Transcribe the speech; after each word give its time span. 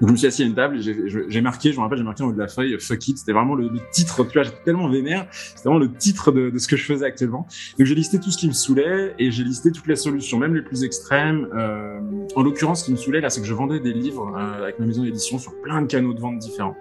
Donc 0.00 0.08
je 0.08 0.12
me 0.12 0.16
suis 0.16 0.26
assis 0.26 0.42
à 0.42 0.46
une 0.46 0.54
table 0.54 0.78
et 0.78 1.28
j'ai 1.28 1.40
marqué, 1.40 1.72
je 1.72 1.76
me 1.76 1.82
rappelle, 1.82 1.98
j'ai 1.98 2.04
marqué 2.04 2.22
en 2.22 2.28
haut 2.28 2.32
de 2.32 2.38
la 2.38 2.48
feuille 2.48 2.78
Fuck 2.78 3.08
it. 3.08 3.18
C'était 3.18 3.32
vraiment 3.32 3.54
le, 3.54 3.68
titre, 3.90 4.24
tu 4.24 4.34
vois, 4.34 4.42
j'étais 4.44 4.62
tellement 4.64 4.88
vénère. 4.88 5.26
C'était 5.32 5.68
vraiment 5.68 5.80
le 5.80 5.92
titre 5.92 6.30
de, 6.32 6.50
de, 6.50 6.58
ce 6.58 6.68
que 6.68 6.76
je 6.76 6.84
faisais 6.84 7.04
actuellement. 7.04 7.46
Donc 7.78 7.86
j'ai 7.86 7.94
listé 7.94 8.20
tout 8.20 8.30
ce 8.30 8.38
qui 8.38 8.46
me 8.46 8.52
saoulait 8.52 9.14
et 9.18 9.30
j'ai 9.30 9.44
listé 9.44 9.72
toutes 9.72 9.86
les 9.86 9.96
solutions, 9.96 10.38
même 10.38 10.54
les 10.54 10.62
plus 10.62 10.84
extrêmes. 10.84 11.48
Euh, 11.54 11.98
en 12.36 12.42
l'occurrence, 12.42 12.80
ce 12.80 12.86
qui 12.86 12.92
me 12.92 12.96
saoulait 12.96 13.20
là, 13.20 13.30
c'est 13.30 13.40
que 13.40 13.46
je 13.46 13.54
vendais 13.54 13.80
des 13.80 13.92
livres 13.92 14.32
euh, 14.36 14.62
avec 14.62 14.78
ma 14.78 14.86
maison 14.86 15.02
d'édition 15.02 15.38
sur 15.38 15.60
plein 15.62 15.82
de 15.82 15.86
canaux 15.86 16.14
de 16.14 16.20
vente 16.20 16.38
différents. 16.38 16.76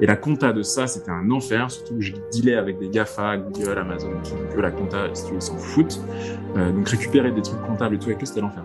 Et 0.00 0.06
la 0.06 0.16
compta 0.16 0.52
de 0.52 0.62
ça, 0.62 0.86
c'était 0.86 1.10
un 1.10 1.30
enfer, 1.30 1.70
surtout 1.70 1.96
que 1.96 2.00
je 2.00 2.14
dealais 2.32 2.54
avec 2.54 2.78
des 2.78 2.88
GAFA, 2.88 3.36
Google, 3.38 3.78
Amazon, 3.78 4.10
que 4.54 4.60
la 4.60 4.70
compta, 4.70 5.08
si 5.12 5.26
tu 5.26 5.34
veux, 5.34 5.40
s'en 5.40 5.58
foutent. 5.58 6.00
Euh, 6.56 6.72
donc 6.72 6.88
récupérer 6.88 7.30
des 7.30 7.42
trucs 7.42 7.60
comptables 7.62 7.96
et 7.96 7.98
tout 7.98 8.06
avec 8.06 8.22
eux, 8.22 8.26
c'était 8.26 8.40
l'enfer. 8.40 8.64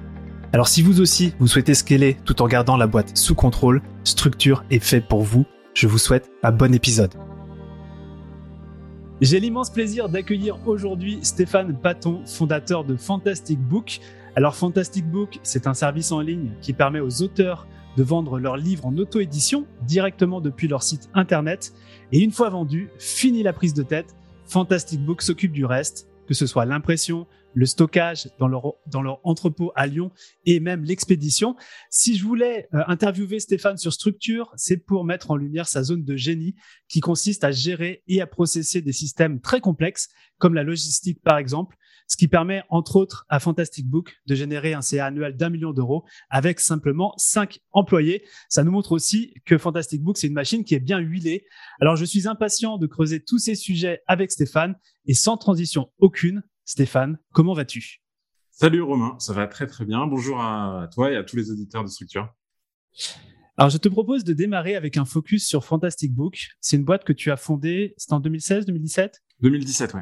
Alors 0.53 0.67
si 0.67 0.81
vous 0.81 0.99
aussi, 0.99 1.33
vous 1.39 1.47
souhaitez 1.47 1.73
scaler 1.73 2.17
tout 2.25 2.41
en 2.41 2.47
gardant 2.47 2.75
la 2.75 2.85
boîte 2.85 3.15
sous 3.15 3.35
contrôle, 3.35 3.81
Structure 4.03 4.65
est 4.69 4.83
fait 4.83 4.99
pour 4.99 5.21
vous. 5.21 5.45
Je 5.73 5.87
vous 5.87 5.97
souhaite 5.97 6.29
un 6.43 6.51
bon 6.51 6.73
épisode. 6.73 7.13
J'ai 9.21 9.39
l'immense 9.39 9.69
plaisir 9.69 10.09
d'accueillir 10.09 10.57
aujourd'hui 10.67 11.19
Stéphane 11.21 11.77
Paton, 11.79 12.25
fondateur 12.25 12.83
de 12.83 12.97
Fantastic 12.97 13.61
Book. 13.61 14.01
Alors 14.35 14.57
Fantastic 14.57 15.09
Book, 15.09 15.39
c'est 15.41 15.67
un 15.67 15.73
service 15.73 16.11
en 16.11 16.19
ligne 16.19 16.51
qui 16.61 16.73
permet 16.73 16.99
aux 16.99 17.21
auteurs 17.21 17.65
de 17.95 18.03
vendre 18.03 18.37
leurs 18.37 18.57
livres 18.57 18.85
en 18.85 18.97
auto-édition 18.97 19.65
directement 19.83 20.41
depuis 20.41 20.67
leur 20.67 20.83
site 20.83 21.09
internet. 21.13 21.71
Et 22.11 22.19
une 22.19 22.31
fois 22.31 22.49
vendu, 22.49 22.89
fini 22.99 23.41
la 23.41 23.53
prise 23.53 23.73
de 23.73 23.83
tête, 23.83 24.17
Fantastic 24.47 24.99
Book 24.99 25.21
s'occupe 25.21 25.53
du 25.53 25.63
reste, 25.63 26.09
que 26.27 26.33
ce 26.33 26.45
soit 26.45 26.65
l'impression, 26.65 27.25
le 27.53 27.65
stockage 27.65 28.29
dans 28.39 28.47
leur, 28.47 28.73
dans 28.87 29.01
leur 29.01 29.19
entrepôt 29.23 29.71
à 29.75 29.87
Lyon 29.87 30.11
et 30.45 30.59
même 30.59 30.83
l'expédition. 30.83 31.55
Si 31.89 32.17
je 32.17 32.25
voulais 32.25 32.67
euh, 32.73 32.81
interviewer 32.87 33.39
Stéphane 33.39 33.77
sur 33.77 33.93
structure, 33.93 34.51
c'est 34.55 34.77
pour 34.77 35.03
mettre 35.03 35.31
en 35.31 35.35
lumière 35.35 35.67
sa 35.67 35.83
zone 35.83 36.03
de 36.03 36.15
génie 36.15 36.55
qui 36.87 36.99
consiste 36.99 37.43
à 37.43 37.51
gérer 37.51 38.03
et 38.07 38.21
à 38.21 38.27
processer 38.27 38.81
des 38.81 38.93
systèmes 38.93 39.39
très 39.41 39.61
complexes 39.61 40.09
comme 40.37 40.53
la 40.53 40.63
logistique 40.63 41.21
par 41.21 41.37
exemple, 41.37 41.77
ce 42.07 42.17
qui 42.17 42.27
permet 42.27 42.63
entre 42.69 42.97
autres 42.97 43.25
à 43.29 43.39
Fantastic 43.39 43.87
Book 43.87 44.15
de 44.25 44.35
générer 44.35 44.73
un 44.73 44.81
CA 44.81 45.05
annuel 45.05 45.37
d'un 45.37 45.49
million 45.49 45.71
d'euros 45.71 46.03
avec 46.29 46.59
simplement 46.59 47.13
cinq 47.15 47.59
employés. 47.71 48.25
Ça 48.49 48.63
nous 48.63 48.71
montre 48.71 48.91
aussi 48.91 49.33
que 49.45 49.57
Fantastic 49.57 50.01
Book, 50.01 50.17
c'est 50.17 50.27
une 50.27 50.33
machine 50.33 50.65
qui 50.65 50.75
est 50.75 50.79
bien 50.79 50.99
huilée. 50.99 51.45
Alors 51.79 51.95
je 51.95 52.03
suis 52.03 52.27
impatient 52.27 52.77
de 52.77 52.87
creuser 52.87 53.23
tous 53.23 53.37
ces 53.37 53.55
sujets 53.55 54.01
avec 54.07 54.31
Stéphane 54.31 54.75
et 55.05 55.13
sans 55.13 55.37
transition 55.37 55.89
aucune, 55.99 56.43
Stéphane, 56.71 57.19
comment 57.33 57.53
vas-tu? 57.53 58.01
Salut 58.49 58.81
Romain, 58.81 59.17
ça 59.19 59.33
va 59.33 59.45
très 59.45 59.67
très 59.67 59.83
bien. 59.83 60.07
Bonjour 60.07 60.39
à 60.39 60.87
toi 60.93 61.11
et 61.11 61.17
à 61.17 61.23
tous 61.25 61.35
les 61.35 61.51
auditeurs 61.51 61.83
de 61.83 61.89
Structure. 61.89 62.33
Alors, 63.57 63.69
je 63.69 63.77
te 63.77 63.89
propose 63.89 64.23
de 64.23 64.31
démarrer 64.31 64.77
avec 64.77 64.95
un 64.95 65.03
focus 65.03 65.45
sur 65.45 65.65
Fantastic 65.65 66.13
Book. 66.13 66.47
C'est 66.61 66.77
une 66.77 66.85
boîte 66.85 67.03
que 67.03 67.11
tu 67.11 67.29
as 67.29 67.35
fondée, 67.35 67.93
c'était 67.97 68.13
en 68.13 68.21
2016, 68.21 68.65
2017 68.67 69.21
2017, 69.41 69.93
ouais. 69.95 70.01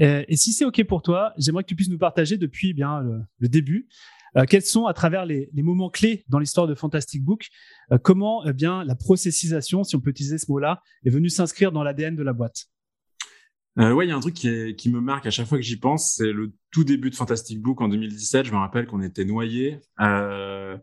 Euh, 0.00 0.24
et 0.28 0.36
si 0.36 0.52
c'est 0.52 0.66
OK 0.66 0.84
pour 0.84 1.00
toi, 1.00 1.32
j'aimerais 1.38 1.62
que 1.62 1.68
tu 1.68 1.76
puisses 1.76 1.88
nous 1.88 1.96
partager 1.96 2.36
depuis 2.36 2.68
eh 2.68 2.74
bien 2.74 3.00
le, 3.00 3.48
début, 3.48 3.88
euh, 4.36 4.44
quels 4.44 4.60
sont 4.60 4.84
à 4.84 4.92
travers 4.92 5.24
les, 5.24 5.48
moments 5.54 5.88
clés 5.88 6.26
dans 6.28 6.40
l'histoire 6.40 6.66
de 6.66 6.74
Fantastic 6.74 7.24
Book, 7.24 7.48
euh, 7.90 7.96
comment 7.96 8.44
eh 8.44 8.52
bien 8.52 8.84
la 8.84 8.96
processisation, 8.96 9.82
si 9.82 9.96
on 9.96 10.00
peut 10.00 10.10
utiliser 10.10 10.36
ce 10.36 10.50
mot-là, 10.50 10.82
est 11.06 11.10
venue 11.10 11.30
s'inscrire 11.30 11.72
dans 11.72 11.82
l'ADN 11.82 12.16
de 12.16 12.22
la 12.22 12.34
boîte? 12.34 12.68
Euh, 13.78 13.92
ouais, 13.92 14.06
il 14.06 14.08
y 14.08 14.12
a 14.12 14.16
un 14.16 14.20
truc 14.20 14.34
qui, 14.34 14.90
me 14.90 15.00
marque 15.00 15.26
à 15.26 15.30
chaque 15.30 15.46
fois 15.46 15.56
que 15.56 15.62
j'y 15.62 15.78
pense, 15.78 16.14
c'est 16.16 16.32
le 16.32 16.52
tout 16.72 16.82
début 16.82 17.10
de 17.10 17.14
Fantastic 17.14 17.62
Book 17.62 17.80
en 17.80 17.88
2017. 17.88 18.46
Je 18.46 18.52
me 18.52 18.56
rappelle 18.56 18.86
qu'on 18.86 19.00
était 19.00 19.24
noyé 19.24 19.80
euh, 20.00 20.76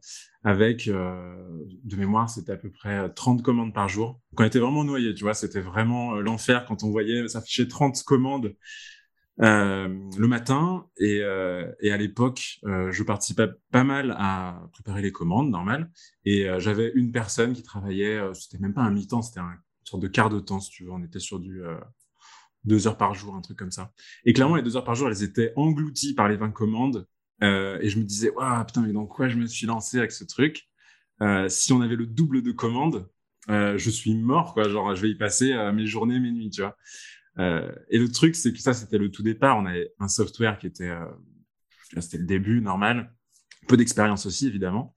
avec, 0.45 0.87
euh, 0.87 1.35
de 1.83 1.95
mémoire, 1.97 2.29
c'était 2.29 2.53
à 2.53 2.57
peu 2.57 2.71
près 2.71 3.13
30 3.13 3.43
commandes 3.43 3.73
par 3.73 3.89
jour. 3.89 4.21
Donc 4.31 4.39
on 4.39 4.43
était 4.45 4.59
vraiment 4.59 4.85
noyé, 4.85 5.13
tu 5.13 5.25
vois. 5.25 5.33
C'était 5.33 5.59
vraiment 5.59 6.15
euh, 6.15 6.21
l'enfer 6.21 6.65
quand 6.65 6.83
on 6.83 6.91
voyait 6.91 7.27
s'afficher 7.27 7.67
30 7.67 8.01
commandes 8.03 8.55
euh, 9.41 9.89
le 10.17 10.27
matin. 10.29 10.87
Et, 10.97 11.19
euh, 11.21 11.69
à 11.83 11.97
l'époque, 11.97 12.59
je 12.63 13.03
participais 13.03 13.49
pas 13.71 13.83
mal 13.83 14.15
à 14.17 14.69
préparer 14.71 15.01
les 15.01 15.11
commandes, 15.11 15.49
normal. 15.49 15.91
Et 16.23 16.47
j'avais 16.59 16.93
une 16.95 17.11
personne 17.11 17.51
qui 17.51 17.61
travaillait, 17.61 18.21
c'était 18.33 18.59
même 18.59 18.73
pas 18.73 18.83
un 18.83 18.91
mi-temps, 18.91 19.21
c'était 19.21 19.41
un 19.41 19.51
sorte 19.83 20.01
de 20.01 20.07
quart 20.07 20.29
de 20.29 20.39
temps, 20.39 20.61
si 20.61 20.69
tu 20.69 20.85
veux. 20.85 20.91
On 20.91 21.03
était 21.03 21.19
sur 21.19 21.41
du 21.41 21.61
deux 22.65 22.87
heures 22.87 22.97
par 22.97 23.13
jour, 23.13 23.35
un 23.35 23.41
truc 23.41 23.57
comme 23.57 23.71
ça. 23.71 23.91
Et 24.25 24.33
clairement, 24.33 24.55
les 24.55 24.63
deux 24.63 24.75
heures 24.77 24.83
par 24.83 24.95
jour, 24.95 25.07
elles 25.07 25.23
étaient 25.23 25.53
englouties 25.55 26.13
par 26.13 26.27
les 26.27 26.37
20 26.37 26.51
commandes. 26.51 27.07
Euh, 27.43 27.77
et 27.81 27.89
je 27.89 27.99
me 27.99 28.03
disais, 28.03 28.31
waouh, 28.31 28.65
putain, 28.65 28.81
mais 28.81 28.93
dans 28.93 29.05
quoi 29.05 29.27
je 29.27 29.37
me 29.37 29.45
suis 29.45 29.67
lancé 29.67 29.97
avec 29.97 30.11
ce 30.11 30.23
truc? 30.23 30.63
Euh, 31.21 31.49
Si 31.49 31.73
on 31.73 31.81
avait 31.81 31.95
le 31.95 32.05
double 32.05 32.41
de 32.41 32.51
commandes, 32.51 33.09
euh, 33.49 33.77
je 33.77 33.89
suis 33.89 34.15
mort, 34.15 34.53
quoi. 34.53 34.67
Genre, 34.67 34.95
je 34.95 35.01
vais 35.01 35.09
y 35.09 35.15
passer 35.15 35.53
mes 35.73 35.85
journées, 35.85 36.19
mes 36.19 36.31
nuits, 36.31 36.49
tu 36.49 36.61
vois. 36.61 36.75
Et 37.89 37.99
le 37.99 38.09
truc, 38.09 38.35
c'est 38.35 38.53
que 38.53 38.59
ça, 38.59 38.73
c'était 38.73 38.97
le 38.97 39.11
tout 39.11 39.23
départ. 39.23 39.57
On 39.57 39.65
avait 39.65 39.91
un 39.99 40.07
software 40.07 40.57
qui 40.57 40.67
était, 40.67 40.93
c'était 41.99 42.17
le 42.17 42.25
début, 42.25 42.61
normal. 42.61 43.13
Peu 43.67 43.77
d'expérience 43.77 44.25
aussi, 44.25 44.47
évidemment. 44.47 44.95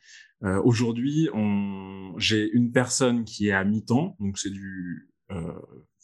Aujourd'hui, 0.64 1.28
on... 1.34 2.14
j'ai 2.16 2.48
une 2.52 2.70
personne 2.70 3.24
qui 3.24 3.48
est 3.48 3.52
à 3.52 3.64
mi-temps, 3.64 4.16
donc 4.20 4.38
c'est 4.38 4.50
du 4.50 5.10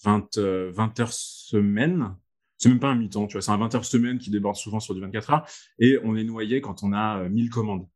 20, 0.05 0.39
20 0.39 0.39
euh, 0.39 0.73
heures 1.03 1.13
semaine. 1.13 2.15
C'est 2.59 2.69
même 2.69 2.81
pas 2.81 2.89
un 2.89 2.95
mi-temps, 2.95 3.27
tu 3.27 3.35
vois, 3.35 3.43
c'est 3.43 3.51
un 3.51 3.57
20 3.57 3.75
heures 3.75 3.85
semaine 3.85 4.19
qui 4.19 4.31
déborde 4.31 4.57
souvent 4.57 4.81
sur 4.81 4.95
du 4.95 5.01
24 5.01 5.31
heures. 5.33 5.47
Et 5.79 5.99
on 6.05 6.17
est 6.17 6.25
noyé 6.25 6.61
quand 6.61 6.83
on 6.83 6.93
a 6.93 7.29
1000 7.29 7.47
euh, 7.47 7.51
commandes 7.51 7.89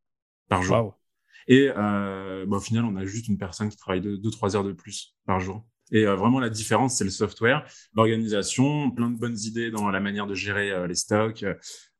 par 0.48 0.62
jour. 0.62 0.98
Et 1.46 1.70
euh, 1.74 2.44
bah, 2.46 2.56
au 2.56 2.60
final, 2.60 2.84
on 2.84 2.96
a 2.96 3.06
juste 3.06 3.28
une 3.28 3.38
personne 3.38 3.68
qui 3.68 3.76
travaille 3.76 4.00
2-3 4.00 4.56
heures 4.56 4.64
de 4.64 4.72
plus 4.72 5.16
par 5.26 5.40
jour. 5.40 5.64
Et 5.90 6.06
euh, 6.06 6.16
vraiment, 6.16 6.40
la 6.40 6.50
différence, 6.50 6.96
c'est 6.96 7.04
le 7.04 7.10
software, 7.10 7.64
l'organisation, 7.94 8.90
plein 8.90 9.10
de 9.10 9.18
bonnes 9.18 9.38
idées 9.38 9.70
dans 9.70 9.88
la 9.90 10.00
manière 10.00 10.26
de 10.26 10.34
gérer 10.34 10.86
les 10.86 10.94
stocks, 10.94 11.44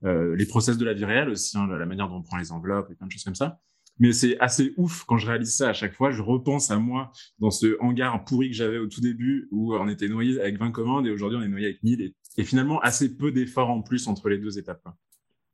les 0.03 0.47
process 0.47 0.77
de 0.77 0.85
la 0.85 0.93
vie 0.93 1.07
réelle 1.07 1.31
aussi, 1.31 1.57
hein, 1.57 1.67
la 1.67 1.87
manière 1.87 2.09
dont 2.09 2.17
on 2.17 2.23
prend 2.23 2.37
les 2.37 2.53
enveloppes 2.53 2.91
et 2.91 2.95
plein 2.95 3.07
de 3.07 3.13
choses 3.13 3.25
comme 3.25 3.35
ça. 3.35 3.61
Mais 3.99 4.13
c'est 4.13 4.39
assez 4.39 4.75
ouf 4.77 5.05
quand 5.05 5.19
je 5.19 5.27
réalise 5.27 5.55
ça 5.55 5.71
à 5.71 5.73
chaque 5.73 5.95
fois. 5.95 6.11
Je 6.11 6.23
repense 6.23 6.71
à 6.71 6.79
moi 6.79 7.13
dans 7.39 7.51
ce 7.51 7.77
hangar 7.81 8.25
pourri 8.25 8.51
que 8.51 8.57
j'avais 8.57 8.79
au 8.79 8.87
tout 8.87 9.01
début 9.01 9.49
où 9.51 9.75
on 9.75 9.89
était 9.89 10.09
noyé 10.09 10.41
avec 10.41 10.59
20 10.59 10.71
commandes 10.71 11.07
et 11.07 11.11
aujourd'hui 11.11 11.39
on 11.39 11.43
est 11.43 11.49
noyé 11.49 11.67
avec 11.67 11.83
1000 11.83 12.13
et, 12.37 12.45
finalement 12.45 12.81
assez 12.81 13.17
peu 13.17 13.33
d'efforts 13.33 13.71
en 13.71 13.83
plus 13.83 14.07
entre 14.07 14.29
les 14.29 14.39
deux 14.39 14.59
étapes. 14.59 14.87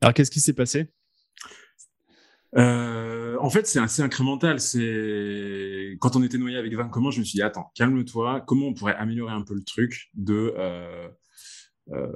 Alors 0.03 0.13
qu'est-ce 0.13 0.31
qui 0.31 0.41
s'est 0.41 0.53
passé? 0.53 0.91
Euh, 2.57 3.37
en 3.41 3.51
fait, 3.51 3.67
c'est 3.67 3.81
assez 3.81 4.03
incrémental. 4.03 4.61
C'est 4.61 5.97
quand 6.01 6.17
on 6.17 6.23
était 6.23 6.39
noyé 6.39 6.57
avec 6.57 6.75
20 6.75 6.89
commandes, 6.89 7.13
je 7.13 7.21
me 7.21 7.25
suis 7.25 7.37
dit 7.37 7.43
attends, 7.43 7.71
calme-toi. 7.75 8.43
Comment 8.47 8.67
on 8.67 8.75
pourrait 8.75 8.95
améliorer 8.95 9.33
un 9.33 9.43
peu 9.43 9.55
le 9.55 9.65
truc 9.65 10.11
de 10.15 10.55
euh, 10.57 11.09
euh, 11.91 12.13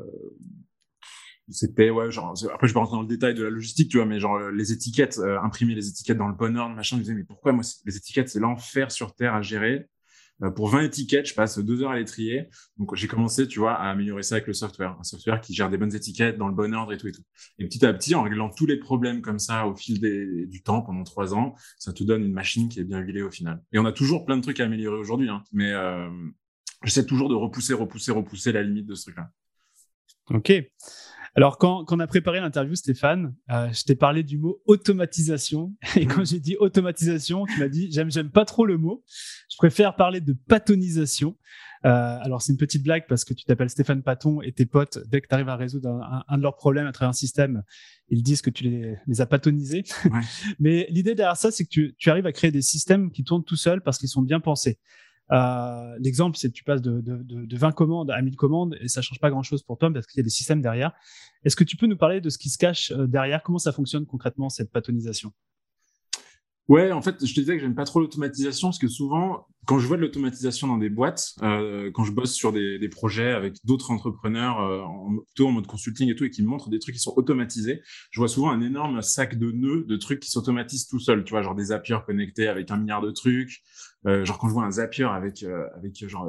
c'était 1.51 1.91
ouais 1.91 2.11
genre 2.11 2.35
après 2.53 2.69
je 2.69 2.75
vais 2.75 2.81
rentrer 2.81 2.97
dans 2.97 3.03
le 3.03 3.09
détail 3.09 3.35
de 3.35 3.43
la 3.43 3.51
logistique 3.51 3.91
tu 3.91 3.97
vois 3.97 4.07
mais 4.07 4.21
genre 4.21 4.39
les 4.51 4.73
étiquettes 4.73 5.19
euh, 5.19 5.41
imprimer 5.41 5.75
les 5.75 5.89
étiquettes 5.89 6.19
dans 6.19 6.29
le 6.29 6.35
bon 6.35 6.57
ordre 6.57 6.75
machin 6.75 6.97
je 6.97 7.01
me 7.01 7.05
disais 7.05 7.15
mais 7.15 7.25
pourquoi 7.25 7.53
moi 7.53 7.63
les 7.87 7.97
étiquettes 7.97 8.29
c'est 8.29 8.41
l'enfer 8.41 8.91
sur 8.91 9.15
terre 9.15 9.35
à 9.35 9.43
gérer. 9.43 9.87
Euh, 10.45 10.51
pour 10.51 10.69
20 10.69 10.83
étiquettes 10.83 11.27
je 11.27 11.35
passe 11.35 11.59
deux 11.59 11.83
heures 11.83 11.91
à 11.91 11.99
les 11.99 12.05
trier. 12.05 12.49
Donc 12.77 12.95
j'ai 12.95 13.09
commencé 13.09 13.49
tu 13.49 13.59
vois 13.59 13.75
à 13.75 13.91
améliorer 13.91 14.23
ça 14.23 14.37
avec 14.37 14.47
le 14.47 14.53
software. 14.53 14.97
Un 14.99 15.05
software 15.05 15.41
qui 15.41 15.55
gère 15.55 15.69
des 15.71 15.77
bonnes 15.77 15.95
étiquettes 15.95 16.39
dans 16.39 16.49
le 16.49 16.55
bon 16.55 16.73
ordre 16.75 16.93
et 16.93 16.97
tout 16.97 17.09
et 17.09 17.13
tout. 17.13 17.23
Et 17.59 17.67
petit 17.67 17.85
à 17.85 17.93
petit 17.93 18.15
en 18.15 18.23
réglant 18.23 18.49
tous 18.49 18.67
les 18.67 18.79
problèmes 18.79 19.21
comme 19.21 19.39
ça 19.39 19.67
au 19.67 19.75
fil 19.75 20.01
des, 20.01 20.47
du 20.47 20.63
temps 20.63 20.83
pendant 20.83 21.03
trois 21.03 21.35
ans 21.35 21.55
ça 21.79 21.93
te 21.93 22.05
donne 22.05 22.23
une 22.23 22.33
machine 22.33 22.69
qui 22.69 22.81
est 22.81 22.85
bien 22.85 23.01
huilée 23.01 23.23
au 23.23 23.31
final. 23.31 23.63
Et 23.73 23.79
on 23.79 23.85
a 23.85 23.93
toujours 23.93 24.25
plein 24.25 24.37
de 24.37 24.43
trucs 24.43 24.61
à 24.61 24.65
améliorer 24.65 24.99
aujourd'hui 24.99 25.29
hein, 25.29 25.43
mais 25.53 25.73
euh, 25.73 26.09
j'essaie 26.85 27.05
toujours 27.05 27.29
de 27.29 27.35
repousser 27.35 27.75
repousser 27.75 28.13
repousser 28.13 28.53
la 28.53 28.63
limite 28.63 28.87
de 28.87 28.95
ce 28.95 29.03
truc 29.03 29.17
là 29.17 29.31
ok 30.31 30.53
Alors, 31.39 31.57
quand, 31.57 31.85
quand, 31.85 31.97
on 31.97 32.01
a 32.01 32.09
préparé 32.09 32.41
l'interview, 32.41 32.75
Stéphane, 32.75 33.33
euh, 33.53 33.73
je 33.73 33.85
t'ai 33.85 33.95
parlé 33.95 34.25
du 34.25 34.39
mot 34.39 34.61
automatisation. 34.67 35.73
Et 35.95 36.05
quand 36.05 36.25
j'ai 36.25 36.41
dit 36.41 36.57
automatisation, 36.59 37.47
tu 37.47 37.61
m'as 37.61 37.69
dit 37.69 37.93
j'aime, 37.93 38.11
j'aime 38.11 38.31
pas 38.31 38.45
trop 38.45 38.67
le 38.67 38.77
mot. 38.77 39.05
Je 39.49 39.57
préfère 39.57 39.95
parler 39.95 40.21
de 40.21 40.33
patonisation. 40.33 41.37
Euh, 41.85 42.19
alors, 42.23 42.43
c'est 42.43 42.51
une 42.51 42.59
petite 42.59 42.83
blague 42.83 43.05
parce 43.09 43.25
que 43.25 43.35
tu 43.35 43.45
t'appelles 43.45 43.71
Stéphane 43.71 44.03
Paton 44.03 44.43
et 44.43 44.51
tes 44.51 44.67
potes, 44.67 44.99
dès 45.07 45.21
que 45.21 45.29
tu 45.29 45.35
arrives 45.37 45.49
à 45.49 45.55
résoudre 45.55 45.91
un, 45.91 46.25
un, 46.27 46.39
de 46.39 46.43
leurs 46.43 46.57
problèmes 46.57 46.89
à 46.89 46.93
travers 46.93 47.11
un 47.11 47.13
système, 47.13 47.63
ils 48.09 48.25
disent 48.25 48.43
que 48.43 48.51
tu 48.51 48.65
les, 48.65 48.97
les 49.07 49.21
as 49.21 49.27
patonisés. 49.27 49.85
Ouais. 50.07 50.21
Mais 50.59 50.89
l'idée 50.91 51.15
derrière 51.15 51.37
ça, 51.37 51.53
c'est 51.53 51.63
que 51.63 51.71
tu, 51.71 51.95
tu 51.99 52.11
arrives 52.11 52.27
à 52.27 52.33
créer 52.33 52.51
des 52.51 52.63
systèmes 52.63 53.13
qui 53.13 53.23
tournent 53.23 53.45
tout 53.45 53.55
seuls 53.55 53.81
parce 53.81 53.99
qu'ils 53.99 54.09
sont 54.09 54.23
bien 54.23 54.41
pensés. 54.41 54.81
Euh, 55.33 55.97
L'exemple, 56.01 56.37
c'est 56.37 56.49
que 56.49 56.55
tu 56.55 56.65
passes 56.65 56.83
de, 56.83 57.01
de, 57.01 57.23
de, 57.23 57.57
20 57.57 57.73
commandes 57.73 58.11
à 58.11 58.21
1000 58.23 58.37
commandes 58.37 58.77
et 58.81 58.89
ça 58.89 59.03
change 59.03 59.21
pas 59.21 59.31
grand-chose 59.31 59.63
pour 59.63 59.79
toi 59.79 59.93
parce 59.93 60.07
qu'il 60.07 60.19
y 60.19 60.23
a 60.23 60.25
des 60.25 60.31
systèmes 60.31 60.63
derrière. 60.63 60.93
Est-ce 61.45 61.57
que 61.57 61.65
tu 61.65 61.77
peux 61.77 61.87
nous 61.87 61.97
parler 61.97 62.21
de 62.21 62.31
ce 62.31 62.39
qui 62.39 62.49
se 62.49 62.59
cache 62.59 62.93
euh, 62.93 63.07
derrière? 63.07 63.43
Comment 63.43 63.59
ça 63.59 63.73
fonctionne 63.73 64.07
concrètement 64.07 64.49
cette 64.49 64.71
patonisation? 64.71 65.33
Ouais, 66.69 66.93
en 66.93 67.01
fait, 67.01 67.25
je 67.25 67.35
te 67.35 67.41
disais 67.41 67.55
que 67.55 67.63
j'aime 67.63 67.75
pas 67.75 67.87
trop 67.87 67.99
l'automatisation 67.99 68.69
parce 68.69 68.79
que 68.79 68.89
souvent, 68.89 69.47
quand 69.65 69.79
je 69.79 69.87
vois 69.87 69.97
de 69.97 70.03
l'automatisation 70.03 70.67
dans 70.67 70.77
des 70.77 70.91
boîtes, 70.91 71.35
euh, 71.43 71.91
quand 71.95 72.05
je 72.05 72.13
bosse 72.13 72.35
sur 72.35 72.53
des, 72.53 72.89
projets 72.91 73.33
avec 73.33 73.55
d'autres 73.65 73.91
entrepreneurs, 73.91 74.59
en, 74.59 75.17
plutôt 75.17 75.49
en 75.49 75.53
mode 75.53 75.67
consulting 75.67 76.11
et 76.11 76.15
tout, 76.15 76.25
et 76.25 76.31
qui 76.31 76.43
me 76.43 76.47
montrent 76.47 76.69
des 76.69 76.79
trucs 76.79 76.95
qui 76.95 77.01
sont 77.01 77.15
automatisés, 77.17 77.81
je 78.11 78.21
vois 78.21 78.29
souvent 78.29 78.51
un 78.51 78.61
énorme 78.61 79.01
sac 79.01 79.39
de 79.39 79.51
nœuds 79.51 79.85
de 79.89 79.97
trucs 79.97 80.21
qui 80.21 80.31
s'automatisent 80.31 80.87
tout 80.89 81.01
seuls. 81.01 81.25
Tu 81.25 81.31
vois, 81.31 81.41
genre 81.41 81.55
des 81.55 81.65
Zapier 81.65 81.97
connectés 82.05 82.49
avec 82.49 82.71
un 82.71 82.77
milliard 82.77 83.01
de 83.01 83.13
trucs. 83.13 83.63
Euh, 84.07 84.25
genre 84.25 84.39
quand 84.39 84.49
je 84.49 84.53
vois 84.53 84.65
un 84.65 84.71
Zapier 84.71 85.05
avec 85.05 85.43
euh, 85.43 85.69
avec 85.77 86.07
genre 86.09 86.29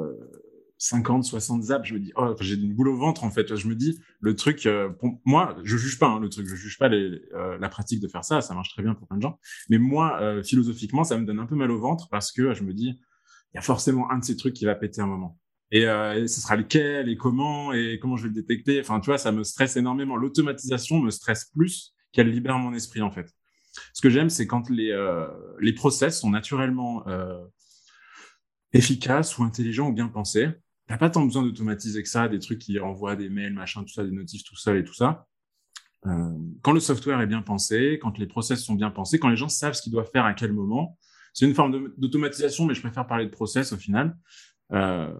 50, 0.80 1.24
60 1.24 1.62
zaps, 1.64 1.86
je 1.86 1.94
me 1.94 2.00
dis, 2.00 2.10
oh, 2.16 2.34
j'ai 2.40 2.54
une 2.54 2.74
boule 2.74 2.88
au 2.88 2.96
ventre 2.96 3.22
en 3.24 3.30
fait. 3.30 3.54
Je 3.54 3.68
me 3.68 3.74
dis, 3.74 4.00
le 4.18 4.34
truc, 4.34 4.64
euh, 4.64 4.88
moi, 5.26 5.54
je 5.62 5.76
juge 5.76 5.98
pas 5.98 6.06
hein, 6.08 6.20
le 6.20 6.30
truc, 6.30 6.48
je 6.48 6.54
juge 6.54 6.78
pas 6.78 6.88
euh, 6.88 7.58
la 7.58 7.68
pratique 7.68 8.00
de 8.00 8.08
faire 8.08 8.24
ça, 8.24 8.40
ça 8.40 8.54
marche 8.54 8.70
très 8.70 8.82
bien 8.82 8.94
pour 8.94 9.06
plein 9.06 9.18
de 9.18 9.22
gens. 9.22 9.38
Mais 9.68 9.76
moi, 9.76 10.18
euh, 10.22 10.42
philosophiquement, 10.42 11.04
ça 11.04 11.18
me 11.18 11.26
donne 11.26 11.38
un 11.38 11.44
peu 11.44 11.54
mal 11.54 11.70
au 11.70 11.78
ventre 11.78 12.08
parce 12.10 12.32
que 12.32 12.54
je 12.54 12.64
me 12.64 12.72
dis, 12.72 12.98
il 13.52 13.56
y 13.56 13.58
a 13.58 13.60
forcément 13.60 14.10
un 14.10 14.18
de 14.18 14.24
ces 14.24 14.38
trucs 14.38 14.54
qui 14.54 14.64
va 14.64 14.74
péter 14.74 15.02
un 15.02 15.06
moment. 15.06 15.38
Et, 15.70 15.82
et 15.82 16.26
ce 16.26 16.40
sera 16.40 16.56
lequel 16.56 17.08
et 17.08 17.16
comment 17.16 17.72
et 17.72 17.98
comment 18.00 18.16
je 18.16 18.24
vais 18.24 18.28
le 18.30 18.34
détecter? 18.34 18.80
Enfin, 18.80 18.98
tu 18.98 19.06
vois, 19.06 19.18
ça 19.18 19.30
me 19.30 19.44
stresse 19.44 19.76
énormément. 19.76 20.16
L'automatisation 20.16 20.98
me 20.98 21.10
stresse 21.10 21.44
plus 21.54 21.94
qu'elle 22.10 22.28
libère 22.28 22.58
mon 22.58 22.72
esprit 22.72 23.02
en 23.02 23.10
fait. 23.12 23.30
Ce 23.92 24.00
que 24.02 24.10
j'aime, 24.10 24.30
c'est 24.30 24.48
quand 24.48 24.68
les 24.68 24.92
les 25.60 25.72
process 25.72 26.20
sont 26.20 26.30
naturellement 26.30 27.04
efficaces 28.72 29.38
ou 29.38 29.42
intelligents 29.44 29.88
ou 29.88 29.92
bien 29.92 30.08
pensés 30.08 30.48
T'as 30.90 30.98
pas 30.98 31.08
tant 31.08 31.24
besoin 31.24 31.44
d'automatiser 31.44 32.02
que 32.02 32.08
ça, 32.08 32.26
des 32.26 32.40
trucs 32.40 32.58
qui 32.58 32.80
envoient 32.80 33.14
des 33.14 33.28
mails, 33.28 33.54
machin, 33.54 33.84
tout 33.84 33.92
ça, 33.92 34.02
des 34.02 34.10
notifs 34.10 34.42
tout 34.42 34.56
seul 34.56 34.76
et 34.78 34.82
tout 34.82 34.92
ça. 34.92 35.28
Euh, 36.04 36.36
quand 36.62 36.72
le 36.72 36.80
software 36.80 37.20
est 37.20 37.28
bien 37.28 37.42
pensé, 37.42 38.00
quand 38.02 38.18
les 38.18 38.26
process 38.26 38.60
sont 38.64 38.74
bien 38.74 38.90
pensés, 38.90 39.20
quand 39.20 39.28
les 39.28 39.36
gens 39.36 39.48
savent 39.48 39.74
ce 39.74 39.82
qu'ils 39.82 39.92
doivent 39.92 40.10
faire 40.10 40.24
à 40.24 40.34
quel 40.34 40.52
moment, 40.52 40.98
c'est 41.32 41.46
une 41.46 41.54
forme 41.54 41.92
d'automatisation, 41.96 42.66
mais 42.66 42.74
je 42.74 42.80
préfère 42.80 43.06
parler 43.06 43.26
de 43.26 43.30
process 43.30 43.72
au 43.72 43.76
final. 43.76 44.16
Euh, 44.72 45.14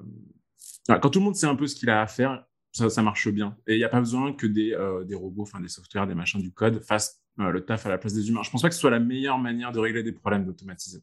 quand 0.88 1.08
tout 1.08 1.20
le 1.20 1.26
monde 1.26 1.36
sait 1.36 1.46
un 1.46 1.54
peu 1.54 1.68
ce 1.68 1.76
qu'il 1.76 1.88
a 1.88 2.02
à 2.02 2.08
faire, 2.08 2.44
ça, 2.72 3.02
marche 3.02 3.28
bien. 3.28 3.56
Et 3.68 3.74
il 3.74 3.78
n'y 3.78 3.84
a 3.84 3.88
pas 3.88 4.00
besoin 4.00 4.32
que 4.32 4.48
des, 4.48 4.72
euh, 4.72 5.04
des 5.04 5.14
robots, 5.14 5.42
enfin 5.42 5.60
des 5.60 5.68
softwares, 5.68 6.08
des 6.08 6.16
machins, 6.16 6.40
du 6.40 6.50
code 6.50 6.82
fassent 6.82 7.22
le 7.36 7.64
taf 7.64 7.86
à 7.86 7.90
la 7.90 7.98
place 7.98 8.12
des 8.12 8.28
humains. 8.28 8.42
Je 8.42 8.50
pense 8.50 8.62
pas 8.62 8.68
que 8.68 8.74
ce 8.74 8.80
soit 8.80 8.90
la 8.90 8.98
meilleure 8.98 9.38
manière 9.38 9.70
de 9.70 9.78
régler 9.78 10.02
des 10.02 10.12
problèmes 10.12 10.44
d'automatiser. 10.44 10.98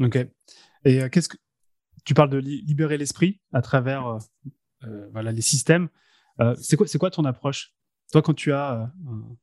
Ok. 0.00 0.18
Et 0.84 1.02
euh, 1.02 1.08
qu'est-ce 1.08 1.28
que 1.28 1.36
tu 2.04 2.14
parles 2.14 2.30
de 2.30 2.38
libérer 2.38 2.98
l'esprit 2.98 3.40
à 3.52 3.62
travers 3.62 4.06
euh, 4.06 4.18
euh, 4.84 5.08
voilà, 5.12 5.32
les 5.32 5.42
systèmes. 5.42 5.88
C'est 6.58 6.76
quoi, 6.76 6.86
quoi 6.98 7.10
ton 7.10 7.24
approche? 7.24 7.72
Toi, 8.10 8.20
quand 8.20 8.34
tu 8.34 8.52
as, 8.52 8.92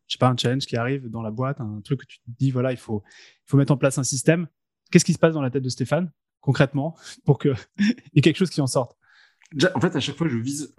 sais 0.08 0.18
pas, 0.18 0.28
un 0.28 0.36
challenge 0.36 0.66
qui 0.66 0.76
arrive 0.76 1.10
dans 1.10 1.22
la 1.22 1.32
boîte, 1.32 1.62
un 1.62 1.80
truc 1.82 2.02
que 2.02 2.06
tu 2.06 2.20
te 2.20 2.30
dis, 2.38 2.52
voilà, 2.52 2.72
il 2.72 2.78
faut, 2.78 3.04
il 3.08 3.50
faut 3.50 3.58
mettre 3.58 3.72
en 3.72 3.78
place 3.78 3.98
un 3.98 4.04
système. 4.04 4.48
Qu'est-ce 4.92 5.06
qui 5.06 5.14
se 5.14 5.20
passe 5.20 5.34
dans 5.34 5.42
la 5.42 5.50
tête 5.50 5.64
de 5.64 5.70
Stéphane 5.70 6.12
concrètement 6.42 6.98
pour 7.26 7.40
qu'il 7.40 7.56
y 7.80 8.20
ait 8.20 8.22
quelque 8.22 8.38
chose 8.38 8.50
qui 8.50 8.60
en 8.60 8.68
sorte? 8.68 8.98
En 9.74 9.80
fait, 9.80 9.96
à 9.96 10.00
chaque 10.00 10.16
fois, 10.18 10.28
je 10.28 10.38
vise, 10.38 10.76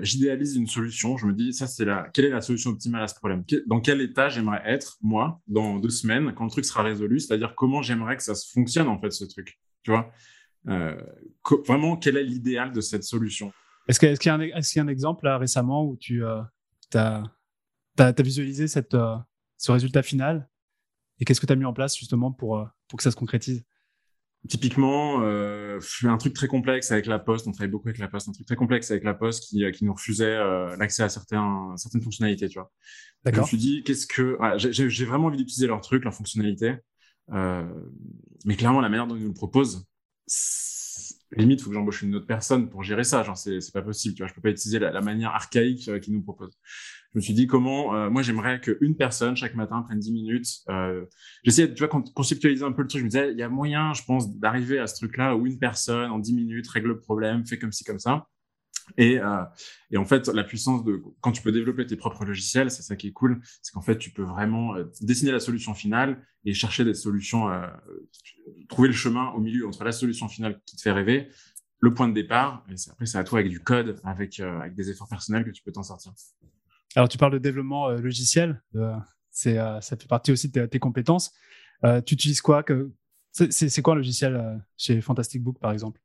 j'idéalise 0.00 0.56
une 0.56 0.66
solution. 0.66 1.16
Je 1.16 1.26
me 1.26 1.32
dis, 1.32 1.52
ça, 1.52 1.66
c'est 1.66 1.84
la, 1.84 2.10
quelle 2.12 2.24
est 2.24 2.30
la 2.30 2.40
solution 2.40 2.70
optimale 2.70 3.02
à 3.02 3.08
ce 3.08 3.14
problème? 3.14 3.44
Dans 3.66 3.80
quel 3.80 4.00
état 4.00 4.28
j'aimerais 4.28 4.62
être, 4.64 4.98
moi, 5.00 5.40
dans 5.46 5.78
deux 5.78 5.90
semaines, 5.90 6.34
quand 6.34 6.44
le 6.44 6.50
truc 6.50 6.64
sera 6.64 6.82
résolu? 6.82 7.20
C'est-à-dire, 7.20 7.54
comment 7.54 7.80
j'aimerais 7.80 8.16
que 8.16 8.22
ça 8.24 8.34
fonctionne, 8.52 8.88
en 8.88 9.00
fait, 9.00 9.10
ce 9.10 9.24
truc? 9.24 9.58
Tu 9.84 9.90
vois 9.90 10.10
euh, 10.68 11.00
vraiment, 11.66 11.96
quel 11.96 12.16
est 12.16 12.24
l'idéal 12.24 12.72
de 12.72 12.80
cette 12.80 13.04
solution? 13.04 13.52
Est-ce 13.86 14.00
qu'il 14.00 14.08
y, 14.08 14.12
est 14.12 14.18
qu 14.18 14.28
y, 14.28 14.30
a 14.30 14.82
un 14.82 14.88
exemple 14.88 15.26
là, 15.26 15.36
récemment 15.36 15.84
où 15.84 15.96
tu 15.96 16.24
euh, 16.24 16.40
as, 16.94 17.22
as, 17.98 18.22
visualisé 18.22 18.66
cette, 18.66 18.94
euh, 18.94 19.16
ce 19.58 19.72
résultat 19.72 20.02
final? 20.02 20.48
Et 21.20 21.24
qu'est-ce 21.24 21.40
que 21.40 21.46
tu 21.46 21.52
as 21.52 21.56
mis 21.56 21.66
en 21.66 21.74
place 21.74 21.96
justement 21.96 22.32
pour, 22.32 22.66
pour 22.88 22.96
que 22.96 23.02
ça 23.02 23.10
se 23.10 23.16
concrétise? 23.16 23.62
Typiquement, 24.48 25.22
euh, 25.22 25.80
un 26.02 26.18
truc 26.18 26.34
très 26.34 26.48
complexe 26.48 26.90
avec 26.92 27.06
la 27.06 27.18
Poste, 27.18 27.46
on 27.46 27.52
travaille 27.52 27.70
beaucoup 27.70 27.88
avec 27.88 27.98
la 27.98 28.08
Poste, 28.08 28.28
un 28.28 28.32
truc 28.32 28.46
très 28.46 28.56
complexe 28.56 28.90
avec 28.90 29.04
la 29.04 29.14
Poste 29.14 29.44
qui, 29.44 29.70
qui 29.72 29.84
nous 29.84 29.92
refusait 29.92 30.36
l'accès 30.76 31.02
à 31.02 31.08
certains, 31.08 31.74
certaines 31.76 32.02
fonctionnalités, 32.02 32.48
tu 32.48 32.58
vois. 32.58 32.70
D'accord. 33.22 33.38
Je 33.38 33.42
me 33.42 33.46
suis 33.48 33.56
dit, 33.56 33.82
qu'est-ce 33.84 34.06
que... 34.06 34.38
J'ai 34.56 35.04
vraiment 35.04 35.28
envie 35.28 35.38
d'utiliser 35.38 35.66
leur 35.66 35.80
truc, 35.80 36.04
leur 36.04 36.12
fonctionnalité, 36.12 36.74
mais 37.28 38.56
clairement, 38.56 38.80
la 38.80 38.88
manière 38.88 39.06
dont 39.06 39.16
ils 39.16 39.22
nous 39.22 39.28
le 39.28 39.34
proposent, 39.34 39.86
limite, 41.36 41.60
il 41.60 41.62
faut 41.64 41.70
que 41.70 41.74
j'embauche 41.74 42.02
une 42.02 42.14
autre 42.14 42.26
personne 42.26 42.68
pour 42.68 42.82
gérer 42.82 43.04
ça. 43.04 43.22
Genre, 43.22 43.36
c'est, 43.36 43.58
pas 43.72 43.82
possible. 43.82 44.14
Tu 44.14 44.22
vois, 44.22 44.28
je 44.28 44.34
peux 44.34 44.40
pas 44.40 44.50
utiliser 44.50 44.78
la, 44.78 45.00
manière 45.00 45.30
archaïque 45.30 45.88
euh, 45.88 45.98
qu'ils 45.98 46.14
nous 46.14 46.22
proposent. 46.22 46.58
Je 47.12 47.18
me 47.18 47.22
suis 47.22 47.34
dit 47.34 47.46
comment, 47.46 47.94
euh, 47.94 48.10
moi, 48.10 48.22
j'aimerais 48.22 48.60
qu'une 48.60 48.96
personne 48.96 49.36
chaque 49.36 49.54
matin 49.54 49.82
prenne 49.82 49.98
10 49.98 50.12
minutes. 50.12 50.48
Euh, 50.68 51.04
j'essayais, 51.44 51.72
tu 51.72 51.84
vois, 51.84 51.88
conceptualiser 52.14 52.64
un 52.64 52.72
peu 52.72 52.82
le 52.82 52.88
truc. 52.88 53.00
Je 53.00 53.04
me 53.04 53.10
disais, 53.10 53.32
il 53.32 53.38
y 53.38 53.42
a 53.42 53.48
moyen, 53.48 53.92
je 53.94 54.02
pense, 54.04 54.36
d'arriver 54.36 54.78
à 54.78 54.86
ce 54.86 54.96
truc-là 54.96 55.36
où 55.36 55.46
une 55.46 55.58
personne 55.58 56.10
en 56.10 56.18
10 56.18 56.34
minutes 56.34 56.68
règle 56.68 56.88
le 56.88 56.98
problème, 56.98 57.46
fait 57.46 57.58
comme 57.58 57.72
ci, 57.72 57.84
comme 57.84 57.98
ça. 57.98 58.26
Et, 58.96 59.18
euh, 59.18 59.44
et, 59.90 59.96
en 59.96 60.04
fait, 60.04 60.28
la 60.28 60.44
puissance 60.44 60.84
de 60.84 61.02
quand 61.20 61.32
tu 61.32 61.42
peux 61.42 61.52
développer 61.52 61.86
tes 61.86 61.96
propres 61.96 62.24
logiciels, 62.24 62.70
c'est 62.70 62.82
ça 62.82 62.96
qui 62.96 63.08
est 63.08 63.12
cool, 63.12 63.40
c'est 63.62 63.72
qu'en 63.72 63.80
fait, 63.80 63.98
tu 63.98 64.10
peux 64.10 64.22
vraiment 64.22 64.76
euh, 64.76 64.84
dessiner 65.00 65.32
la 65.32 65.40
solution 65.40 65.74
finale 65.74 66.24
et 66.44 66.54
chercher 66.54 66.84
des 66.84 66.94
solutions, 66.94 67.50
euh, 67.50 67.66
trouver 68.68 68.88
le 68.88 68.94
chemin 68.94 69.30
au 69.30 69.40
milieu 69.40 69.66
entre 69.66 69.84
la 69.84 69.92
solution 69.92 70.28
finale 70.28 70.60
qui 70.66 70.76
te 70.76 70.82
fait 70.82 70.92
rêver, 70.92 71.28
le 71.80 71.92
point 71.92 72.08
de 72.08 72.14
départ, 72.14 72.64
et 72.70 72.74
après, 72.90 73.06
c'est 73.06 73.18
à 73.18 73.24
toi 73.24 73.40
avec 73.40 73.50
du 73.50 73.60
code, 73.60 74.00
avec, 74.04 74.40
des 74.74 74.90
efforts 74.90 75.08
personnels 75.08 75.44
que 75.44 75.50
tu 75.50 75.62
peux 75.62 75.72
t'en 75.72 75.82
sortir. 75.82 76.12
Alors, 76.96 77.08
tu 77.08 77.18
parles 77.18 77.32
de 77.32 77.38
développement 77.38 77.90
logiciel, 77.90 78.62
c'est 79.30 79.56
ça 79.56 79.96
fait 79.96 80.08
partie 80.08 80.32
aussi 80.32 80.48
de 80.48 80.64
tes, 80.64 80.78
compétences. 80.78 81.32
tu 82.06 82.14
utilises 82.14 82.40
quoi 82.40 82.64
c'est, 83.32 83.82
quoi 83.82 83.94
un 83.94 83.96
logiciel 83.96 84.64
chez 84.78 84.98
Fantastic 85.02 85.42
Book, 85.42 85.58
par 85.58 85.72
exemple? 85.72 86.00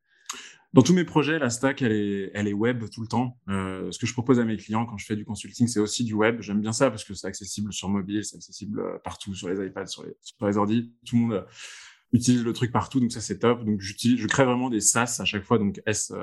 Dans 0.73 0.83
tous 0.83 0.93
mes 0.93 1.03
projets, 1.03 1.39
la 1.39 1.49
stack, 1.49 1.81
elle 1.81 1.91
est, 1.91 2.53
web 2.53 2.85
tout 2.91 3.01
le 3.01 3.07
temps. 3.07 3.39
Euh, 3.49 3.91
ce 3.91 3.97
que 3.97 4.05
je 4.05 4.13
propose 4.13 4.39
à 4.39 4.45
mes 4.45 4.55
clients 4.55 4.85
quand 4.85 4.97
je 4.97 5.05
fais 5.05 5.15
du 5.15 5.25
consulting, 5.25 5.67
c'est 5.67 5.79
aussi 5.79 6.03
du 6.03 6.13
web. 6.13 6.41
J'aime 6.41 6.61
bien 6.61 6.73
ça 6.73 6.91
parce 6.91 7.03
que 7.03 7.15
c'est 7.15 7.25
accessible 7.25 7.73
sur 7.73 7.89
mobile, 7.89 8.23
c'est 8.23 8.35
accessible 8.35 8.79
euh, 8.79 8.99
partout, 9.03 9.33
sur 9.33 9.49
les 9.49 9.65
iPads, 9.65 9.87
sur 9.87 10.05
les, 10.05 10.15
sur 10.21 10.37
ordi. 10.57 10.93
Tout 11.05 11.15
le 11.15 11.21
monde 11.21 11.33
euh, 11.33 11.43
utilise 12.13 12.43
le 12.43 12.53
truc 12.53 12.71
partout, 12.71 12.99
donc 12.99 13.11
ça 13.11 13.19
c'est 13.19 13.39
top. 13.39 13.65
Donc 13.65 13.81
je 13.81 14.27
crée 14.27 14.45
vraiment 14.45 14.69
des 14.69 14.81
SaaS 14.81 15.17
à 15.19 15.25
chaque 15.25 15.43
fois, 15.43 15.57
donc 15.57 15.81
S 15.87 16.13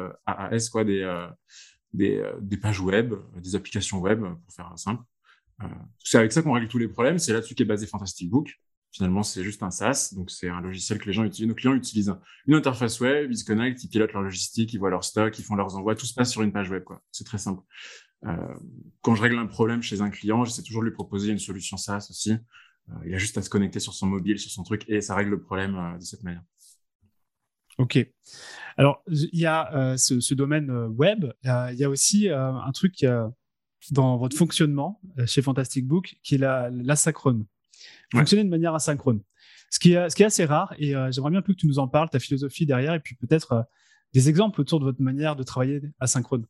quoi, 0.71 0.85
des 0.85 1.27
des, 1.93 2.23
des 2.41 2.57
pages 2.57 2.81
web, 2.81 3.15
des 3.41 3.55
applications 3.55 3.99
web 3.99 4.21
pour 4.21 4.55
faire 4.55 4.73
simple. 4.77 5.03
c'est 6.05 6.19
avec 6.19 6.31
ça 6.31 6.43
qu'on 6.43 6.53
règle 6.53 6.69
tous 6.69 6.79
les 6.79 6.89
problèmes. 6.89 7.19
C'est 7.19 7.33
là-dessus 7.33 7.55
qu'est 7.55 7.65
basé 7.65 7.87
Fantastic 7.87 8.31
Book. 8.31 8.61
Finalement, 8.93 9.23
c'est 9.23 9.45
juste 9.45 9.63
un 9.63 9.71
SaaS, 9.71 10.15
donc 10.15 10.31
c'est 10.31 10.49
un 10.49 10.61
logiciel 10.63 10.99
que 10.99 11.05
les 11.05 11.13
gens 11.13 11.25
utilisent. 11.25 11.49
Nos 11.49 11.55
clients 11.55 11.75
utilisent 11.75 12.15
une 12.47 12.55
interface 12.55 12.99
web, 13.01 13.31
ils 13.31 13.37
se 13.37 13.45
connectent, 13.45 13.85
ils 13.85 13.89
pilotent 13.89 14.13
leur 14.13 14.23
logistique, 14.23 14.73
ils 14.73 14.79
voient 14.79 14.89
leur 14.89 15.05
stock, 15.05 15.39
ils 15.39 15.45
font 15.45 15.55
leurs 15.55 15.77
envois, 15.77 15.95
tout 15.95 16.07
se 16.07 16.15
passe 16.15 16.31
sur 16.31 16.43
une 16.43 16.53
page 16.53 16.71
web. 16.71 16.83
C'est 17.13 17.25
très 17.25 17.37
simple. 17.37 17.63
Euh, 18.25 18.55
quand 19.03 19.15
je 19.15 19.23
règle 19.23 19.39
un 19.39 19.47
problème 19.47 19.83
chez 19.83 20.01
un 20.01 20.11
client, 20.11 20.45
j'essaie 20.45 20.63
toujours 20.63 20.83
de 20.83 20.89
lui 20.89 20.95
proposer 20.95 21.31
une 21.31 21.39
solution 21.39 21.77
SaaS 21.77 22.07
aussi. 22.11 22.33
Euh, 22.33 22.95
il 23.05 23.15
a 23.15 23.19
juste 23.19 23.37
à 23.37 23.43
se 23.43 23.51
connecter 23.51 23.81
sur 23.81 23.93
son 23.93 24.07
mobile, 24.07 24.39
sur 24.39 24.51
son 24.51 24.63
truc, 24.63 24.85
et 24.89 25.01
ça 25.01 25.15
règle 25.15 25.31
le 25.31 25.41
problème 25.41 25.77
euh, 25.77 25.99
de 25.99 26.03
cette 26.03 26.23
manière. 26.23 26.43
Ok. 27.79 27.99
Alors, 28.79 29.03
il 29.09 29.39
y 29.39 29.45
a 29.45 29.95
ce, 29.99 30.21
ce, 30.21 30.33
domaine 30.33 30.71
web. 30.71 31.27
il 31.45 31.77
y 31.77 31.85
a 31.85 31.91
aussi 31.91 32.31
un 32.31 32.73
truc 32.73 33.05
dans 33.91 34.17
votre 34.17 34.35
fonctionnement 34.35 34.99
chez 35.27 35.43
Fantastic 35.43 35.87
Book 35.87 36.17
qui 36.23 36.37
est 36.37 36.39
l'asynchrone 36.39 37.45
fonctionner 38.13 38.45
de 38.45 38.49
manière 38.49 38.75
asynchrone. 38.75 39.23
Ce 39.71 39.79
qui 39.79 39.93
est, 39.93 40.25
assez 40.25 40.45
rare, 40.45 40.75
et 40.79 40.95
euh, 40.95 41.11
j'aimerais 41.11 41.33
bien 41.33 41.43
peu 41.43 41.53
que 41.53 41.59
tu 41.59 41.67
nous 41.67 41.79
en 41.79 41.89
parles, 41.89 42.09
ta 42.09 42.19
philosophie 42.19 42.67
derrière, 42.67 42.95
et 42.95 43.01
puis 43.01 43.17
peut-être 43.17 43.53
euh, 43.53 43.63
des 44.15 44.29
exemples 44.29 44.61
autour 44.61 44.81
de 44.81 44.85
votre 44.85 45.03
manière 45.03 45.37
de 45.37 45.43
travailler 45.43 45.83
asynchrone. 46.01 46.47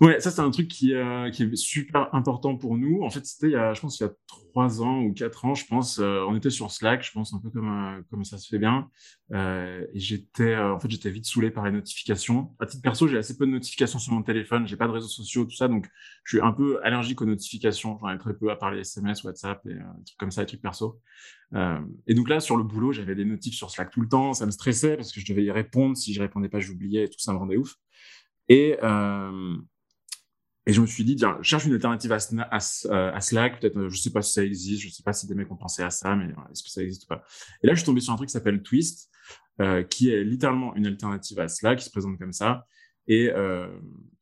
Ouais, 0.00 0.20
ça 0.20 0.30
c'est 0.30 0.40
un 0.40 0.50
truc 0.52 0.68
qui, 0.68 0.94
euh, 0.94 1.28
qui 1.30 1.42
est 1.42 1.56
super 1.56 2.14
important 2.14 2.56
pour 2.56 2.76
nous. 2.76 3.02
En 3.02 3.10
fait, 3.10 3.26
c'était 3.26 3.48
il 3.48 3.52
y 3.52 3.56
a, 3.56 3.74
je 3.74 3.80
pense, 3.80 3.98
il 3.98 4.04
y 4.04 4.06
a 4.06 4.12
trois 4.28 4.80
ans 4.80 5.00
ou 5.02 5.12
quatre 5.12 5.44
ans, 5.44 5.54
je 5.56 5.66
pense, 5.66 5.98
euh, 5.98 6.24
on 6.28 6.36
était 6.36 6.50
sur 6.50 6.70
Slack, 6.70 7.02
je 7.02 7.10
pense 7.10 7.34
un 7.34 7.40
peu 7.40 7.50
comme 7.50 7.68
euh, 7.68 8.00
comme 8.08 8.24
ça 8.24 8.38
se 8.38 8.46
fait 8.48 8.60
bien. 8.60 8.88
Et 9.32 9.98
j'étais, 9.98 10.56
en 10.56 10.78
fait, 10.78 10.88
j'étais 10.88 11.10
vite 11.10 11.26
saoulé 11.26 11.50
par 11.50 11.64
les 11.64 11.72
notifications. 11.72 12.54
À 12.60 12.66
titre 12.66 12.80
perso, 12.82 13.08
j'ai 13.08 13.18
assez 13.18 13.36
peu 13.36 13.44
de 13.44 13.50
notifications 13.50 13.98
sur 13.98 14.12
mon 14.12 14.22
téléphone, 14.22 14.68
j'ai 14.68 14.76
pas 14.76 14.86
de 14.86 14.92
réseaux 14.92 15.08
sociaux, 15.08 15.44
tout 15.44 15.56
ça, 15.56 15.66
donc 15.66 15.88
je 16.22 16.36
suis 16.36 16.46
un 16.46 16.52
peu 16.52 16.78
allergique 16.84 17.20
aux 17.20 17.26
notifications. 17.26 17.98
J'en 18.00 18.10
ai 18.10 18.18
très 18.18 18.34
peu 18.34 18.52
à 18.52 18.56
part 18.56 18.70
les 18.70 18.80
SMS, 18.82 19.24
WhatsApp 19.24 19.66
et 19.66 19.74
trucs 20.06 20.18
comme 20.18 20.30
ça, 20.30 20.42
des 20.42 20.46
trucs 20.46 20.62
perso. 20.62 21.00
et 22.06 22.14
donc 22.14 22.28
là, 22.28 22.38
sur 22.38 22.56
le 22.56 22.62
boulot, 22.62 22.92
j'avais 22.92 23.16
des 23.16 23.24
notifs 23.24 23.54
sur 23.54 23.68
Slack 23.70 23.90
tout 23.90 24.00
le 24.00 24.08
temps, 24.08 24.32
ça 24.32 24.46
me 24.46 24.52
stressait 24.52 24.96
parce 24.96 25.12
que 25.12 25.20
je 25.20 25.26
devais 25.26 25.42
y 25.42 25.50
répondre. 25.50 25.96
Si 25.96 26.14
je 26.14 26.20
répondais 26.20 26.48
pas, 26.48 26.60
j'oubliais 26.60 27.04
et 27.04 27.08
tout 27.08 27.18
ça 27.18 27.32
me 27.32 27.38
rendait 27.38 27.56
ouf. 27.56 27.74
Et 28.48 28.78
et 30.68 30.72
je 30.74 30.82
me 30.82 30.86
suis 30.86 31.02
dit, 31.02 31.16
tiens, 31.16 31.38
cherche 31.40 31.64
une 31.64 31.72
alternative 31.72 32.12
à, 32.12 32.18
à, 32.50 33.20
Slack. 33.22 33.58
Peut-être, 33.58 33.78
euh, 33.78 33.88
je 33.88 33.96
sais 33.96 34.10
pas 34.10 34.20
si 34.20 34.32
ça 34.32 34.44
existe, 34.44 34.82
je 34.82 34.90
sais 34.90 35.02
pas 35.02 35.14
si 35.14 35.26
des 35.26 35.34
mecs 35.34 35.50
ont 35.50 35.56
pensé 35.56 35.82
à 35.82 35.88
ça, 35.88 36.14
mais 36.14 36.26
est-ce 36.52 36.62
que 36.62 36.68
ça 36.68 36.82
existe 36.82 37.04
ou 37.04 37.06
pas? 37.06 37.24
Et 37.62 37.66
là, 37.66 37.72
je 37.72 37.78
suis 37.78 37.86
tombé 37.86 38.02
sur 38.02 38.12
un 38.12 38.16
truc 38.16 38.28
qui 38.28 38.34
s'appelle 38.34 38.62
Twist, 38.62 39.10
euh, 39.62 39.82
qui 39.82 40.10
est 40.10 40.22
littéralement 40.22 40.76
une 40.76 40.86
alternative 40.86 41.40
à 41.40 41.48
Slack, 41.48 41.78
qui 41.78 41.86
se 41.86 41.90
présente 41.90 42.18
comme 42.18 42.34
ça, 42.34 42.66
et 43.06 43.30
euh, 43.30 43.66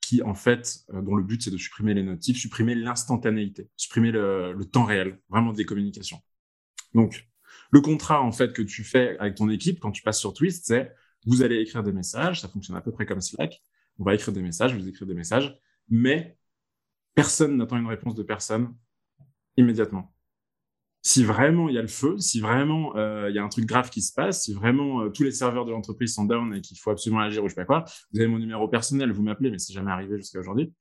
qui, 0.01 0.23
en 0.23 0.35
fait, 0.35 0.85
euh, 0.95 1.03
dont 1.03 1.17
le 1.17 1.25
but, 1.25 1.43
c'est 1.43 1.51
de 1.51 1.57
supprimer 1.57 1.95
les 1.95 2.05
notifs, 2.05 2.39
supprimer 2.39 2.77
l'instantanéité, 2.77 3.69
supprimer 3.77 4.13
le, 4.13 4.53
le, 4.53 4.65
temps 4.67 4.85
réel, 4.85 5.19
vraiment 5.29 5.53
des 5.53 5.65
communications. 5.65 6.21
Donc, 6.95 7.27
le 7.73 7.81
contrat, 7.81 8.23
en 8.23 8.31
fait, 8.31 8.53
que 8.53 8.63
tu 8.63 8.85
fais 8.85 9.19
avec 9.19 9.35
ton 9.35 9.51
équipe 9.51 9.81
quand 9.81 9.91
tu 9.91 10.05
passes 10.05 10.21
sur 10.21 10.33
Twist, 10.33 10.65
c'est 10.65 10.93
vous 11.27 11.43
allez 11.43 11.57
écrire 11.57 11.83
des 11.83 11.93
messages, 11.93 12.43
ça 12.43 12.49
fonctionne 12.49 12.77
à 12.77 12.81
peu 12.81 12.93
près 12.93 13.05
comme 13.05 13.21
Slack. 13.21 13.61
On 13.99 14.05
va 14.05 14.15
écrire 14.15 14.33
des 14.33 14.43
messages, 14.43 14.77
vous 14.77 14.87
écrivez 14.87 15.07
des 15.07 15.19
messages 15.19 15.59
mais 15.89 16.37
personne 17.15 17.57
n'attend 17.57 17.79
une 17.79 17.87
réponse 17.87 18.15
de 18.15 18.23
personne 18.23 18.75
immédiatement. 19.57 20.13
Si 21.03 21.23
vraiment 21.23 21.69
il 21.69 21.77
y 21.77 21.79
a 21.79 21.83
le 21.83 21.89
feu, 21.89 22.19
si 22.19 22.41
vraiment 22.41 22.97
euh, 22.97 23.31
il 23.31 23.37
y 23.37 23.39
a 23.39 23.45
un 23.45 23.49
truc 23.49 23.65
grave 23.65 23.91
qui 23.91 24.03
se 24.03 24.13
passe, 24.13 24.43
si 24.43 24.53
vraiment 24.53 25.03
euh, 25.03 25.09
tous 25.09 25.23
les 25.23 25.31
serveurs 25.31 25.65
de 25.65 25.71
l'entreprise 25.71 26.15
sont 26.15 26.25
down 26.25 26.53
et 26.53 26.61
qu'il 26.61 26.79
faut 26.79 26.91
absolument 26.91 27.21
agir 27.21 27.45
ou 27.45 27.49
je 27.49 27.55
sais 27.55 27.61
pas 27.61 27.65
quoi, 27.65 27.85
vous 28.13 28.19
avez 28.19 28.29
mon 28.29 28.39
numéro 28.39 28.67
personnel, 28.67 29.13
vous 29.13 29.23
m'appelez, 29.23 29.51
mais 29.51 29.59
c'est 29.59 29.73
jamais 29.73 29.93
arrivé 29.93 30.17
jusqu'à 30.17 30.41
aujourd'hui. 30.41 30.73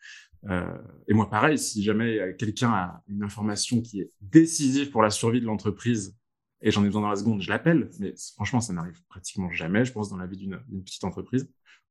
Euh, 0.50 0.78
et 1.08 1.14
moi, 1.14 1.30
pareil, 1.30 1.60
si 1.60 1.84
jamais 1.84 2.36
quelqu'un 2.38 2.72
a 2.72 3.04
une 3.08 3.24
information 3.24 3.82
qui 3.82 4.02
est 4.02 4.12
décisive 4.22 4.90
pour 4.90 5.04
la 5.04 5.12
survie 5.12 5.42
de 5.42 5.46
l'entreprise 5.46 6.18
et 6.62 6.72
j'en 6.72 6.82
ai 6.84 6.88
besoin 6.88 7.04
dans 7.04 7.10
la 7.10 7.16
seconde, 7.16 7.42
je 7.42 7.50
l'appelle. 7.50 7.92
Mais 8.00 8.16
franchement, 8.34 8.62
ça 8.62 8.74
n'arrive 8.74 9.00
pratiquement 9.08 9.52
jamais, 9.52 9.86
je 9.86 9.94
pense, 9.94 10.10
dans 10.10 10.18
la 10.18 10.26
vie 10.26 10.38
d'une 10.38 10.84
petite 10.84 11.04
entreprise. 11.04 11.48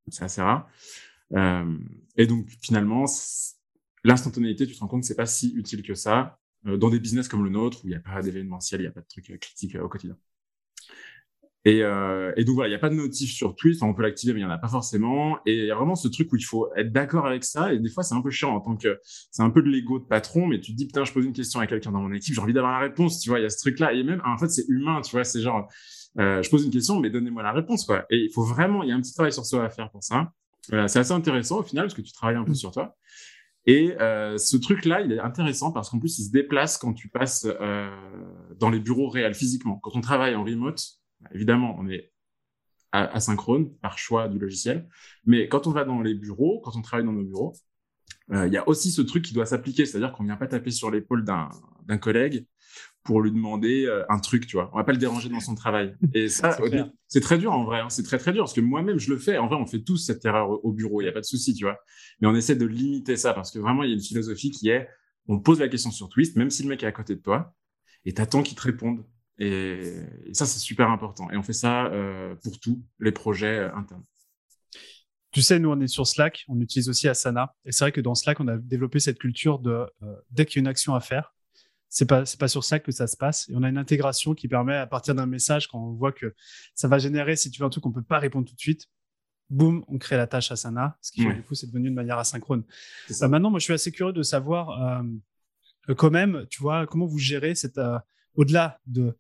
C'est 0.09 0.25
assez 0.25 0.43
rare. 0.43 0.69
Euh, 1.37 1.79
et 2.17 2.27
donc 2.27 2.49
finalement, 2.63 3.05
l'instantanéité, 4.05 4.67
tu 4.67 4.75
te 4.75 4.81
rends 4.81 4.89
compte 4.89 5.05
c'est 5.05 5.17
pas 5.17 5.27
si 5.27 5.53
utile 5.55 5.83
que 5.83 5.95
ça 5.95 6.39
euh, 6.67 6.77
dans 6.77 6.91
des 6.91 7.01
business 7.01 7.29
comme 7.29 7.45
le 7.45 7.51
nôtre 7.51 7.85
où 7.85 7.89
il 7.89 7.91
n'y 7.91 7.97
a 7.97 8.01
pas 8.01 8.23
d'événementiel, 8.23 8.81
il 8.81 8.85
n'y 8.85 8.89
a 8.89 8.93
pas 8.93 9.01
de 9.01 9.09
trucs 9.09 9.31
euh, 9.31 9.37
critiques 9.37 9.77
au 9.77 9.89
quotidien. 9.89 10.17
Et, 11.67 11.81
donc 11.81 12.57
voilà, 12.57 12.69
il 12.69 12.73
n'y 12.73 12.77
a 12.77 12.79
pas 12.79 12.91
de 12.91 12.95
notif 12.95 13.33
sur 13.33 13.57
Twitch, 13.57 13.79
on 13.81 13.95
peut 13.95 14.03
l'activer, 14.03 14.35
mais 14.35 14.41
il 14.41 14.43
n'y 14.43 14.51
en 14.51 14.53
a 14.55 14.59
pas 14.59 14.69
forcément. 14.69 15.39
Et 15.47 15.61
il 15.61 15.65
y 15.65 15.71
a 15.71 15.75
vraiment 15.75 15.95
ce 15.95 16.09
truc 16.09 16.31
où 16.31 16.37
il 16.37 16.43
faut 16.43 16.69
être 16.77 16.93
d'accord 16.93 17.27
avec 17.27 17.43
ça. 17.43 17.73
Et 17.73 17.79
des 17.79 17.89
fois, 17.89 18.03
c'est 18.03 18.15
un 18.15 18.21
peu 18.21 18.29
chiant 18.29 18.55
en 18.55 18.61
tant 18.61 18.77
que 18.77 19.01
c'est 19.03 19.43
un 19.43 19.49
peu 19.49 19.63
de 19.63 19.71
l'ego 19.71 19.99
de 19.99 20.05
patron, 20.05 20.47
mais 20.47 20.61
tu 20.61 20.73
te 20.73 20.77
dis 20.77 20.85
putain, 20.85 21.05
je 21.05 21.13
pose 21.15 21.25
une 21.25 21.33
question 21.33 21.61
à 21.61 21.67
quelqu'un 21.67 21.91
dans 21.91 22.03
mon 22.03 22.13
équipe, 22.13 22.35
j'ai 22.35 22.41
envie 22.43 22.53
d'avoir 22.53 22.73
la 22.73 22.81
réponse. 22.81 23.19
Tu 23.19 23.31
vois, 23.31 23.39
il 23.39 23.45
y 23.45 23.47
a 23.47 23.49
ce 23.49 23.57
truc-là. 23.61 23.95
Et 23.95 24.03
même 24.03 24.21
en 24.27 24.37
fait, 24.37 24.49
c'est 24.49 24.67
humain. 24.69 25.01
Tu 25.01 25.13
vois, 25.13 25.25
c'est 25.25 25.41
genre, 25.41 25.67
je 26.19 26.51
pose 26.51 26.67
une 26.67 26.71
question, 26.71 27.01
mais 27.01 27.09
donnez-moi 27.09 27.43
la 27.43 27.53
réponse 27.53 27.87
quoi. 27.87 28.05
Et 28.11 28.19
il 28.25 28.31
faut 28.31 28.45
vraiment, 28.45 28.83
il 28.83 28.91
y 28.91 28.93
a 28.93 28.95
un 28.95 29.01
petit 29.01 29.15
travail 29.15 29.33
sur 29.33 29.47
soi 29.47 29.65
à 29.65 29.71
faire 29.71 29.91
pour 29.91 30.05
ça 30.05 30.35
c'est 30.69 30.99
assez 30.99 31.13
intéressant 31.13 31.61
au 31.61 31.63
final 31.63 31.85
parce 31.85 31.95
que 31.95 32.03
tu 32.03 32.13
travailles 32.13 32.37
un 32.37 32.45
peu 32.45 32.53
mm. 32.53 32.57
sur 32.57 32.71
toi. 32.73 32.97
Et 33.67 33.95
euh, 34.01 34.37
ce 34.37 34.57
truc-là, 34.57 35.01
il 35.01 35.13
est 35.13 35.21
intéressant 35.21 35.73
parce 35.73 35.89
qu'en 35.89 35.99
plus, 35.99 36.19
il 36.19 36.25
se 36.25 36.31
déplace 36.31 36.77
quand 36.77 36.93
tu 36.93 37.09
passes 37.09 37.47
euh, 37.47 37.89
dans 38.59 38.69
les 38.69 38.79
bureaux 38.79 39.09
réels 39.09 39.35
physiquement. 39.35 39.79
Quand 39.83 39.97
on 39.97 40.01
travaille 40.01 40.35
en 40.35 40.45
remote, 40.45 40.85
évidemment, 41.33 41.75
on 41.79 41.89
est 41.89 42.13
asynchrone 42.93 43.75
par 43.79 43.99
choix 43.99 44.29
du 44.29 44.39
logiciel. 44.39 44.89
Mais 45.27 45.49
quand 45.49 45.67
on 45.67 45.73
va 45.73 45.85
dans 45.85 46.01
les 46.01 46.15
bureaux, 46.15 46.61
quand 46.61 46.77
on 46.77 46.83
travaille 46.83 47.05
dans 47.05 47.13
nos 47.13 47.25
bureaux, 47.25 47.55
euh, 48.31 48.47
il 48.47 48.53
y 48.53 48.57
a 48.57 48.69
aussi 48.69 48.93
ce 48.93 49.03
truc 49.03 49.25
qui 49.25 49.35
doit 49.35 49.47
s'appliquer, 49.47 49.85
c'est-à-dire 49.85 50.13
qu'on 50.13 50.25
vient 50.25 50.37
pas 50.37 50.47
taper 50.47 50.71
sur 50.71 50.91
l'épaule 50.91 51.25
d'un 51.25 51.99
collègue 51.99 52.47
pour 53.05 53.21
lui 53.21 53.31
demander 53.31 53.85
euh, 53.85 54.03
un 54.09 54.19
truc, 54.19 54.47
tu 54.47 54.57
vois. 54.57 54.71
On 54.73 54.79
va 54.79 54.85
pas 54.85 54.93
le 54.93 54.99
déranger 54.99 55.29
dans 55.29 55.41
son 55.41 55.55
travail. 55.55 55.95
Et 56.15 56.29
ça, 56.29 56.59
c'est 57.07 57.21
très 57.21 57.39
dur 57.39 57.53
en 57.53 57.65
vrai. 57.65 57.81
Hein. 57.81 57.91
C'est 57.91 58.03
très 58.03 58.19
très 58.19 58.33
dur 58.33 58.45
parce 58.45 58.55
que 58.55 58.63
moi-même 58.63 58.99
je 58.99 59.11
le 59.11 59.19
fais. 59.19 59.37
En 59.37 59.47
vrai, 59.47 59.57
on 59.57 59.67
fait 59.67 59.83
tous 59.83 59.99
cette 59.99 60.25
erreur 60.25 60.65
au 60.65 60.73
bureau. 60.73 61.03
Il 61.03 61.05
y 61.05 61.09
a 61.09 61.13
pas 61.13 61.21
de 61.21 61.27
souci, 61.27 61.55
tu 61.55 61.65
vois. 61.65 61.79
Mais 62.21 62.29
on 62.29 62.35
essaie 62.35 62.57
de 62.57 62.65
limiter 62.65 63.17
ça 63.17 63.35
parce 63.35 63.51
que 63.51 63.59
vraiment 63.59 63.83
il 63.85 63.91
y 63.91 63.93
a 63.93 63.95
une 63.95 64.03
philosophie 64.03 64.51
qui 64.51 64.71
est, 64.71 64.89
on 65.29 65.39
pose 65.39 65.61
la 65.61 65.69
question 65.69 65.91
sur 65.91 66.09
Twist, 66.09 66.37
même 66.37 66.51
si 66.51 66.63
le 66.63 66.71
mec 66.71 66.83
est 66.83 66.87
à 66.87 66.93
côté 66.93 67.15
de 67.15 67.21
toi, 67.21 67.55
et 68.07 68.15
t'attends 68.15 68.43
qu'il 68.43 68.57
te 68.57 68.63
réponde. 68.63 69.05
Et, 69.39 69.93
ça, 70.33 70.47
c'est 70.47 70.59
super 70.59 70.91
important. 70.91 71.31
Et 71.31 71.37
on 71.37 71.43
fait 71.43 71.53
ça 71.53 71.87
euh, 71.87 72.35
pour 72.37 72.59
tous 72.59 72.83
les 73.01 73.13
projets 73.13 73.59
euh, 73.59 73.75
internes. 73.75 74.05
Tu 75.33 75.43
sais, 75.43 75.59
nous, 75.59 75.71
on 75.71 75.81
est 75.81 75.89
sur 75.89 76.07
Slack, 76.07 76.45
on 76.49 76.61
utilise 76.61 76.89
aussi 76.89 77.09
Asana. 77.09 77.53
Et 77.65 77.73
c'est 77.73 77.85
vrai 77.85 77.93
que 77.93 78.01
dans 78.01 78.15
Slack, 78.15 78.39
on 78.39 78.47
a 78.47 78.57
développé 78.57 79.01
cette 79.01 79.19
culture 79.19 79.59
de 79.59 79.85
dès 80.31 80.47
qu'il 80.47 80.57
y 80.57 80.59
a 80.61 80.63
une 80.63 80.69
action 80.69 80.95
à 80.95 81.01
faire, 81.01 81.34
c'est 81.95 82.07
pas 82.07 82.27
c'est 82.27 82.41
pas 82.41 82.49
sur 82.49 82.65
ça 82.65 82.81
que 82.81 82.91
ça 82.91 83.07
se 83.07 83.17
passe. 83.17 83.49
Et 83.49 83.53
on 83.55 83.63
a 83.63 83.69
une 83.69 83.79
intégration 83.79 84.35
qui 84.35 84.49
permet 84.49 84.75
à 84.75 84.87
partir 84.87 85.15
d'un 85.15 85.27
message 85.27 85.69
quand 85.69 85.79
on 85.79 85.93
voit 85.93 86.11
que 86.11 86.35
ça 86.75 86.89
va 86.89 86.99
générer 86.99 87.37
si 87.37 87.53
tu 87.53 87.61
veux 87.61 87.67
un 87.67 87.71
truc 87.71 87.85
qu'on 87.85 87.93
peut 87.93 88.03
pas 88.03 88.19
répondre 88.19 88.49
tout 88.49 88.55
de 88.57 88.61
suite, 88.61 88.89
boum, 89.49 89.85
on 89.87 89.97
crée 89.97 90.17
la 90.17 90.27
tâche 90.27 90.51
Asana. 90.51 90.99
Ce 91.01 91.13
qui 91.13 91.25
du 91.25 91.43
coup 91.45 91.55
c'est 91.55 91.69
devenu 91.69 91.91
de 91.91 91.95
manière 91.95 92.19
asynchrone. 92.19 92.65
Ça. 93.09 93.29
maintenant, 93.29 93.49
moi 93.49 93.61
je 93.61 93.65
suis 93.65 93.73
assez 93.73 93.93
curieux 93.93 94.13
de 94.13 94.25
savoir 94.25 94.71
euh, 94.71 95.03
euh, 95.91 95.95
quand 95.95 96.11
même, 96.11 96.47
tu 96.51 96.61
vois, 96.61 96.85
comment 96.89 97.07
vous 97.07 97.19
gérez 97.19 97.55
cette 97.55 97.79
euh, 97.79 97.99
au-delà 98.35 98.81
de 98.87 99.17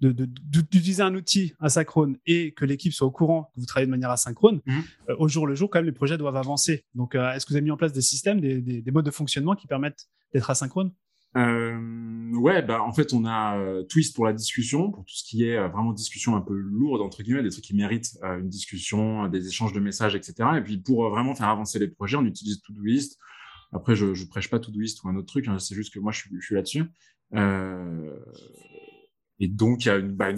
d'utiliser 0.00 1.02
un 1.02 1.12
outil 1.16 1.54
asynchrone 1.58 2.18
et 2.24 2.52
que 2.52 2.64
l'équipe 2.64 2.92
soit 2.92 3.08
au 3.08 3.10
courant 3.10 3.50
que 3.52 3.58
vous 3.58 3.66
travaillez 3.66 3.86
de 3.86 3.90
manière 3.90 4.12
asynchrone, 4.12 4.60
mhm. 4.64 4.84
au 5.18 5.26
jour 5.26 5.44
le 5.44 5.56
jour, 5.56 5.70
quand 5.70 5.80
même, 5.80 5.86
les 5.86 5.92
projets 5.92 6.16
doivent 6.16 6.36
avancer. 6.36 6.84
Donc, 6.94 7.16
est-ce 7.16 7.44
que 7.44 7.50
vous 7.50 7.56
avez 7.56 7.64
mis 7.64 7.72
en 7.72 7.76
place 7.76 7.92
des 7.92 8.00
systèmes, 8.00 8.40
des, 8.40 8.60
des 8.60 8.90
modes 8.92 9.06
de 9.06 9.10
fonctionnement 9.10 9.56
qui 9.56 9.66
permettent 9.66 10.06
d'être 10.32 10.50
asynchrone? 10.50 10.92
Euh, 11.36 12.30
ouais, 12.34 12.62
bah 12.62 12.82
en 12.82 12.92
fait 12.92 13.12
on 13.12 13.24
a 13.26 13.58
euh, 13.58 13.82
Twist 13.84 14.16
pour 14.16 14.24
la 14.24 14.32
discussion, 14.32 14.90
pour 14.90 15.04
tout 15.04 15.14
ce 15.14 15.24
qui 15.24 15.44
est 15.44 15.56
euh, 15.56 15.68
vraiment 15.68 15.92
discussion 15.92 16.36
un 16.36 16.40
peu 16.40 16.54
lourde 16.54 17.02
entre 17.02 17.22
guillemets, 17.22 17.42
des 17.42 17.50
trucs 17.50 17.64
qui 17.64 17.76
méritent 17.76 18.18
une 18.22 18.48
discussion, 18.48 19.28
des 19.28 19.46
échanges 19.46 19.72
de 19.72 19.80
messages, 19.80 20.14
etc. 20.14 20.34
Et 20.56 20.62
puis 20.62 20.78
pour 20.78 21.08
vraiment 21.10 21.34
faire 21.34 21.48
avancer 21.48 21.78
les 21.78 21.88
projets, 21.88 22.16
on 22.16 22.24
utilise 22.24 22.62
Todoist. 22.62 23.18
Après, 23.72 23.94
je, 23.94 24.14
je 24.14 24.26
prêche 24.26 24.48
pas 24.48 24.58
Todoist 24.58 25.02
ou 25.04 25.08
un 25.08 25.16
autre 25.16 25.26
truc, 25.26 25.46
hein, 25.48 25.58
c'est 25.58 25.74
juste 25.74 25.92
que 25.92 25.98
moi 25.98 26.12
je 26.12 26.24
suis, 26.40 26.54
là-dessus. 26.54 26.84
et 29.38 29.48
donc 29.48 29.84
il 29.84 29.88
y 29.88 29.90
a 29.90 29.96
une, 29.98 30.12
bah, 30.12 30.32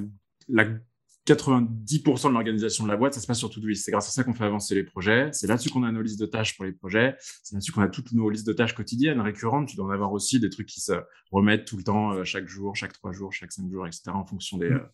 90% 1.26 2.28
de 2.28 2.32
l'organisation 2.32 2.84
de 2.84 2.88
la 2.88 2.96
boîte, 2.96 3.14
ça 3.14 3.20
se 3.20 3.26
passe 3.26 3.38
sur 3.38 3.50
Todoist. 3.50 3.84
C'est 3.84 3.90
grâce 3.90 4.08
à 4.08 4.10
ça 4.10 4.24
qu'on 4.24 4.34
fait 4.34 4.44
avancer 4.44 4.74
les 4.74 4.84
projets. 4.84 5.30
C'est 5.32 5.46
là-dessus 5.46 5.70
qu'on 5.70 5.82
a 5.82 5.92
nos 5.92 6.02
listes 6.02 6.18
de 6.18 6.26
tâches 6.26 6.56
pour 6.56 6.64
les 6.64 6.72
projets. 6.72 7.16
C'est 7.42 7.54
là-dessus 7.54 7.72
qu'on 7.72 7.82
a 7.82 7.88
toutes 7.88 8.12
nos 8.12 8.30
listes 8.30 8.46
de 8.46 8.52
tâches 8.52 8.74
quotidiennes, 8.74 9.20
récurrentes. 9.20 9.68
Tu 9.68 9.76
dois 9.76 9.86
en 9.86 9.90
avoir 9.90 10.12
aussi 10.12 10.40
des 10.40 10.50
trucs 10.50 10.66
qui 10.66 10.80
se 10.80 10.92
remettent 11.30 11.66
tout 11.66 11.76
le 11.76 11.84
temps, 11.84 12.12
euh, 12.12 12.24
chaque 12.24 12.48
jour, 12.48 12.74
chaque 12.74 12.92
trois 12.92 13.12
jours, 13.12 13.32
chaque 13.32 13.52
cinq 13.52 13.70
jours, 13.70 13.86
etc., 13.86 14.04
en 14.14 14.24
fonction 14.24 14.56
des, 14.56 14.70
mm. 14.70 14.74
euh, 14.74 14.86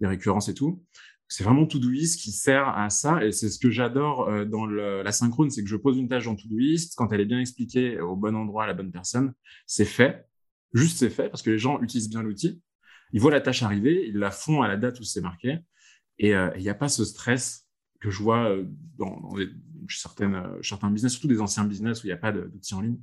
des 0.00 0.06
récurrences 0.06 0.48
et 0.48 0.54
tout. 0.54 0.82
C'est 1.26 1.42
vraiment 1.42 1.66
Todoist 1.66 2.20
qui 2.20 2.30
sert 2.30 2.68
à 2.68 2.88
ça. 2.90 3.24
Et 3.24 3.32
c'est 3.32 3.48
ce 3.48 3.58
que 3.58 3.70
j'adore 3.70 4.28
euh, 4.28 4.44
dans 4.44 4.66
le, 4.66 5.02
la 5.02 5.12
synchrone, 5.12 5.50
c'est 5.50 5.62
que 5.62 5.68
je 5.68 5.76
pose 5.76 5.98
une 5.98 6.08
tâche 6.08 6.26
dans 6.26 6.36
Todoist. 6.36 6.94
Quand 6.96 7.12
elle 7.12 7.20
est 7.20 7.26
bien 7.26 7.40
expliquée 7.40 8.00
au 8.00 8.14
bon 8.14 8.36
endroit, 8.36 8.64
à 8.64 8.66
la 8.66 8.74
bonne 8.74 8.92
personne, 8.92 9.34
c'est 9.66 9.84
fait. 9.84 10.26
Juste 10.72 10.98
c'est 10.98 11.10
fait 11.10 11.28
parce 11.28 11.42
que 11.42 11.50
les 11.50 11.58
gens 11.58 11.80
utilisent 11.82 12.10
bien 12.10 12.22
l'outil. 12.22 12.62
Ils 13.14 13.20
voient 13.20 13.30
la 13.30 13.40
tâche 13.40 13.62
arriver, 13.62 14.08
ils 14.08 14.18
la 14.18 14.32
font 14.32 14.60
à 14.60 14.68
la 14.68 14.76
date 14.76 14.98
où 14.98 15.04
c'est 15.04 15.20
marqué. 15.20 15.60
Et 16.18 16.34
euh, 16.34 16.50
il 16.56 16.62
n'y 16.62 16.68
a 16.68 16.74
pas 16.74 16.88
ce 16.88 17.04
stress 17.04 17.68
que 18.00 18.10
je 18.10 18.20
vois 18.20 18.50
euh, 18.50 18.64
dans, 18.98 19.32
certaines, 19.88 20.34
euh, 20.34 20.62
certains 20.62 20.90
business, 20.90 21.12
surtout 21.12 21.28
des 21.28 21.40
anciens 21.40 21.64
business 21.64 22.02
où 22.02 22.08
il 22.08 22.10
n'y 22.10 22.14
a 22.14 22.18
pas 22.18 22.32
d'outils 22.32 22.74
en 22.74 22.80
ligne, 22.80 22.98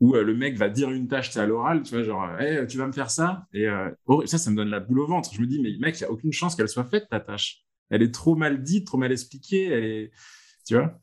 où 0.00 0.14
le 0.14 0.34
mec 0.34 0.56
va 0.56 0.68
dire 0.68 0.90
une 0.90 1.06
tâche, 1.06 1.30
c'est 1.30 1.38
à 1.38 1.46
l'oral, 1.46 1.84
tu 1.84 1.94
vois, 1.94 2.02
genre, 2.02 2.40
hey, 2.40 2.66
tu 2.66 2.78
vas 2.78 2.88
me 2.88 2.92
faire 2.92 3.12
ça? 3.12 3.46
Et 3.52 3.68
ça, 4.26 4.38
ça 4.38 4.50
me 4.50 4.56
donne 4.56 4.70
la 4.70 4.80
boule 4.80 4.98
au 4.98 5.06
ventre. 5.06 5.30
Je 5.32 5.40
me 5.40 5.46
dis, 5.46 5.62
mais 5.62 5.70
mec, 5.78 5.96
il 6.00 6.02
n'y 6.02 6.08
a 6.08 6.10
aucune 6.10 6.32
chance 6.32 6.56
qu'elle 6.56 6.68
soit 6.68 6.84
faite, 6.84 7.06
ta 7.08 7.20
tâche. 7.20 7.64
Elle 7.90 8.02
est 8.02 8.12
trop 8.12 8.34
mal 8.34 8.60
dite, 8.60 8.88
trop 8.88 8.98
mal 8.98 9.12
expliquée. 9.12 9.66
Elle 9.66 9.84
est... 9.84 10.10
Tu 10.66 10.74
vois 10.74 11.00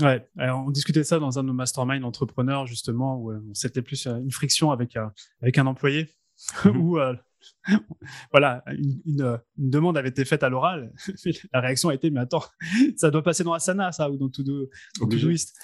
Ouais, 0.00 0.26
alors 0.38 0.64
on 0.66 0.70
discutait 0.70 1.04
ça 1.04 1.18
dans 1.18 1.38
un 1.38 1.42
de 1.42 1.48
nos 1.48 1.54
masterminds 1.54 2.02
entrepreneurs, 2.02 2.66
justement, 2.66 3.20
où 3.20 3.30
c'était 3.52 3.82
plus 3.82 4.06
une 4.06 4.30
friction 4.30 4.70
avec, 4.70 4.96
avec 5.42 5.58
un 5.58 5.66
employé, 5.66 6.08
mmh 6.64 6.68
où 6.78 6.98
voilà, 8.32 8.62
une, 8.68 9.00
une, 9.06 9.40
demande 9.70 9.96
avait 9.96 10.08
été 10.08 10.24
faite 10.24 10.42
à 10.42 10.48
l'oral. 10.48 10.92
la 11.52 11.60
réaction 11.60 11.88
a 11.88 11.94
été, 11.94 12.10
mais 12.10 12.20
attends, 12.20 12.44
ça 12.96 13.10
doit 13.10 13.22
passer 13.22 13.44
dans 13.44 13.52
Asana, 13.52 13.92
ça, 13.92 14.10
ou 14.10 14.16
dans 14.16 14.28
Todoist, 14.28 15.56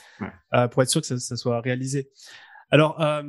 euh, 0.54 0.68
pour 0.68 0.82
être 0.82 0.90
sûr 0.90 1.00
que 1.00 1.06
ça, 1.06 1.36
soit 1.36 1.60
réalisé. 1.60 2.10
Alors, 2.70 3.00
euh, 3.00 3.22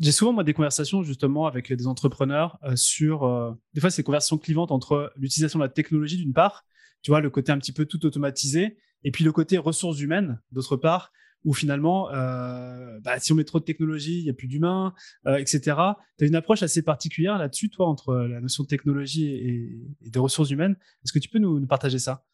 j'ai 0.00 0.12
souvent 0.12 0.32
moi 0.32 0.44
des 0.44 0.54
conversations 0.54 1.02
justement 1.02 1.46
avec 1.46 1.72
des 1.72 1.86
entrepreneurs 1.86 2.58
euh, 2.64 2.76
sur, 2.76 3.56
des 3.74 3.80
fois, 3.80 3.90
ces 3.90 4.02
conversations 4.02 4.38
clivantes 4.38 4.72
entre 4.72 5.12
l'utilisation 5.16 5.58
de 5.58 5.64
la 5.64 5.70
technologie 5.70 6.16
d'une 6.16 6.32
part, 6.32 6.64
tu 7.02 7.10
vois, 7.10 7.20
le 7.20 7.30
côté 7.30 7.52
un 7.52 7.58
petit 7.58 7.72
peu 7.72 7.84
tout 7.84 8.04
automatisé, 8.06 8.78
et 9.04 9.10
puis 9.10 9.24
le 9.24 9.32
côté 9.32 9.58
ressources 9.58 10.00
humaines 10.00 10.40
d'autre 10.52 10.76
part, 10.76 11.12
où 11.44 11.54
finalement, 11.54 12.10
euh, 12.12 12.98
bah, 13.00 13.18
si 13.18 13.32
on 13.32 13.36
met 13.36 13.44
trop 13.44 13.60
de 13.60 13.64
technologie, 13.64 14.18
il 14.18 14.24
n'y 14.24 14.30
a 14.30 14.34
plus 14.34 14.48
d'humains, 14.48 14.94
euh, 15.26 15.36
etc. 15.36 15.76
Tu 16.18 16.24
as 16.24 16.26
une 16.26 16.34
approche 16.34 16.62
assez 16.62 16.82
particulière 16.82 17.38
là-dessus, 17.38 17.70
toi, 17.70 17.86
entre 17.86 18.14
la 18.14 18.40
notion 18.40 18.64
de 18.64 18.68
technologie 18.68 19.26
et, 19.26 20.06
et 20.06 20.10
de 20.10 20.18
ressources 20.18 20.50
humaines. 20.50 20.76
Est-ce 21.04 21.12
que 21.12 21.18
tu 21.18 21.28
peux 21.28 21.38
nous, 21.38 21.64
partager 21.66 21.98
ça? 21.98 22.24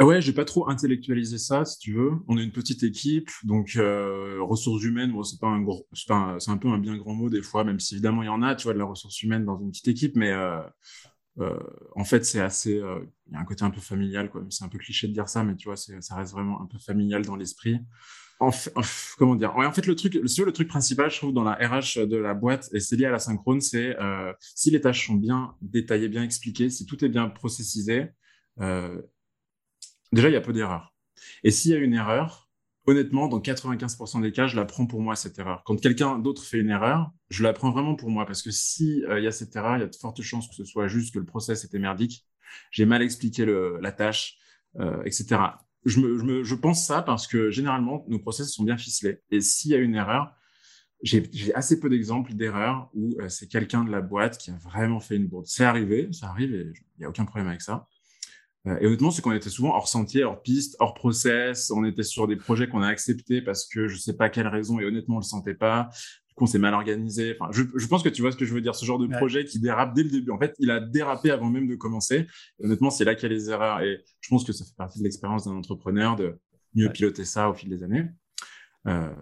Ah 0.00 0.06
ouais, 0.06 0.22
j'ai 0.22 0.32
pas 0.32 0.44
trop 0.44 0.70
intellectualisé 0.70 1.38
ça, 1.38 1.64
si 1.64 1.76
tu 1.80 1.92
veux. 1.92 2.12
On 2.28 2.38
est 2.38 2.44
une 2.44 2.52
petite 2.52 2.84
équipe, 2.84 3.30
donc 3.42 3.72
euh, 3.74 4.38
ressources 4.42 4.84
humaines, 4.84 5.12
c'est 5.24 5.42
un 5.42 5.60
gros, 5.60 5.88
c'est 5.92 6.12
un, 6.12 6.56
peu 6.56 6.68
un 6.68 6.78
bien 6.78 6.96
grand 6.96 7.14
mot 7.14 7.28
des 7.28 7.42
fois, 7.42 7.64
même 7.64 7.80
si 7.80 7.94
évidemment 7.94 8.22
il 8.22 8.26
y 8.26 8.28
en 8.28 8.40
a, 8.40 8.54
tu 8.54 8.64
vois, 8.64 8.74
de 8.74 8.78
la 8.78 8.84
ressource 8.84 9.20
humaine 9.24 9.44
dans 9.44 9.58
une 9.58 9.70
petite 9.70 9.88
équipe, 9.88 10.14
mais 10.14 10.30
euh, 10.30 10.60
euh, 10.60 10.60
en 11.94 12.04
fait 12.04 12.24
c'est 12.24 12.40
assez, 12.40 12.78
euh, 12.78 13.00
il 13.26 13.34
y 13.34 13.36
a 13.36 13.40
un 13.40 13.44
côté 13.44 13.64
un 13.64 13.70
peu 13.70 13.80
familial, 13.80 14.30
quoi. 14.30 14.44
C'est 14.50 14.64
un 14.64 14.68
peu 14.68 14.78
cliché 14.78 15.08
de 15.08 15.12
dire 15.12 15.28
ça, 15.28 15.44
mais 15.44 15.56
tu 15.56 15.68
vois, 15.68 15.76
ça 15.76 16.16
reste 16.16 16.32
vraiment 16.32 16.60
un 16.60 16.66
peu 16.66 16.78
familial 16.78 17.24
dans 17.24 17.36
l'esprit. 17.36 17.78
En, 18.40 18.50
comment 19.18 19.34
dire? 19.34 19.56
En 19.56 19.72
fait, 19.72 19.86
le 19.86 19.96
truc, 19.96 20.14
le, 20.14 20.44
le 20.44 20.52
truc 20.52 20.68
principal, 20.68 21.10
je 21.10 21.16
trouve, 21.16 21.32
dans 21.32 21.44
la 21.44 21.54
RH 21.54 22.06
de 22.06 22.16
la 22.16 22.34
boîte, 22.34 22.68
et 22.72 22.80
c'est 22.80 22.96
lié 22.96 23.06
à 23.06 23.10
la 23.10 23.18
synchrone, 23.18 23.60
c'est 23.60 23.96
euh, 24.00 24.32
si 24.40 24.70
les 24.70 24.80
tâches 24.80 25.06
sont 25.06 25.14
bien 25.14 25.54
détaillées, 25.60 26.08
bien 26.08 26.22
expliquées, 26.22 26.70
si 26.70 26.86
tout 26.86 27.04
est 27.04 27.08
bien 27.08 27.28
processisé. 27.28 28.08
Euh, 28.60 29.00
déjà, 30.12 30.28
il 30.28 30.32
y 30.32 30.36
a 30.36 30.40
peu 30.40 30.52
d'erreurs. 30.52 30.94
Et 31.42 31.50
s'il 31.50 31.72
y 31.72 31.74
a 31.74 31.78
une 31.78 31.94
erreur, 31.94 32.47
honnêtement, 32.88 33.28
dans 33.28 33.38
95% 33.38 34.22
des 34.22 34.32
cas, 34.32 34.46
je 34.46 34.56
la 34.56 34.64
prends 34.64 34.86
pour 34.86 35.02
moi, 35.02 35.14
cette 35.14 35.38
erreur. 35.38 35.62
Quand 35.64 35.76
quelqu'un 35.76 36.18
d'autre 36.18 36.42
fait 36.42 36.58
une 36.58 36.70
erreur, 36.70 37.10
je 37.28 37.42
la 37.42 37.52
prends 37.52 37.70
vraiment 37.70 37.94
pour 37.94 38.10
moi, 38.10 38.24
parce 38.24 38.42
que 38.42 38.50
s'il 38.50 39.04
euh, 39.04 39.20
y 39.20 39.26
a 39.26 39.30
cette 39.30 39.54
erreur, 39.54 39.76
il 39.76 39.80
y 39.80 39.82
a 39.82 39.86
de 39.86 39.94
fortes 39.94 40.22
chances 40.22 40.48
que 40.48 40.54
ce 40.54 40.64
soit 40.64 40.88
juste 40.88 41.12
que 41.12 41.18
le 41.18 41.26
process 41.26 41.64
était 41.64 41.78
merdique, 41.78 42.24
j'ai 42.70 42.86
mal 42.86 43.02
expliqué 43.02 43.44
la 43.80 43.92
tâche, 43.92 44.36
euh, 44.80 45.02
etc. 45.04 45.38
Je 45.84 46.54
pense 46.54 46.86
ça 46.86 47.02
parce 47.02 47.26
que 47.26 47.50
généralement, 47.50 48.06
nos 48.08 48.18
process 48.18 48.50
sont 48.50 48.64
bien 48.64 48.78
ficelés. 48.78 49.18
Et 49.30 49.42
s'il 49.42 49.72
y 49.72 49.74
a 49.74 49.78
une 49.78 49.94
erreur, 49.94 50.34
j'ai 51.02 51.54
assez 51.54 51.78
peu 51.78 51.88
d'exemples 51.88 52.34
d'erreurs 52.34 52.90
où 52.94 53.16
euh, 53.20 53.28
c'est 53.28 53.48
quelqu'un 53.48 53.84
de 53.84 53.90
la 53.90 54.00
boîte 54.00 54.38
qui 54.38 54.50
a 54.50 54.56
vraiment 54.56 54.98
fait 54.98 55.16
une 55.16 55.28
bourde. 55.28 55.46
C'est 55.46 55.64
arrivé, 55.64 56.08
ça 56.12 56.28
arrive 56.28 56.54
et 56.54 56.72
il 56.72 57.00
n'y 57.00 57.04
a 57.04 57.08
aucun 57.08 57.26
problème 57.26 57.48
avec 57.48 57.60
ça. 57.60 57.86
Euh, 58.68 58.78
et 58.80 58.86
honnêtement, 58.86 59.10
c'est 59.10 59.22
qu'on 59.22 59.32
était 59.32 59.50
souvent 59.50 59.74
hors 59.74 59.88
sentier, 59.88 60.24
hors 60.24 60.42
piste, 60.42 60.76
hors 60.78 60.94
process. 60.94 61.70
On 61.70 61.84
était 61.84 62.02
sur 62.02 62.26
des 62.26 62.36
projets 62.36 62.68
qu'on 62.68 62.82
a 62.82 62.88
acceptés 62.88 63.42
parce 63.42 63.66
que 63.66 63.88
je 63.88 63.96
sais 63.96 64.16
pas 64.16 64.28
quelle 64.28 64.48
raison 64.48 64.78
et 64.78 64.84
honnêtement, 64.84 65.16
on 65.16 65.20
le 65.20 65.24
sentait 65.24 65.54
pas. 65.54 65.88
Du 66.28 66.34
coup, 66.34 66.44
on 66.44 66.46
s'est 66.46 66.58
mal 66.58 66.74
organisé. 66.74 67.36
Enfin, 67.38 67.50
je, 67.52 67.62
je, 67.74 67.86
pense 67.86 68.02
que 68.02 68.08
tu 68.08 68.22
vois 68.22 68.32
ce 68.32 68.36
que 68.36 68.44
je 68.44 68.54
veux 68.54 68.60
dire. 68.60 68.74
Ce 68.74 68.84
genre 68.84 68.98
de 68.98 69.06
projet 69.06 69.44
qui 69.44 69.58
dérape 69.58 69.94
dès 69.94 70.02
le 70.02 70.10
début. 70.10 70.30
En 70.30 70.38
fait, 70.38 70.54
il 70.58 70.70
a 70.70 70.80
dérapé 70.80 71.30
avant 71.30 71.50
même 71.50 71.66
de 71.66 71.74
commencer. 71.74 72.26
Et 72.60 72.64
honnêtement, 72.64 72.90
c'est 72.90 73.04
là 73.04 73.14
qu'il 73.14 73.30
y 73.30 73.32
a 73.32 73.34
les 73.34 73.50
erreurs. 73.50 73.80
Et 73.80 74.04
je 74.20 74.28
pense 74.28 74.44
que 74.44 74.52
ça 74.52 74.64
fait 74.64 74.76
partie 74.76 74.98
de 74.98 75.04
l'expérience 75.04 75.44
d'un 75.44 75.56
entrepreneur 75.56 76.16
de 76.16 76.38
mieux 76.74 76.90
piloter 76.90 77.24
ça 77.24 77.48
au 77.48 77.54
fil 77.54 77.68
des 77.68 77.82
années. 77.82 78.06
Euh, 78.86 79.14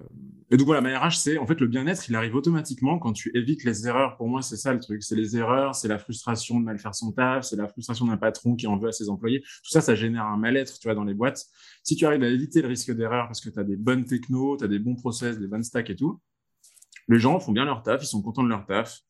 et 0.51 0.57
donc 0.57 0.67
voilà, 0.67 0.81
ma 0.81 0.97
RH, 0.97 1.17
c'est 1.17 1.39
en 1.39 1.47
fait 1.47 1.59
le 1.61 1.67
bien-être, 1.67 2.09
il 2.09 2.15
arrive 2.15 2.37
automatiquement 2.37 3.01
quand 3.01 3.13
tu 3.13 3.37
évites 3.37 3.65
les 3.65 3.89
erreurs. 3.89 4.17
Pour 4.17 4.29
moi, 4.29 4.43
c'est 4.43 4.57
ça 4.57 4.73
le 4.73 4.79
truc. 4.79 5.03
C'est 5.03 5.17
les 5.17 5.37
erreurs, 5.37 5.75
c'est 5.75 5.89
la 5.89 5.99
frustration 5.99 6.61
de 6.61 6.65
mal 6.65 6.79
faire 6.79 6.95
son 6.95 7.11
taf, 7.11 7.45
c'est 7.45 7.57
la 7.57 7.67
frustration 7.67 8.07
d'un 8.07 8.17
patron 8.17 8.55
qui 8.55 8.69
en 8.69 8.79
veut 8.79 8.89
à 8.89 8.93
ses 8.93 9.09
employés. 9.09 9.41
Tout 9.41 9.71
ça, 9.71 9.81
ça 9.81 9.97
génère 9.97 10.25
un 10.27 10.37
mal-être, 10.37 10.79
tu 10.79 10.87
vois, 10.87 10.95
dans 10.95 11.05
les 11.05 11.15
boîtes. 11.15 11.45
Si 11.83 11.97
tu 11.97 12.07
arrives 12.07 12.23
à 12.23 12.29
éviter 12.29 12.63
le 12.63 12.69
risque 12.69 12.93
d'erreur 12.93 13.27
parce 13.27 13.41
que 13.41 13.51
tu 13.51 13.59
as 13.59 13.65
des 13.65 13.77
bonnes 13.77 14.05
technos, 14.05 14.59
tu 14.59 14.65
as 14.65 14.69
des 14.69 14.79
bons 14.79 14.95
process, 14.95 15.39
des 15.39 15.49
bonnes 15.49 15.65
stacks 15.65 15.91
et 15.91 15.97
tout, 15.97 16.21
les 17.09 17.19
gens 17.19 17.41
font 17.41 17.53
bien 17.53 17.65
leur 17.65 17.83
taf, 17.83 18.03
ils 18.03 18.07
sont 18.07 18.23
contents 18.23 18.45
de 18.45 18.49
leur 18.49 18.67
taf. 18.67 19.01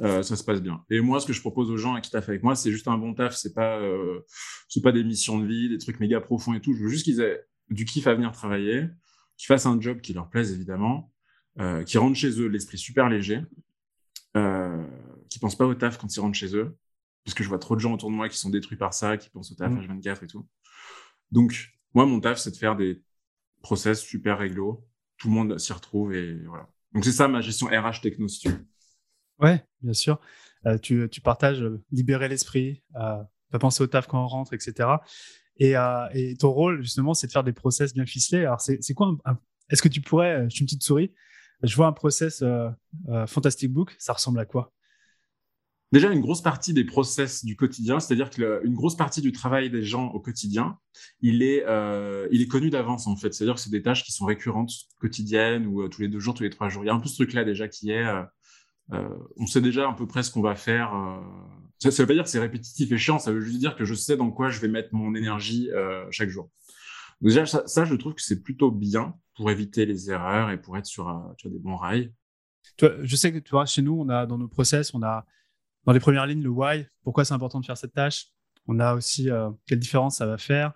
Euh, 0.00 0.22
ça 0.22 0.36
se 0.36 0.44
passe 0.44 0.62
bien. 0.62 0.84
Et 0.90 1.00
moi, 1.00 1.18
ce 1.18 1.26
que 1.26 1.32
je 1.32 1.40
propose 1.40 1.70
aux 1.72 1.76
gens 1.76 2.00
qui 2.00 2.10
taffent 2.10 2.28
avec 2.28 2.44
moi, 2.44 2.54
c'est 2.54 2.70
juste 2.70 2.86
un 2.86 2.96
bon 2.96 3.14
taf. 3.14 3.34
C'est 3.34 3.52
pas, 3.52 3.80
euh, 3.80 4.20
c'est 4.68 4.80
pas 4.80 4.92
des 4.92 5.02
missions 5.02 5.38
de 5.40 5.46
vie, 5.46 5.68
des 5.68 5.78
trucs 5.78 5.98
méga 5.98 6.20
profonds 6.20 6.54
et 6.54 6.60
tout. 6.60 6.72
Je 6.72 6.84
veux 6.84 6.88
juste 6.88 7.04
qu'ils 7.04 7.20
aient 7.20 7.44
du 7.68 7.84
kiff 7.84 8.06
à 8.06 8.14
venir 8.14 8.30
travailler 8.30 8.86
qui 9.38 9.46
fassent 9.46 9.66
un 9.66 9.80
job 9.80 10.00
qui 10.00 10.12
leur 10.12 10.28
plaise 10.28 10.52
évidemment, 10.52 11.10
euh, 11.60 11.84
qui 11.84 11.96
rentrent 11.96 12.18
chez 12.18 12.40
eux 12.40 12.46
l'esprit 12.46 12.76
super 12.76 13.08
léger, 13.08 13.40
euh, 14.36 14.84
qui 15.30 15.38
pensent 15.38 15.56
pas 15.56 15.64
au 15.64 15.74
taf 15.74 15.96
quand 15.96 16.14
ils 16.14 16.20
rentrent 16.20 16.36
chez 16.36 16.54
eux, 16.54 16.76
parce 17.24 17.34
que 17.34 17.42
je 17.42 17.48
vois 17.48 17.58
trop 17.58 17.76
de 17.76 17.80
gens 17.80 17.94
autour 17.94 18.10
de 18.10 18.14
moi 18.14 18.28
qui 18.28 18.36
sont 18.36 18.50
détruits 18.50 18.76
par 18.76 18.92
ça, 18.92 19.16
qui 19.16 19.30
pensent 19.30 19.52
au 19.52 19.54
taf 19.54 19.70
mmh. 19.72 19.80
H24 19.80 20.24
et 20.24 20.26
tout. 20.26 20.46
Donc 21.30 21.72
moi 21.94 22.04
mon 22.04 22.20
taf 22.20 22.38
c'est 22.38 22.50
de 22.50 22.56
faire 22.56 22.76
des 22.76 23.00
process 23.62 24.00
super 24.00 24.38
réglo, 24.38 24.86
tout 25.16 25.28
le 25.28 25.34
monde 25.34 25.58
s'y 25.58 25.72
retrouve 25.72 26.12
et 26.12 26.34
voilà. 26.44 26.68
Donc 26.92 27.04
c'est 27.04 27.12
ça 27.12 27.28
ma 27.28 27.40
gestion 27.40 27.68
RH 27.68 28.00
techno 28.02 28.28
si 28.28 28.40
tu 28.40 28.48
veux. 28.50 28.66
Ouais, 29.38 29.64
bien 29.82 29.92
sûr. 29.92 30.20
Euh, 30.66 30.78
tu, 30.78 31.08
tu, 31.10 31.20
partages 31.20 31.62
euh, 31.62 31.80
libérer 31.92 32.28
l'esprit, 32.28 32.82
pas 32.92 33.58
penser 33.60 33.84
au 33.84 33.86
taf 33.86 34.08
quand 34.08 34.22
on 34.22 34.26
rentre, 34.26 34.52
etc. 34.52 34.88
Et, 35.58 35.76
euh, 35.76 36.06
et, 36.14 36.36
ton 36.36 36.50
rôle, 36.50 36.82
justement, 36.82 37.14
c'est 37.14 37.26
de 37.26 37.32
faire 37.32 37.44
des 37.44 37.52
process 37.52 37.94
bien 37.94 38.06
ficelés. 38.06 38.44
Alors, 38.44 38.60
c'est 38.60 38.94
quoi 38.94 39.16
Est-ce 39.70 39.82
que 39.82 39.88
tu 39.88 40.00
pourrais, 40.00 40.44
je 40.44 40.50
suis 40.50 40.60
une 40.60 40.66
petite 40.66 40.82
souris, 40.82 41.12
je 41.62 41.74
vois 41.74 41.86
un 41.86 41.92
process 41.92 42.42
euh, 42.42 42.68
euh, 43.08 43.26
Fantastic 43.26 43.72
Book, 43.72 43.94
ça 43.98 44.12
ressemble 44.12 44.38
à 44.38 44.44
quoi? 44.44 44.72
Déjà, 45.90 46.12
une 46.12 46.20
grosse 46.20 46.42
partie 46.42 46.74
des 46.74 46.84
process 46.84 47.46
du 47.46 47.56
quotidien, 47.56 47.98
c'est-à-dire 47.98 48.28
qu'une 48.28 48.74
grosse 48.74 48.96
partie 48.96 49.22
du 49.22 49.32
travail 49.32 49.70
des 49.70 49.82
gens 49.82 50.08
au 50.08 50.20
quotidien, 50.20 50.78
il 51.22 51.42
est, 51.42 51.64
euh, 51.66 52.28
il 52.30 52.42
est 52.42 52.46
connu 52.46 52.68
d'avance 52.68 53.06
en 53.06 53.16
fait. 53.16 53.32
C'est-à-dire 53.32 53.54
que 53.54 53.60
c'est 53.60 53.70
des 53.70 53.80
tâches 53.80 54.04
qui 54.04 54.12
sont 54.12 54.26
récurrentes, 54.26 54.70
quotidiennes 55.00 55.66
ou 55.66 55.80
euh, 55.80 55.88
tous 55.88 56.02
les 56.02 56.08
deux 56.08 56.20
jours, 56.20 56.34
tous 56.34 56.42
les 56.42 56.50
trois 56.50 56.68
jours. 56.68 56.84
Il 56.84 56.88
y 56.88 56.90
a 56.90 56.94
un 56.94 57.00
peu 57.00 57.08
ce 57.08 57.14
truc-là 57.14 57.44
déjà 57.44 57.68
qui 57.68 57.90
est, 57.90 58.04
euh, 58.04 58.22
euh 58.92 59.08
on 59.38 59.46
sait 59.46 59.62
déjà 59.62 59.88
à 59.88 59.94
peu 59.94 60.06
près 60.06 60.22
ce 60.22 60.30
qu'on 60.30 60.42
va 60.42 60.56
faire 60.56 60.92
ça, 61.78 61.90
ça 61.90 62.02
veut 62.02 62.06
pas 62.06 62.14
dire 62.14 62.24
que 62.24 62.30
c'est 62.30 62.40
répétitif 62.40 62.90
et 62.90 62.98
chiant, 62.98 63.18
ça 63.18 63.32
veut 63.32 63.40
juste 63.40 63.58
dire 63.58 63.76
que 63.76 63.84
je 63.84 63.94
sais 63.94 64.16
dans 64.16 64.30
quoi 64.30 64.50
je 64.50 64.60
vais 64.60 64.68
mettre 64.68 64.90
mon 64.92 65.14
énergie 65.14 65.70
euh, 65.70 66.06
chaque 66.10 66.28
jour. 66.28 66.50
Donc 67.20 67.30
déjà, 67.32 67.46
ça, 67.46 67.84
je 67.84 67.94
trouve 67.94 68.14
que 68.14 68.22
c'est 68.22 68.42
plutôt 68.42 68.70
bien 68.70 69.14
pour 69.36 69.50
éviter 69.50 69.86
les 69.86 70.10
erreurs 70.10 70.50
et 70.50 70.60
pour 70.60 70.76
être 70.76 70.86
sur 70.86 71.08
euh, 71.08 71.48
des 71.48 71.58
bons 71.58 71.76
rails. 71.76 72.12
Je 72.80 73.16
sais 73.16 73.32
que 73.32 73.66
chez 73.66 73.82
nous, 73.82 73.98
on 73.98 74.08
a 74.08 74.26
dans 74.26 74.38
nos 74.38 74.48
process, 74.48 74.94
on 74.94 75.02
a 75.02 75.24
dans 75.84 75.92
les 75.92 76.00
premières 76.00 76.26
lignes 76.26 76.42
le 76.42 76.50
why, 76.50 76.86
pourquoi 77.02 77.24
c'est 77.24 77.34
important 77.34 77.60
de 77.60 77.66
faire 77.66 77.76
cette 77.76 77.94
tâche. 77.94 78.26
On 78.66 78.78
a 78.78 78.94
aussi 78.94 79.30
euh, 79.30 79.50
quelle 79.66 79.78
différence 79.78 80.16
ça 80.16 80.26
va 80.26 80.38
faire. 80.38 80.72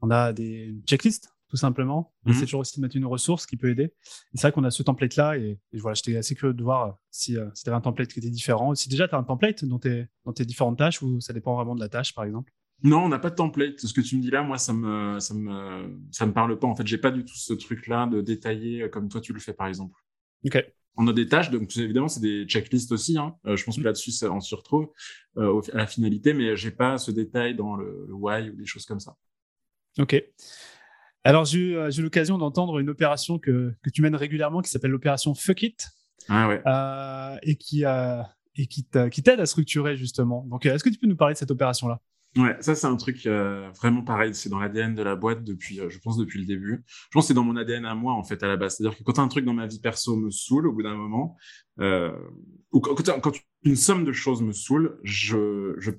On 0.00 0.10
a 0.10 0.32
des 0.32 0.74
checklists 0.86 1.32
tout 1.48 1.56
simplement. 1.56 2.12
Essaie 2.26 2.40
mhm. 2.40 2.44
toujours 2.44 2.60
aussi 2.60 2.76
de 2.76 2.82
mettre 2.82 2.96
une 2.96 3.06
ressource 3.06 3.46
qui 3.46 3.56
peut 3.56 3.70
aider. 3.70 3.92
c'est 4.34 4.42
vrai 4.42 4.52
qu'on 4.52 4.64
a 4.64 4.70
ce 4.70 4.82
template-là 4.82 5.38
et, 5.38 5.58
voilà, 5.74 5.94
j'étais 5.94 6.16
assez 6.16 6.34
curieux 6.34 6.54
de 6.54 6.62
voir 6.62 6.98
si, 7.10 7.36
euh, 7.36 7.48
si 7.54 7.64
tu 7.64 7.70
avais 7.70 7.76
un 7.76 7.80
template 7.80 8.12
qui 8.12 8.18
était 8.18 8.30
différent. 8.30 8.74
Si 8.74 8.88
déjà 8.88 9.08
tu 9.08 9.14
as 9.14 9.18
un 9.18 9.24
template 9.24 9.64
dans 9.64 9.78
tes, 9.78 10.08
dans 10.24 10.32
tes 10.32 10.44
différentes 10.44 10.78
tâches 10.78 11.02
ou 11.02 11.20
ça 11.20 11.32
dépend 11.32 11.56
vraiment 11.56 11.74
de 11.74 11.80
la 11.80 11.88
tâche, 11.88 12.14
par 12.14 12.24
exemple. 12.24 12.52
Non, 12.82 13.04
on 13.04 13.08
n'a 13.08 13.18
pas 13.18 13.30
de 13.30 13.34
template. 13.34 13.80
Ce 13.80 13.92
que 13.92 14.00
tu 14.00 14.16
me 14.16 14.22
dis 14.22 14.30
là, 14.30 14.42
moi, 14.42 14.58
ça 14.58 14.72
me, 14.72 15.18
ça 15.18 15.34
me, 15.34 15.98
ça 16.12 16.26
me 16.26 16.32
parle 16.32 16.56
pas. 16.58 16.68
En 16.68 16.76
fait, 16.76 16.86
j'ai 16.86 16.98
pas 16.98 17.10
du 17.10 17.24
tout 17.24 17.34
ce 17.34 17.52
truc-là 17.52 18.06
de 18.06 18.20
détailler 18.20 18.82
euh, 18.82 18.88
comme 18.88 19.08
toi 19.08 19.20
tu 19.20 19.32
le 19.32 19.40
fais, 19.40 19.52
par 19.52 19.66
exemple. 19.66 19.98
Ok. 20.44 20.64
On 20.96 21.06
a 21.06 21.12
des 21.12 21.28
tâches, 21.28 21.50
donc 21.50 21.76
évidemment, 21.76 22.08
c'est 22.08 22.20
des 22.20 22.44
checklists 22.44 22.92
aussi. 22.92 23.18
Hein. 23.18 23.36
Euh, 23.46 23.56
je 23.56 23.64
pense 23.64 23.76
que 23.76 23.80
mhm. 23.80 23.86
là-dessus, 23.86 24.12
on 24.26 24.40
s'y 24.40 24.54
retrouve 24.54 24.90
euh, 25.36 25.60
à 25.72 25.78
la 25.78 25.86
finalité, 25.86 26.34
mais 26.34 26.56
j'ai 26.56 26.70
pas 26.70 26.98
ce 26.98 27.10
détail 27.10 27.54
dans 27.54 27.76
le, 27.76 28.04
le 28.08 28.14
why 28.14 28.50
ou 28.50 28.56
des 28.56 28.66
choses 28.66 28.84
comme 28.84 29.00
ça. 29.00 29.16
Ok. 29.98 30.22
Alors, 31.28 31.42
euh, 31.42 31.90
j'ai 31.90 32.00
eu 32.00 32.02
l'occasion 32.02 32.38
d'entendre 32.38 32.78
une 32.78 32.88
opération 32.88 33.38
que, 33.38 33.74
que, 33.82 33.90
tu 33.90 34.00
mènes 34.00 34.14
régulièrement 34.14 34.62
qui 34.62 34.70
s'appelle 34.70 34.92
l'opération 34.92 35.34
Fuck 35.34 35.62
It. 35.62 35.86
Ah 36.26 36.48
ouais. 36.48 36.62
Euh, 36.66 37.36
et 37.42 37.56
qui, 37.56 37.84
euh, 37.84 38.22
et 38.56 38.66
qui 38.66 38.82
t'aide 38.86 39.38
à 39.38 39.44
structurer 39.44 39.94
justement. 39.94 40.46
Donc, 40.48 40.64
est-ce 40.64 40.82
que 40.82 40.88
tu 40.88 40.96
peux 40.96 41.06
nous 41.06 41.16
parler 41.16 41.34
de 41.34 41.38
cette 41.38 41.50
opération-là? 41.50 42.00
Ouais, 42.38 42.56
ça 42.60 42.74
c'est 42.74 42.86
un 42.86 42.96
truc 42.96 43.26
euh, 43.26 43.68
vraiment 43.76 44.02
pareil. 44.02 44.34
C'est 44.34 44.48
dans 44.48 44.58
l'ADN 44.58 44.94
de 44.94 45.02
la 45.02 45.16
boîte 45.16 45.44
depuis, 45.44 45.78
je 45.86 45.98
pense 45.98 46.16
depuis 46.16 46.40
le 46.40 46.46
début. 46.46 46.82
Je 46.86 47.08
pense 47.12 47.24
que 47.24 47.28
c'est 47.28 47.34
dans 47.34 47.44
mon 47.44 47.56
ADN 47.56 47.84
à 47.84 47.94
moi 47.94 48.14
en 48.14 48.24
fait 48.24 48.42
à 48.42 48.48
la 48.48 48.56
base. 48.56 48.76
C'est-à-dire 48.76 48.96
que 48.96 49.02
quand 49.02 49.18
un 49.18 49.28
truc 49.28 49.44
dans 49.44 49.52
ma 49.52 49.66
vie 49.66 49.80
perso 49.80 50.16
me 50.16 50.30
saoule 50.30 50.66
au 50.66 50.72
bout 50.72 50.82
d'un 50.82 50.96
moment, 50.96 51.36
ou 51.78 52.80
quand, 52.80 53.20
quand, 53.20 53.32
une 53.64 53.76
somme 53.76 54.06
de 54.06 54.12
choses 54.12 54.40
me 54.40 54.52
saoule, 54.52 54.98
je, 55.04 55.74
je 55.76 55.90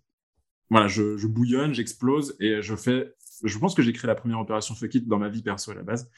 voilà, 0.72 0.88
je, 0.88 1.18
je 1.18 1.28
bouillonne, 1.28 1.76
j'explose 1.76 2.36
et 2.40 2.64
je 2.64 2.76
fais 2.76 3.14
je 3.44 3.58
pense 3.58 3.76
que 3.76 3.82
j'ai 3.82 3.94
créé 3.94 4.08
la 4.08 4.16
première 4.16 4.40
opération 4.40 4.76
fuck 4.76 4.94
it 4.96 5.08
dans 5.08 5.20
ma 5.20 5.30
vie 5.30 5.42
perso 5.42 5.72
à 5.72 5.76
la 5.76 5.84
base. 5.84 6.10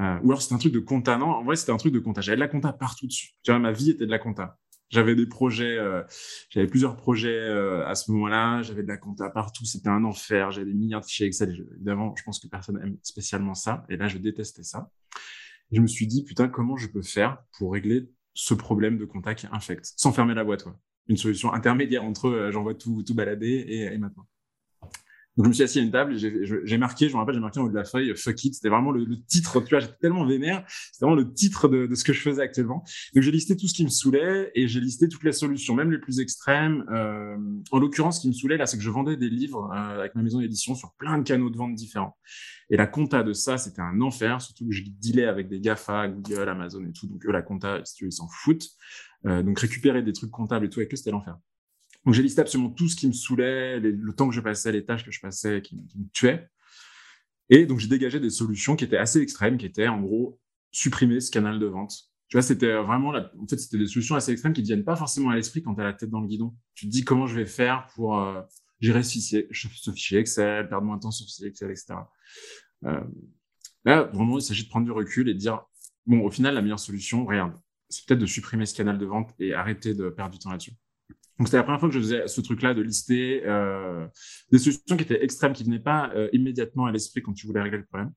Euh, 0.00 0.18
ou 0.22 0.30
alors 0.30 0.42
c'était 0.42 0.54
un 0.54 0.58
truc 0.58 0.72
de 0.72 0.80
compta. 0.80 1.16
Non, 1.16 1.26
en 1.26 1.44
vrai, 1.44 1.56
c'était 1.56 1.72
un 1.72 1.76
truc 1.76 1.92
de 1.92 1.98
compta. 1.98 2.20
J'avais 2.20 2.36
de 2.36 2.40
la 2.40 2.48
compta 2.48 2.72
partout 2.72 3.06
dessus. 3.06 3.30
Tu 3.42 3.50
vois, 3.50 3.58
ma 3.58 3.72
vie 3.72 3.90
était 3.90 4.06
de 4.06 4.10
la 4.10 4.18
compta. 4.18 4.58
J'avais 4.88 5.16
des 5.16 5.26
projets, 5.26 5.78
euh, 5.78 6.02
j'avais 6.50 6.68
plusieurs 6.68 6.96
projets 6.96 7.36
euh, 7.36 7.84
à 7.86 7.94
ce 7.94 8.10
moment-là. 8.12 8.62
J'avais 8.62 8.82
de 8.82 8.88
la 8.88 8.98
compta 8.98 9.30
partout. 9.30 9.64
C'était 9.64 9.88
un 9.88 10.04
enfer. 10.04 10.52
J'avais 10.52 10.66
des 10.66 10.74
milliards 10.74 11.00
de 11.00 11.06
fichiers 11.06 11.26
Excel. 11.26 11.66
évidemment, 11.74 12.14
je 12.16 12.22
pense 12.22 12.38
que 12.38 12.46
personne 12.46 12.78
aime 12.82 12.96
spécialement 13.02 13.54
ça. 13.54 13.84
Et 13.88 13.96
là, 13.96 14.08
je 14.08 14.18
détestais 14.18 14.62
ça. 14.62 14.90
Je 15.72 15.80
me 15.80 15.86
suis 15.86 16.06
dit, 16.06 16.22
putain, 16.24 16.48
comment 16.48 16.76
je 16.76 16.86
peux 16.86 17.02
faire 17.02 17.38
pour 17.58 17.72
régler 17.72 18.08
ce 18.34 18.54
problème 18.54 18.98
de 18.98 19.04
compta 19.04 19.34
qui 19.34 19.46
est 19.46 19.48
infect, 19.50 19.92
sans 19.96 20.12
fermer 20.12 20.34
la 20.34 20.44
boîte, 20.44 20.62
quoi. 20.62 20.78
Une 21.08 21.16
solution 21.16 21.52
intermédiaire 21.52 22.04
entre 22.04 22.50
j'envoie 22.52 22.74
tout, 22.74 23.02
tout 23.04 23.14
balader 23.14 23.64
et 23.68 23.96
maintenant. 23.96 24.26
Donc 25.36 25.44
je 25.44 25.48
me 25.50 25.54
suis 25.54 25.62
assis 25.62 25.78
à 25.80 25.82
une 25.82 25.90
table, 25.90 26.16
j'ai 26.16 26.78
marqué, 26.78 27.08
je 27.08 27.14
me 27.14 27.18
rappelle, 27.18 27.34
j'ai 27.34 27.40
marqué 27.40 27.60
en 27.60 27.64
haut 27.64 27.68
de 27.68 27.74
la 27.74 27.84
feuille 27.84 28.14
"fuck 28.16 28.42
it". 28.44 28.54
C'était 28.54 28.70
vraiment 28.70 28.90
le, 28.90 29.06
titre. 29.26 29.60
Tu 29.60 29.70
vois, 29.70 29.80
j'étais 29.80 29.96
tellement 30.00 30.24
vénère. 30.24 30.64
C'était 30.92 31.04
vraiment 31.04 31.20
le 31.20 31.32
titre 31.32 31.68
de, 31.68 31.86
de, 31.86 31.94
ce 31.94 32.04
que 32.04 32.12
je 32.14 32.20
faisais 32.20 32.40
actuellement. 32.40 32.84
Donc 33.14 33.22
j'ai 33.22 33.30
listé 33.30 33.56
tout 33.56 33.68
ce 33.68 33.74
qui 33.74 33.84
me 33.84 33.90
saoulait 33.90 34.50
et 34.54 34.66
j'ai 34.66 34.80
listé 34.80 35.08
toutes 35.08 35.24
les 35.24 35.32
solutions, 35.32 35.74
même 35.74 35.92
les 35.92 35.98
plus 35.98 36.20
extrêmes. 36.20 36.84
Euh, 36.90 37.36
en 37.70 37.78
l'occurrence, 37.78 38.16
ce 38.16 38.22
qui 38.22 38.28
me 38.28 38.32
saoulait 38.32 38.56
là, 38.56 38.66
c'est 38.66 38.78
que 38.78 38.82
je 38.82 38.90
vendais 38.90 39.16
des 39.16 39.28
livres 39.28 39.70
euh, 39.72 40.00
avec 40.00 40.14
ma 40.14 40.22
maison 40.22 40.40
d'édition 40.40 40.74
sur 40.74 40.94
plein 40.94 41.18
de 41.18 41.22
canaux 41.22 41.50
de 41.50 41.56
vente 41.56 41.74
différents. 41.74 42.16
Et 42.70 42.76
la 42.76 42.86
compta 42.86 43.22
de 43.22 43.32
ça, 43.32 43.58
c'était 43.58 43.82
un 43.82 44.00
enfer, 44.00 44.40
surtout 44.40 44.66
que 44.66 44.72
je 44.72 44.82
dealais 45.02 45.26
avec 45.26 45.48
des 45.48 45.60
GAFA, 45.60 46.08
Google, 46.08 46.48
Amazon 46.48 46.84
et 46.84 46.92
tout. 46.92 47.06
Donc 47.06 47.24
eux, 47.26 47.32
la 47.32 47.42
compta, 47.42 47.80
si 47.84 47.94
tu 47.94 48.04
veux, 48.04 48.08
ils 48.08 48.12
s'en 48.12 48.28
foutent. 48.28 48.68
Euh, 49.26 49.42
donc 49.42 49.58
récupérer 49.58 50.02
des 50.02 50.12
trucs 50.12 50.30
comptables 50.30 50.66
et 50.66 50.70
tout 50.70 50.80
avec 50.80 50.92
eux, 50.92 50.96
c'était 50.96 51.10
l'enfer. 51.10 51.36
Donc 52.06 52.14
j'ai 52.14 52.22
listé 52.22 52.40
absolument 52.40 52.70
tout 52.70 52.88
ce 52.88 52.94
qui 52.94 53.08
me 53.08 53.12
saoulait, 53.12 53.80
le 53.80 54.12
temps 54.14 54.28
que 54.28 54.34
je 54.34 54.40
passais, 54.40 54.70
les 54.70 54.84
tâches 54.84 55.04
que 55.04 55.10
je 55.10 55.20
passais, 55.20 55.60
qui, 55.60 55.74
me 55.74 56.08
tuaient. 56.12 56.48
Et 57.50 57.66
donc 57.66 57.80
j'ai 57.80 57.88
dégagé 57.88 58.20
des 58.20 58.30
solutions 58.30 58.76
qui 58.76 58.84
étaient 58.84 58.96
assez 58.96 59.20
extrêmes, 59.20 59.58
qui 59.58 59.66
étaient 59.66 59.88
en 59.88 60.00
gros 60.00 60.40
supprimer 60.70 61.18
ce 61.20 61.32
canal 61.32 61.58
de 61.58 61.66
vente. 61.66 62.12
Tu 62.28 62.36
vois, 62.36 62.42
c'était 62.42 62.74
vraiment, 62.74 63.10
en 63.10 63.46
fait, 63.48 63.56
c'était 63.56 63.78
des 63.78 63.86
solutions 63.86 64.14
assez 64.14 64.32
extrêmes 64.32 64.52
qui 64.52 64.60
ne 64.60 64.66
viennent 64.66 64.84
pas 64.84 64.96
forcément 64.96 65.30
à 65.30 65.36
l'esprit 65.36 65.62
quand 65.62 65.74
tu 65.74 65.80
as 65.80 65.84
la 65.84 65.92
tête 65.92 66.10
dans 66.10 66.20
le 66.20 66.28
guidon. 66.28 66.54
Tu 66.74 66.86
te 66.86 66.90
dis 66.90 67.04
comment 67.04 67.26
je 67.26 67.36
vais 67.36 67.46
faire 67.46 67.88
pour 67.94 68.18
euh, 68.18 68.40
gérer 68.80 69.02
ce 69.02 69.12
fichier, 69.12 69.48
ce 69.52 69.90
fichier 69.90 70.20
Excel, 70.20 70.68
perdre 70.68 70.86
moins 70.86 70.96
de 70.96 71.02
temps 71.02 71.10
sur 71.10 71.28
ce 71.28 71.34
fichier 71.34 71.48
Excel, 71.48 71.70
etc. 71.70 71.94
Euh, 72.84 73.00
là, 73.84 74.04
vraiment, 74.04 74.38
il 74.38 74.42
s'agit 74.42 74.64
de 74.64 74.68
prendre 74.68 74.86
du 74.86 74.92
recul 74.92 75.28
et 75.28 75.34
de 75.34 75.38
dire, 75.38 75.64
bon, 76.04 76.20
au 76.20 76.30
final, 76.30 76.54
la 76.54 76.62
meilleure 76.62 76.80
solution, 76.80 77.24
regarde, 77.26 77.52
c'est 77.88 78.04
peut-être 78.06 78.20
de 78.20 78.26
supprimer 78.26 78.66
ce 78.66 78.74
canal 78.74 78.98
de 78.98 79.06
vente 79.06 79.32
et 79.38 79.54
arrêter 79.54 79.94
de 79.94 80.08
perdre 80.08 80.32
du 80.32 80.38
temps 80.40 80.50
là-dessus. 80.50 80.72
Donc 81.38 81.48
c'était 81.48 81.58
la 81.58 81.64
première 81.64 81.80
fois 81.80 81.88
que 81.88 81.94
je 81.94 82.00
faisais 82.00 82.28
ce 82.28 82.40
truc-là 82.40 82.74
de 82.74 82.82
lister 82.82 83.42
euh, 83.44 84.06
des 84.50 84.58
solutions 84.58 84.96
qui 84.96 85.02
étaient 85.02 85.22
extrêmes, 85.22 85.52
qui 85.52 85.64
venaient 85.64 85.78
pas 85.78 86.10
euh, 86.14 86.28
immédiatement 86.32 86.86
à 86.86 86.92
l'esprit 86.92 87.22
quand 87.22 87.34
tu 87.34 87.46
voulais 87.46 87.60
régler 87.60 87.78
le 87.78 87.84
problème. 87.84 88.12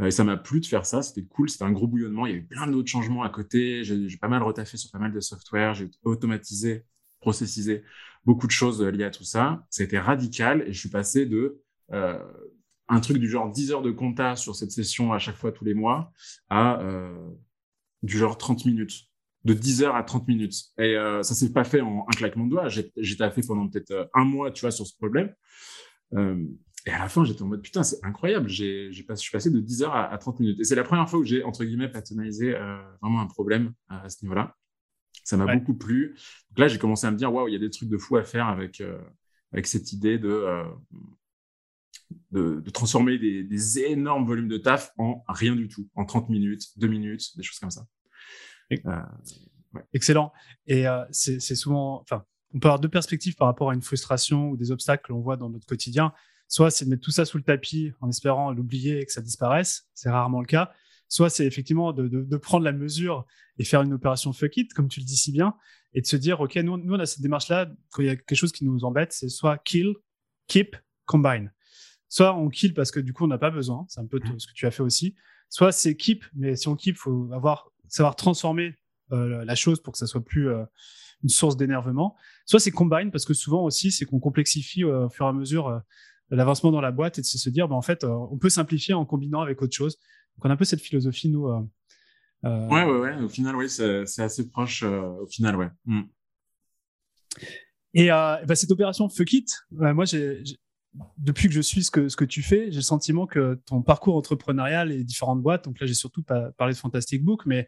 Euh, 0.00 0.06
et 0.06 0.10
ça 0.10 0.24
m'a 0.24 0.36
plu 0.36 0.60
de 0.60 0.66
faire 0.66 0.86
ça, 0.86 1.02
c'était 1.02 1.24
cool, 1.24 1.50
c'était 1.50 1.64
un 1.64 1.72
gros 1.72 1.86
bouillonnement, 1.86 2.26
il 2.26 2.30
y 2.30 2.32
avait 2.34 2.44
plein 2.44 2.66
d'autres 2.66 2.88
changements 2.88 3.24
à 3.24 3.28
côté, 3.28 3.84
j'ai 3.84 4.16
pas 4.16 4.28
mal 4.28 4.42
retaffé 4.42 4.76
sur 4.76 4.90
pas 4.90 4.98
mal 4.98 5.12
de 5.12 5.20
software, 5.20 5.74
j'ai 5.74 5.90
automatisé, 6.04 6.84
processisé 7.20 7.82
beaucoup 8.24 8.46
de 8.46 8.52
choses 8.52 8.82
liées 8.82 9.04
à 9.04 9.10
tout 9.10 9.24
ça. 9.24 9.64
C'était 9.70 9.98
radical. 9.98 10.64
Et 10.66 10.72
je 10.72 10.78
suis 10.78 10.88
passé 10.88 11.26
de 11.26 11.60
euh, 11.92 12.18
un 12.88 13.00
truc 13.00 13.18
du 13.18 13.28
genre 13.28 13.50
10 13.50 13.72
heures 13.72 13.82
de 13.82 13.90
compta 13.90 14.36
sur 14.36 14.54
cette 14.54 14.70
session 14.70 15.12
à 15.12 15.18
chaque 15.18 15.36
fois 15.36 15.52
tous 15.52 15.64
les 15.64 15.74
mois 15.74 16.12
à 16.48 16.80
euh, 16.80 17.30
du 18.02 18.18
genre 18.18 18.36
30 18.36 18.64
minutes 18.66 19.08
de 19.44 19.54
10 19.54 19.82
heures 19.82 19.96
à 19.96 20.02
30 20.02 20.28
minutes. 20.28 20.54
Et 20.78 20.96
euh, 20.96 21.22
ça 21.22 21.34
s'est 21.34 21.52
pas 21.52 21.64
fait 21.64 21.80
en 21.80 22.06
un 22.08 22.16
claquement 22.16 22.44
de 22.44 22.50
doigts. 22.50 22.68
J'étais 22.68 23.30
fait 23.30 23.46
pendant 23.46 23.68
peut-être 23.68 23.90
euh, 23.90 24.04
un 24.14 24.24
mois, 24.24 24.50
tu 24.50 24.60
vois, 24.60 24.70
sur 24.70 24.86
ce 24.86 24.96
problème. 24.96 25.34
Euh, 26.14 26.44
et 26.86 26.90
à 26.90 26.98
la 26.98 27.08
fin, 27.08 27.24
j'étais 27.24 27.42
en 27.42 27.46
mode 27.46 27.62
putain, 27.62 27.82
c'est 27.82 28.04
incroyable. 28.04 28.48
J'ai, 28.48 28.90
je 28.90 29.04
suis 29.16 29.30
passé 29.30 29.50
de 29.50 29.60
10 29.60 29.82
heures 29.84 29.94
à, 29.94 30.16
30 30.18 30.40
minutes. 30.40 30.60
Et 30.60 30.64
c'est 30.64 30.74
la 30.74 30.82
première 30.82 31.08
fois 31.08 31.20
où 31.20 31.24
j'ai 31.24 31.44
entre 31.44 31.64
guillemets 31.64 31.88
personnalisé 31.88 32.56
euh, 32.56 32.76
vraiment 33.00 33.20
un 33.20 33.26
problème 33.26 33.72
à, 33.88 34.08
ce 34.08 34.24
niveau-là. 34.24 34.56
Ça 35.24 35.36
m'a 35.36 35.54
beaucoup 35.54 35.74
plu. 35.74 36.16
Donc 36.50 36.58
là, 36.58 36.68
j'ai 36.68 36.78
commencé 36.78 37.06
à 37.06 37.10
me 37.12 37.16
dire 37.16 37.32
waouh, 37.32 37.46
il 37.46 37.52
y 37.52 37.56
a 37.56 37.60
des 37.60 37.70
trucs 37.70 37.88
de 37.88 37.98
fou 37.98 38.16
à 38.16 38.24
faire 38.24 38.48
avec 38.48 38.80
euh, 38.80 38.98
avec 39.52 39.66
cette 39.66 39.92
idée 39.92 40.18
de 40.18 40.28
euh, 40.28 40.64
de, 42.32 42.60
de, 42.60 42.70
transformer 42.70 43.18
des, 43.18 43.44
des 43.44 43.78
énormes 43.78 44.26
volumes 44.26 44.48
de 44.48 44.58
taf 44.58 44.92
en 44.98 45.22
rien 45.28 45.54
du 45.54 45.68
tout, 45.68 45.88
en 45.94 46.04
30 46.04 46.28
minutes, 46.30 46.76
2 46.76 46.88
minutes, 46.88 47.36
des 47.36 47.42
choses 47.42 47.58
comme 47.58 47.70
ça. 47.70 47.86
Euh, 48.86 49.00
Excellent. 49.94 50.32
Et 50.66 50.86
euh, 50.86 51.04
c'est 51.10 51.40
souvent, 51.54 52.00
enfin, 52.00 52.24
on 52.54 52.58
peut 52.58 52.68
avoir 52.68 52.80
deux 52.80 52.88
perspectives 52.88 53.34
par 53.34 53.48
rapport 53.48 53.70
à 53.70 53.74
une 53.74 53.82
frustration 53.82 54.50
ou 54.50 54.56
des 54.56 54.70
obstacles 54.70 55.06
que 55.06 55.12
l'on 55.12 55.20
voit 55.20 55.36
dans 55.36 55.48
notre 55.48 55.66
quotidien. 55.66 56.12
Soit 56.48 56.70
c'est 56.70 56.84
de 56.84 56.90
mettre 56.90 57.02
tout 57.02 57.10
ça 57.10 57.24
sous 57.24 57.38
le 57.38 57.44
tapis 57.44 57.92
en 58.00 58.10
espérant 58.10 58.52
l'oublier 58.52 59.00
et 59.00 59.06
que 59.06 59.12
ça 59.12 59.22
disparaisse. 59.22 59.88
C'est 59.94 60.10
rarement 60.10 60.40
le 60.40 60.46
cas. 60.46 60.72
Soit 61.08 61.30
c'est 61.30 61.46
effectivement 61.46 61.92
de, 61.92 62.08
de, 62.08 62.22
de, 62.22 62.36
prendre 62.36 62.64
la 62.64 62.72
mesure 62.72 63.26
et 63.58 63.64
faire 63.64 63.82
une 63.82 63.92
opération 63.92 64.32
fuck 64.32 64.56
it, 64.56 64.72
comme 64.74 64.88
tu 64.88 65.00
le 65.00 65.06
dis 65.06 65.16
si 65.16 65.32
bien, 65.32 65.54
et 65.94 66.00
de 66.00 66.06
se 66.06 66.16
dire, 66.16 66.40
OK, 66.40 66.56
nous, 66.56 66.76
nous 66.78 66.94
on 66.94 66.98
a 66.98 67.06
cette 67.06 67.20
démarche-là, 67.20 67.70
quand 67.90 68.02
il 68.02 68.06
y 68.06 68.10
a 68.10 68.16
quelque 68.16 68.34
chose 68.34 68.52
qui 68.52 68.64
nous 68.64 68.84
embête, 68.84 69.12
c'est 69.12 69.28
soit 69.28 69.58
kill, 69.58 69.94
keep, 70.46 70.76
combine. 71.06 71.52
Soit 72.08 72.34
on 72.34 72.48
kill 72.48 72.74
parce 72.74 72.90
que 72.90 73.00
du 73.00 73.12
coup, 73.12 73.24
on 73.24 73.28
n'a 73.28 73.38
pas 73.38 73.50
besoin. 73.50 73.86
C'est 73.88 74.00
un 74.00 74.06
peu 74.06 74.20
ce 74.38 74.46
que 74.46 74.52
tu 74.54 74.66
as 74.66 74.70
fait 74.70 74.82
aussi. 74.82 75.14
Soit 75.48 75.72
c'est 75.72 75.96
keep, 75.96 76.24
mais 76.34 76.56
si 76.56 76.68
on 76.68 76.76
keep, 76.76 76.96
faut 76.96 77.30
avoir 77.32 77.71
savoir 77.92 78.16
transformer 78.16 78.74
euh, 79.12 79.44
la 79.44 79.54
chose 79.54 79.80
pour 79.80 79.92
que 79.92 79.98
ça 79.98 80.06
soit 80.06 80.24
plus 80.24 80.48
euh, 80.48 80.64
une 81.22 81.28
source 81.28 81.56
d'énervement. 81.56 82.16
Soit 82.46 82.58
c'est 82.58 82.70
combine 82.70 83.10
parce 83.10 83.24
que 83.24 83.34
souvent 83.34 83.62
aussi 83.62 83.92
c'est 83.92 84.06
qu'on 84.06 84.18
complexifie 84.18 84.84
euh, 84.84 85.06
au 85.06 85.10
fur 85.10 85.26
et 85.26 85.28
à 85.28 85.32
mesure 85.32 85.80
l'avancement 86.30 86.72
dans 86.72 86.80
la 86.80 86.90
boîte 86.90 87.18
et 87.18 87.20
de 87.20 87.26
se 87.26 87.50
dire 87.50 87.68
bah, 87.68 87.76
en 87.76 87.82
fait 87.82 88.04
on 88.04 88.38
peut 88.38 88.48
simplifier 88.48 88.94
en 88.94 89.04
combinant 89.04 89.42
avec 89.42 89.60
autre 89.62 89.74
chose. 89.74 89.98
Donc 90.36 90.46
on 90.46 90.50
a 90.50 90.54
un 90.54 90.56
peu 90.56 90.64
cette 90.64 90.80
philosophie 90.80 91.28
nous. 91.28 91.46
Ouais 92.42 92.84
ouais 92.84 92.98
ouais. 92.98 93.22
Au 93.22 93.28
final 93.28 93.54
oui 93.54 93.68
c'est 93.68 94.22
assez 94.22 94.48
proche 94.48 94.82
au 94.82 95.26
final 95.26 95.56
ouais. 95.56 95.68
Mm. 95.84 96.02
Et 97.94 98.08
bah, 98.08 98.54
cette 98.54 98.70
opération 98.70 99.10
Fuck 99.10 99.32
It, 99.34 99.60
moi 99.70 100.06
j'ai 100.06 100.42
depuis 101.18 101.48
que 101.48 101.54
je 101.54 101.60
suis 101.60 101.84
ce 101.84 101.90
que, 101.90 102.08
ce 102.08 102.16
que 102.16 102.24
tu 102.24 102.42
fais, 102.42 102.70
j'ai 102.70 102.76
le 102.76 102.82
sentiment 102.82 103.26
que 103.26 103.60
ton 103.66 103.82
parcours 103.82 104.16
entrepreneurial 104.16 104.92
et 104.92 105.04
différentes 105.04 105.42
boîtes, 105.42 105.64
donc 105.64 105.80
là 105.80 105.86
j'ai 105.86 105.94
surtout 105.94 106.22
pas 106.22 106.52
parlé 106.52 106.74
de 106.74 106.78
Fantastic 106.78 107.24
Book, 107.24 107.46
mais 107.46 107.66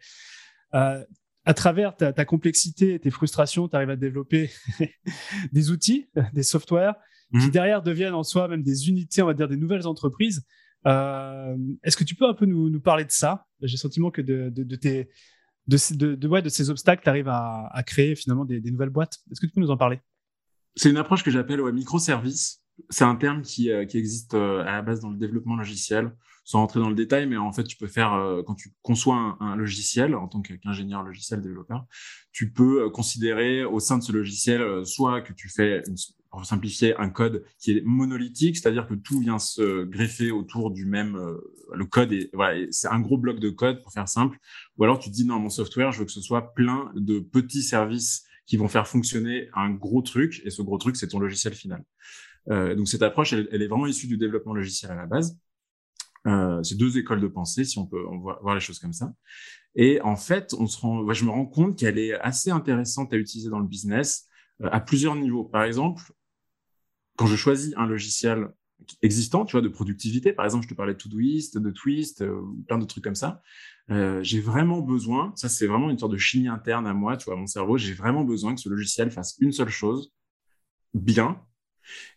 euh, 0.73 1.03
à 1.45 1.53
travers 1.53 1.95
ta, 1.95 2.13
ta, 2.13 2.25
complexité 2.25 2.95
et 2.95 2.99
tes 2.99 3.11
frustrations, 3.11 3.67
tu 3.67 3.75
arrives 3.75 3.89
à 3.89 3.95
développer 3.95 4.51
des 5.51 5.71
outils, 5.71 6.07
des 6.33 6.43
softwares 6.43 6.95
qui 7.31 7.47
mhm. 7.47 7.51
derrière 7.51 7.81
deviennent 7.81 8.13
en 8.13 8.23
soi 8.23 8.47
même 8.47 8.63
des 8.63 8.89
unités, 8.89 9.21
on 9.21 9.27
va 9.27 9.33
dire 9.33 9.47
des 9.47 9.57
nouvelles 9.57 9.87
entreprises. 9.87 10.45
Euh, 10.85 11.57
Est-ce 11.83 11.97
que 11.97 12.03
tu 12.03 12.15
peux 12.15 12.27
un 12.27 12.35
peu 12.35 12.45
nous, 12.45 12.69
nous 12.69 12.81
parler 12.81 13.05
de 13.05 13.11
ça? 13.11 13.45
J'ai 13.61 13.73
le 13.73 13.79
sentiment 13.79 14.11
que 14.11 14.21
de, 14.21 14.49
de, 14.49 14.63
de 14.63 14.75
tes 14.75 15.09
de, 15.67 15.77
de, 15.95 16.13
de, 16.13 16.27
ouais, 16.27 16.43
de 16.43 16.49
ces 16.49 16.69
obstacles, 16.69 17.01
tu 17.03 17.09
arrives 17.09 17.27
à, 17.27 17.67
à, 17.71 17.81
créer 17.81 18.15
finalement 18.15 18.45
des, 18.45 18.61
des 18.61 18.69
nouvelles 18.69 18.91
boîtes. 18.91 19.17
Est-ce 19.31 19.41
que 19.41 19.47
tu 19.47 19.53
peux 19.53 19.61
nous 19.61 19.71
en 19.71 19.77
parler? 19.77 19.99
C'est 20.75 20.91
une 20.91 20.97
approche 20.97 21.23
que 21.23 21.31
j'appelle 21.31 21.59
ouais, 21.59 21.71
microservice 21.71 22.64
c'est 22.89 23.03
un 23.03 23.15
terme 23.15 23.41
qui, 23.41 23.71
euh, 23.71 23.85
qui 23.85 23.97
existe 23.97 24.33
euh, 24.33 24.61
à 24.61 24.73
la 24.73 24.81
base 24.81 24.99
dans 24.99 25.09
le 25.09 25.17
développement 25.17 25.55
logiciel, 25.55 26.15
sans 26.43 26.59
rentrer 26.59 26.79
dans 26.79 26.89
le 26.89 26.95
détail, 26.95 27.25
mais 27.25 27.37
en 27.37 27.51
fait, 27.51 27.63
tu 27.63 27.77
peux 27.77 27.87
faire, 27.87 28.13
euh, 28.13 28.43
quand 28.43 28.55
tu 28.55 28.73
conçois 28.81 29.37
un, 29.39 29.55
logiciel 29.55 30.15
en 30.15 30.27
tant 30.27 30.41
qu'ingénieur 30.41 31.03
logiciel 31.03 31.41
développeur, 31.41 31.85
tu 32.31 32.51
peux 32.51 32.89
considérer 32.89 33.63
au 33.63 33.79
sein 33.79 33.97
de 33.97 34.03
ce 34.03 34.11
logiciel 34.11 34.85
soit 34.85 35.21
que 35.21 35.33
tu 35.33 35.49
fais, 35.49 35.81
pour 36.29 36.45
simplifier, 36.45 36.95
un 36.97 37.09
code 37.09 37.45
qui 37.57 37.71
est 37.71 37.81
monolithique, 37.85 38.57
c'est-à-dire 38.57 38.87
que 38.87 38.93
tout 38.93 39.21
vient 39.21 39.39
se 39.39 39.85
greffer 39.85 40.31
autour 40.31 40.69
du 40.69 40.85
même, 40.85 41.17
le 41.73 41.85
code 41.85 42.11
est, 42.11 42.29
voilà, 42.33 42.65
c'est 42.71 42.89
un 42.89 42.99
gros 42.99 43.17
bloc 43.17 43.39
de 43.39 43.49
code 43.49 43.81
pour 43.81 43.93
faire 43.93 44.09
simple, 44.09 44.37
ou 44.77 44.83
alors 44.83 44.99
tu 44.99 45.09
dis 45.09 45.25
non, 45.25 45.39
mon 45.39 45.49
software, 45.49 45.93
je 45.93 45.99
veux 45.99 46.05
que 46.05 46.11
ce 46.11 46.21
soit 46.21 46.53
plein 46.53 46.91
de 46.95 47.19
petits 47.19 47.63
services 47.63 48.25
qui 48.45 48.57
vont 48.57 48.67
faire 48.67 48.87
fonctionner 48.87 49.47
un 49.53 49.71
gros 49.71 50.01
truc, 50.01 50.41
et 50.43 50.49
ce 50.49 50.61
gros 50.61 50.77
truc, 50.77 50.97
c'est 50.97 51.07
ton 51.07 51.19
logiciel 51.19 51.53
final. 51.53 51.83
Euh, 52.51 52.75
donc 52.75 52.87
cette 52.87 53.01
approche, 53.01 53.33
elle, 53.33 53.61
est 53.61 53.67
vraiment 53.67 53.87
issue 53.87 54.07
du 54.07 54.17
développement 54.17 54.53
logiciel 54.53 54.91
à 54.91 54.95
la 54.95 55.05
base. 55.05 55.37
Euh, 56.27 56.61
c'est 56.63 56.75
deux 56.75 56.97
écoles 56.97 57.21
de 57.21 57.27
pensée, 57.27 57.65
si 57.65 57.77
on 57.77 57.85
peut 57.85 58.01
voir 58.41 58.55
les 58.55 58.61
choses 58.61 58.79
comme 58.79 58.93
ça. 58.93 59.13
Et 59.75 60.01
en 60.01 60.15
fait, 60.15 60.53
on 60.57 60.67
se 60.67 60.79
rend, 60.79 61.11
je 61.13 61.25
me 61.25 61.29
rends 61.29 61.45
compte 61.45 61.77
qu'elle 61.77 61.99
est 61.99 62.13
assez 62.13 62.49
intéressante 62.49 63.13
à 63.13 63.17
utiliser 63.17 63.49
dans 63.49 63.59
le 63.59 63.67
business 63.67 64.27
euh, 64.61 64.69
à 64.71 64.79
plusieurs 64.79 65.15
niveaux. 65.15 65.43
Par 65.43 65.63
exemple, 65.63 66.13
quand 67.17 67.27
je 67.27 67.35
choisis 67.35 67.73
un 67.77 67.85
logiciel 67.85 68.49
existant, 69.01 69.45
tu 69.45 69.53
vois, 69.53 69.61
de 69.61 69.69
productivité, 69.69 70.33
par 70.33 70.45
exemple, 70.45 70.63
je 70.63 70.69
te 70.69 70.73
parlais 70.73 70.93
de 70.93 70.97
Todoist, 70.97 71.57
de 71.57 71.71
Twist, 71.71 72.23
plein 72.67 72.77
de 72.77 72.85
trucs 72.85 73.03
comme 73.03 73.15
ça. 73.15 73.41
J'ai 73.87 74.41
vraiment 74.41 74.81
besoin, 74.81 75.31
ça 75.35 75.47
c'est 75.47 75.65
vraiment 75.65 75.89
une 75.89 75.97
sorte 75.97 76.11
de 76.11 76.17
chimie 76.17 76.49
interne 76.49 76.85
à 76.85 76.93
moi, 76.93 77.15
tu 77.15 77.25
vois, 77.25 77.37
mon 77.37 77.47
cerveau, 77.47 77.77
j'ai 77.77 77.93
vraiment 77.93 78.25
besoin 78.25 78.53
que 78.53 78.59
ce 78.59 78.67
logiciel 78.67 79.11
fasse 79.11 79.37
une 79.39 79.53
seule 79.53 79.69
chose 79.69 80.11
bien 80.93 81.41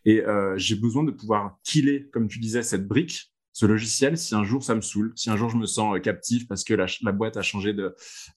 et 0.05 0.21
euh, 0.25 0.57
j'ai 0.57 0.75
besoin 0.75 1.03
de 1.03 1.11
pouvoir 1.11 1.57
killer, 1.63 2.09
comme 2.11 2.27
tu 2.27 2.39
disais, 2.39 2.63
cette 2.63 2.87
brique, 2.87 3.31
ce 3.53 3.65
logiciel, 3.65 4.17
si 4.17 4.35
un 4.35 4.43
jour 4.43 4.63
ça 4.63 4.75
me 4.75 4.81
saoule, 4.81 5.11
si 5.15 5.29
un 5.29 5.35
jour 5.35 5.49
je 5.49 5.57
me 5.57 5.65
sens 5.65 5.95
euh, 5.95 5.99
captif 5.99 6.47
parce 6.47 6.63
que 6.63 6.73
la, 6.73 7.11
boîte 7.11 7.37
a 7.37 7.41
changé 7.41 7.73
de, 7.73 7.95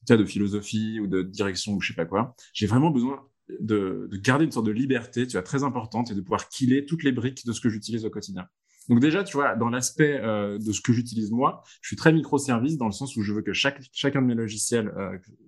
de 0.09 0.25
philosophie 0.25 0.99
ou 1.01 1.07
de 1.07 1.23
direction 1.23 1.75
ou 1.75 1.81
je 1.81 1.89
sais 1.89 1.95
pas 1.95 2.07
quoi, 2.07 2.35
j'ai 2.53 2.67
vraiment 2.67 2.91
besoin 2.91 3.21
de, 3.61 4.09
de, 4.11 4.17
garder 4.17 4.45
une 4.45 4.53
sorte 4.53 4.67
de 4.67 4.73
liberté, 4.73 5.27
tu 5.27 5.33
vois, 5.33 5.43
très 5.43 5.63
importante 5.63 6.11
et 6.11 6.15
de 6.15 6.21
pouvoir 6.21 6.49
killer 6.49 6.87
toutes 6.87 7.05
les 7.05 7.13
briques 7.13 7.47
de 7.47 7.53
ce 7.53 7.61
que 7.61 7.69
j'utilise 7.69 8.05
au 8.05 8.11
quotidien. 8.11 8.47
Donc 8.89 8.99
déjà, 8.99 9.23
tu 9.23 9.37
vois, 9.37 9.55
dans 9.55 9.69
l'aspect 9.69 10.21
euh, 10.21 10.59
de 10.59 10.73
ce 10.73 10.81
que 10.81 10.93
j'utilise 10.93 11.31
moi, 11.31 11.63
je 11.83 11.89
suis 11.89 11.97
très 11.97 12.13
microservice 12.13 12.77
dans 12.77 12.87
le 12.87 12.93
sens 12.93 13.17
où 13.17 13.23
je 13.23 13.33
veux 13.33 13.43
que 13.43 13.53
chaque, 13.53 13.81
chacun 13.93 14.23
de 14.23 14.27
mes 14.27 14.35
logiciels 14.35 14.93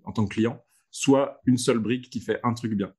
en 0.05 0.13
tant 0.13 0.25
que 0.25 0.35
client 0.35 0.63
soit 0.95 1.41
une 1.45 1.59
seule 1.59 1.81
brique 1.81 2.09
qui 2.09 2.21
fait 2.21 2.39
un 2.45 2.55
truc 2.55 2.75
bien. 2.75 2.95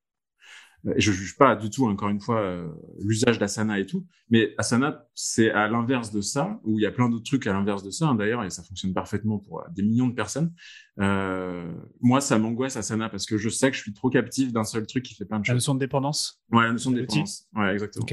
Et 0.96 1.02
je 1.02 1.12
juge 1.12 1.36
pas 1.38 1.56
du 1.56 1.70
tout, 1.70 1.88
encore 1.88 2.10
une 2.10 2.20
fois, 2.20 2.42
euh, 2.42 2.68
l'usage 3.00 3.40
d'Asana 3.40 3.80
et 3.80 3.86
tout. 3.86 4.06
Mais 4.30 4.54
Asana, 4.58 5.08
c'est 5.16 5.50
à 5.52 5.68
l'inverse 5.68 6.12
de 6.12 6.22
ça, 6.22 6.60
où 6.64 6.80
il 6.80 6.84
y 6.84 6.86
a 6.86 6.92
plein 6.92 7.10
d'autres 7.10 7.24
trucs 7.24 7.48
à 7.48 7.54
l'inverse 7.54 7.82
de 7.82 7.90
ça, 7.90 8.08
hein, 8.08 8.16
d'ailleurs, 8.16 8.44
et 8.44 8.50
ça 8.52 8.62
fonctionne 8.62 8.94
parfaitement 8.94 9.40
pour 9.40 9.62
euh, 9.62 9.64
des 9.72 9.82
millions 9.82 10.08
de 10.08 10.14
personnes. 10.14 10.54
Euh, 11.00 11.74
moi, 12.02 12.22
ça 12.22 12.38
m'angoisse 12.38 12.78
Asana 12.78 13.10
parce 13.10 13.26
que 13.26 13.38
je 13.38 13.50
sais 13.50 13.72
que 13.72 13.78
je 13.78 13.82
suis 13.82 13.94
trop 13.94 14.10
captif 14.10 14.54
d'un 14.54 14.64
seul 14.64 14.86
truc 14.86 15.04
qui 15.04 15.16
fait 15.16 15.26
plein 15.26 15.40
de 15.40 15.46
choses. 15.46 15.54
La 15.54 15.56
notion 15.56 15.74
de 15.74 15.80
dépendance 15.80 16.42
Ouais, 16.52 16.66
la 16.66 16.74
notion 16.74 16.92
de 16.92 17.00
dépendance. 17.02 17.48
Ouais, 17.56 17.74
exactement. 17.74 18.06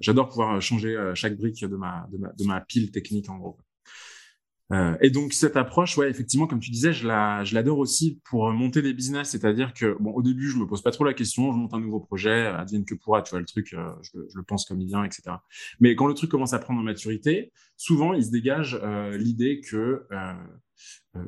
j'adore 0.00 0.28
pouvoir 0.28 0.60
changer 0.60 1.12
chaque 1.14 1.36
brique 1.36 1.64
de 1.64 1.76
ma, 1.76 2.08
de 2.10 2.18
ma, 2.18 2.32
de 2.32 2.44
ma 2.44 2.60
pile 2.60 2.90
technique 2.90 3.30
en 3.30 3.38
gros. 3.38 3.58
Euh, 4.74 4.96
et 5.00 5.10
donc 5.10 5.32
cette 5.32 5.56
approche, 5.56 5.96
ouais, 5.96 6.10
effectivement, 6.10 6.46
comme 6.46 6.58
tu 6.58 6.70
disais, 6.70 6.92
je 6.92 7.06
la, 7.06 7.44
je 7.44 7.54
l'adore 7.54 7.78
aussi 7.78 8.20
pour 8.24 8.50
monter 8.52 8.82
des 8.82 8.92
business. 8.92 9.30
C'est-à-dire 9.30 9.72
que, 9.72 9.96
bon, 10.00 10.10
au 10.12 10.22
début, 10.22 10.48
je 10.50 10.56
me 10.56 10.66
pose 10.66 10.82
pas 10.82 10.90
trop 10.90 11.04
la 11.04 11.14
question, 11.14 11.52
je 11.52 11.56
monte 11.56 11.74
un 11.74 11.80
nouveau 11.80 12.00
projet, 12.00 12.46
advienne 12.46 12.84
que 12.84 12.94
pourra, 12.94 13.22
tu 13.22 13.30
vois, 13.30 13.40
le 13.40 13.46
truc, 13.46 13.72
euh, 13.74 13.90
je, 14.02 14.18
le 14.34 14.42
pense 14.42 14.64
comme 14.64 14.80
il 14.80 14.88
vient, 14.88 15.04
etc. 15.04 15.22
Mais 15.80 15.94
quand 15.94 16.06
le 16.06 16.14
truc 16.14 16.30
commence 16.30 16.54
à 16.54 16.58
prendre 16.58 16.80
en 16.80 16.82
maturité, 16.82 17.52
souvent, 17.76 18.14
il 18.14 18.24
se 18.24 18.30
dégage 18.30 18.78
euh, 18.82 19.16
l'idée 19.16 19.60
que 19.60 20.06
euh, 20.10 20.32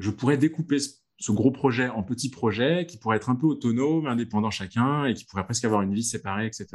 je 0.00 0.10
pourrais 0.10 0.38
découper 0.38 0.78
ce, 0.78 1.32
gros 1.32 1.52
projet 1.52 1.88
en 1.88 2.02
petits 2.02 2.30
projets 2.30 2.84
qui 2.86 2.98
pourraient 2.98 3.16
être 3.16 3.30
un 3.30 3.36
peu 3.36 3.46
autonomes, 3.46 4.06
indépendants 4.06 4.50
chacun 4.50 5.04
et 5.06 5.14
qui 5.14 5.24
pourraient 5.24 5.44
presque 5.44 5.64
avoir 5.64 5.82
une 5.82 5.94
vie 5.94 6.02
séparée, 6.02 6.46
etc. 6.46 6.66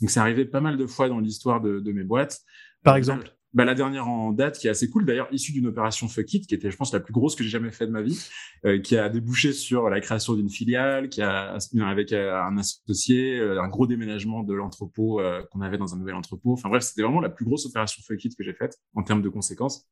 Donc, 0.00 0.10
c'est 0.10 0.20
arrivé 0.20 0.44
pas 0.44 0.60
mal 0.60 0.76
de 0.76 0.86
fois 0.86 1.08
dans 1.08 1.18
l'histoire 1.18 1.60
de 1.60 1.92
mes 1.92 2.04
boîtes. 2.04 2.40
Par 2.84 2.96
exemple? 2.96 3.34
Bah, 3.54 3.66
la 3.66 3.74
dernière 3.74 4.08
en 4.08 4.32
date 4.32 4.58
qui 4.58 4.66
est 4.66 4.70
assez 4.70 4.88
cool, 4.88 5.04
d'ailleurs 5.04 5.28
issue 5.30 5.52
d'une 5.52 5.66
opération 5.66 6.08
Fuck 6.08 6.32
It, 6.32 6.46
qui 6.46 6.54
était, 6.54 6.70
je 6.70 6.76
pense, 6.76 6.92
la 6.92 7.00
plus 7.00 7.12
grosse 7.12 7.36
que 7.36 7.44
j'ai 7.44 7.50
jamais 7.50 7.70
fait 7.70 7.86
de 7.86 7.92
ma 7.92 8.00
vie, 8.00 8.18
euh, 8.64 8.78
qui 8.80 8.96
a 8.96 9.10
débouché 9.10 9.52
sur 9.52 9.90
la 9.90 10.00
création 10.00 10.34
d'une 10.34 10.48
filiale, 10.48 11.10
qui 11.10 11.20
a 11.20 11.58
avec 11.82 12.12
euh, 12.12 12.34
un 12.34 12.56
associé, 12.56 13.38
euh, 13.38 13.62
un 13.62 13.68
gros 13.68 13.86
déménagement 13.86 14.42
de 14.42 14.54
l'entrepôt 14.54 15.20
qu'on 15.50 15.60
avait 15.60 15.76
dans 15.76 15.94
un 15.94 15.98
nouvel 15.98 16.14
entrepôt. 16.14 16.52
Enfin 16.52 16.70
bref, 16.70 16.82
c'était 16.82 17.02
vraiment 17.02 17.20
la 17.20 17.28
plus 17.28 17.44
grosse 17.44 17.66
opération 17.66 18.02
Fuck 18.06 18.24
It 18.24 18.36
que 18.36 18.42
j'ai 18.42 18.54
faite 18.54 18.78
en 18.94 19.02
termes 19.02 19.22
de 19.22 19.28
conséquences. 19.28 19.86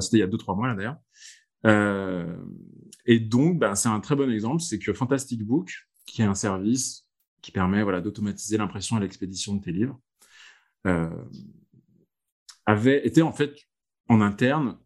c'était 0.00 0.18
il 0.18 0.20
y 0.20 0.22
a 0.22 0.28
deux 0.28 0.38
trois 0.38 0.54
mois 0.54 0.68
là 0.68 0.74
d'ailleurs. 0.74 0.98
et 3.06 3.18
donc, 3.18 3.58
bah, 3.58 3.74
c'est 3.74 3.88
un 3.88 4.00
très 4.00 4.14
bon 4.14 4.30
exemple, 4.30 4.62
c'est 4.62 4.78
que 4.78 4.92
Fantastic 4.92 5.42
Book, 5.44 5.72
qui 6.06 6.22
est 6.22 6.26
un 6.26 6.34
service 6.34 7.06
qui 7.42 7.50
permet 7.50 7.82
voilà 7.82 8.00
d'automatiser 8.00 8.56
l'impression 8.56 8.98
et 8.98 9.00
l'expédition 9.00 9.54
de 9.54 9.62
tes 9.62 9.72
livres. 9.72 10.00
Avait 12.66 13.06
été 13.06 13.22
en 13.22 13.32
fait 13.32 13.54
en 14.08 14.20
interne 14.20 14.78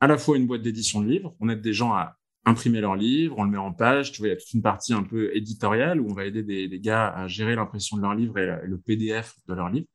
à 0.00 0.06
la 0.06 0.18
fois 0.18 0.36
une 0.36 0.46
boîte 0.46 0.62
d'édition 0.62 1.00
de 1.00 1.08
livres, 1.08 1.36
on 1.38 1.48
aide 1.48 1.60
des 1.60 1.72
gens 1.72 1.92
à 1.92 2.18
imprimer 2.44 2.80
leurs 2.80 2.96
livres, 2.96 3.36
on 3.38 3.44
le 3.44 3.50
met 3.50 3.58
en 3.58 3.72
page, 3.72 4.10
tu 4.10 4.18
vois, 4.18 4.28
il 4.28 4.30
y 4.30 4.34
a 4.34 4.36
toute 4.36 4.52
une 4.52 4.62
partie 4.62 4.92
un 4.92 5.04
peu 5.04 5.34
éditoriale 5.36 6.00
où 6.00 6.10
on 6.10 6.14
va 6.14 6.24
aider 6.24 6.42
des, 6.42 6.80
gars 6.80 7.08
à 7.08 7.28
gérer 7.28 7.54
l'impression 7.54 7.96
de 7.96 8.02
leurs 8.02 8.14
livres 8.14 8.36
et, 8.38 8.66
le 8.66 8.78
PDF 8.78 9.36
de 9.46 9.54
leurs 9.54 9.70
livres. 9.70 9.86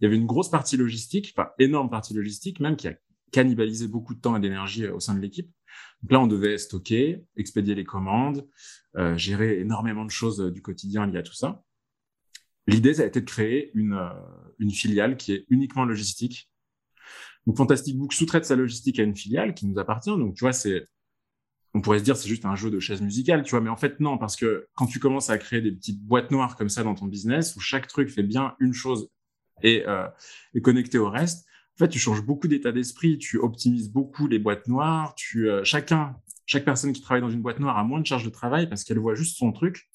Il 0.00 0.04
y 0.04 0.06
avait 0.06 0.16
une 0.16 0.26
grosse 0.26 0.50
partie 0.50 0.76
logistique, 0.76 1.34
enfin 1.36 1.50
énorme 1.58 1.90
partie 1.90 2.14
logistique 2.14 2.60
même 2.60 2.76
qui 2.76 2.86
a 2.86 2.94
cannibalisé 3.32 3.88
beaucoup 3.88 4.14
de 4.14 4.20
temps 4.20 4.36
et 4.36 4.40
d'énergie 4.40 4.84
euh, 4.84 4.94
au 4.94 5.00
sein 5.00 5.14
de 5.14 5.20
l'équipe. 5.20 5.50
Donc 6.02 6.12
là, 6.12 6.20
on 6.20 6.28
devait 6.28 6.58
stocker, 6.58 7.24
expédier 7.36 7.74
les 7.74 7.84
commandes, 7.84 8.48
euh, 8.96 9.16
gérer 9.16 9.58
énormément 9.58 10.04
de 10.04 10.10
choses 10.10 10.40
euh, 10.40 10.50
du 10.52 10.62
quotidien 10.62 11.06
liées 11.06 11.18
à 11.18 11.22
tout 11.22 11.34
ça. 11.34 11.62
L'idée, 12.68 12.94
ça 12.94 13.02
a 13.02 13.06
été 13.06 13.20
de 13.20 13.26
créer 13.26 13.70
une 13.74 14.70
filiale 14.72 15.16
qui 15.16 15.32
est 15.32 15.46
uniquement 15.50 15.84
logistique 15.84 16.50
donc 17.46 17.56
Fantastic 17.56 17.96
Book 17.96 18.12
sous-traite 18.12 18.44
sa 18.44 18.56
logistique 18.56 18.98
à 18.98 19.02
une 19.02 19.14
filiale 19.14 19.54
qui 19.54 19.66
nous 19.66 19.78
appartient. 19.78 20.10
Donc 20.10 20.34
tu 20.34 20.40
vois, 20.44 20.52
c'est 20.52 20.88
on 21.74 21.80
pourrait 21.80 21.98
se 21.98 22.04
dire 22.04 22.16
c'est 22.16 22.28
juste 22.28 22.46
un 22.46 22.56
jeu 22.56 22.70
de 22.70 22.80
chaise 22.80 23.02
musicale, 23.02 23.42
tu 23.42 23.50
vois, 23.50 23.60
mais 23.60 23.68
en 23.68 23.76
fait 23.76 24.00
non, 24.00 24.16
parce 24.18 24.34
que 24.34 24.66
quand 24.74 24.86
tu 24.86 24.98
commences 24.98 25.28
à 25.28 25.38
créer 25.38 25.60
des 25.60 25.72
petites 25.72 26.02
boîtes 26.02 26.30
noires 26.30 26.56
comme 26.56 26.70
ça 26.70 26.82
dans 26.82 26.94
ton 26.94 27.06
business 27.06 27.54
où 27.54 27.60
chaque 27.60 27.86
truc 27.86 28.08
fait 28.08 28.22
bien 28.22 28.54
une 28.60 28.72
chose 28.72 29.10
et 29.62 29.86
euh, 29.86 30.06
est 30.54 30.62
connecté 30.62 30.98
au 30.98 31.10
reste, 31.10 31.46
en 31.74 31.84
fait 31.84 31.88
tu 31.88 31.98
changes 31.98 32.22
beaucoup 32.22 32.48
d'état 32.48 32.72
d'esprit, 32.72 33.18
tu 33.18 33.38
optimises 33.38 33.90
beaucoup 33.92 34.26
les 34.26 34.38
boîtes 34.38 34.68
noires, 34.68 35.14
tu 35.16 35.50
euh, 35.50 35.64
chacun, 35.64 36.16
chaque 36.46 36.64
personne 36.64 36.94
qui 36.94 37.02
travaille 37.02 37.20
dans 37.20 37.30
une 37.30 37.42
boîte 37.42 37.60
noire 37.60 37.76
a 37.76 37.84
moins 37.84 38.00
de 38.00 38.06
charge 38.06 38.24
de 38.24 38.30
travail 38.30 38.68
parce 38.68 38.82
qu'elle 38.82 38.98
voit 38.98 39.14
juste 39.14 39.36
son 39.36 39.52
truc, 39.52 39.90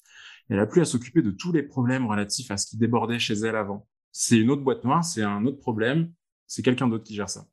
elle 0.48 0.60
a 0.60 0.66
plus 0.66 0.82
à 0.82 0.84
s'occuper 0.84 1.20
de 1.20 1.32
tous 1.32 1.50
les 1.50 1.64
problèmes 1.64 2.06
relatifs 2.06 2.50
à 2.52 2.56
ce 2.56 2.66
qui 2.66 2.76
débordait 2.76 3.18
chez 3.18 3.34
elle 3.34 3.56
avant. 3.56 3.88
C'est 4.12 4.38
une 4.38 4.50
autre 4.50 4.62
boîte 4.62 4.84
noire, 4.84 5.02
c'est 5.04 5.22
un 5.22 5.44
autre 5.46 5.58
problème, 5.58 6.12
c'est 6.52 6.62
quelqu'un 6.62 6.86
d'autre 6.86 7.04
qui 7.04 7.14
gère 7.14 7.30
ça. 7.30 7.46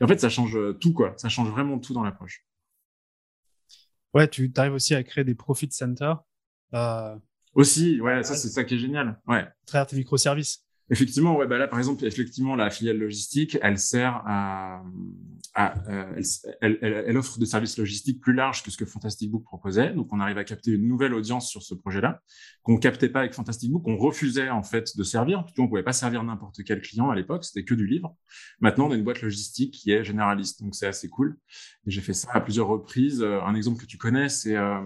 Et 0.00 0.04
en 0.04 0.08
fait, 0.08 0.18
ça 0.18 0.30
change 0.30 0.56
tout, 0.80 0.94
quoi. 0.94 1.12
Ça 1.18 1.28
change 1.28 1.50
vraiment 1.50 1.78
tout 1.78 1.92
dans 1.92 2.02
l'approche. 2.02 2.46
Ouais, 4.14 4.26
tu 4.26 4.50
arrives 4.56 4.72
aussi 4.72 4.94
à 4.94 5.02
créer 5.02 5.24
des 5.24 5.34
profit 5.34 5.70
centers. 5.70 6.22
Euh... 6.72 7.14
Aussi, 7.52 8.00
ouais, 8.00 8.22
ça, 8.22 8.36
c'est 8.36 8.48
ça 8.48 8.64
qui 8.64 8.76
est 8.76 8.78
génial. 8.78 9.20
Ouais. 9.26 9.46
Travers 9.66 9.86
tes 9.86 9.96
microservices. 9.96 10.64
Effectivement, 10.90 11.36
ouais, 11.36 11.46
bah 11.46 11.58
là, 11.58 11.68
par 11.68 11.78
exemple, 11.78 12.04
effectivement, 12.06 12.56
la 12.56 12.70
filiale 12.70 12.96
logistique, 12.96 13.58
elle 13.60 13.78
sert 13.78 14.22
à, 14.24 14.82
euh, 15.58 16.22
elle, 16.60 16.78
elle, 16.80 17.04
elle, 17.06 17.16
offre 17.16 17.38
des 17.38 17.46
services 17.46 17.76
logistiques 17.76 18.20
plus 18.20 18.32
larges 18.32 18.62
que 18.62 18.70
ce 18.70 18.76
que 18.76 18.86
Fantastic 18.86 19.30
Book 19.30 19.44
proposait. 19.44 19.92
Donc, 19.92 20.12
on 20.12 20.20
arrive 20.20 20.38
à 20.38 20.44
capter 20.44 20.70
une 20.70 20.86
nouvelle 20.86 21.12
audience 21.12 21.50
sur 21.50 21.62
ce 21.62 21.74
projet-là 21.74 22.22
qu'on 22.62 22.78
captait 22.78 23.08
pas 23.08 23.20
avec 23.20 23.34
Fantastic 23.34 23.70
Book. 23.70 23.82
On 23.86 23.96
refusait 23.96 24.50
en 24.50 24.62
fait 24.62 24.96
de 24.96 25.02
servir. 25.02 25.44
On 25.58 25.68
pouvait 25.68 25.82
pas 25.82 25.92
servir 25.92 26.22
n'importe 26.22 26.62
quel 26.64 26.80
client 26.80 27.10
à 27.10 27.16
l'époque. 27.16 27.44
C'était 27.44 27.64
que 27.64 27.74
du 27.74 27.86
livre. 27.86 28.16
Maintenant, 28.60 28.86
on 28.86 28.92
a 28.92 28.94
une 28.94 29.04
boîte 29.04 29.20
logistique 29.20 29.74
qui 29.74 29.90
est 29.90 30.04
généraliste. 30.04 30.62
Donc, 30.62 30.74
c'est 30.74 30.86
assez 30.86 31.08
cool. 31.08 31.36
J'ai 31.86 32.00
fait 32.00 32.14
ça 32.14 32.28
à 32.32 32.40
plusieurs 32.40 32.68
reprises. 32.68 33.22
Euh, 33.22 33.42
un 33.42 33.54
exemple 33.54 33.80
que 33.80 33.86
tu 33.86 33.98
connais, 33.98 34.28
c'est 34.28 34.56
euh, 34.56 34.80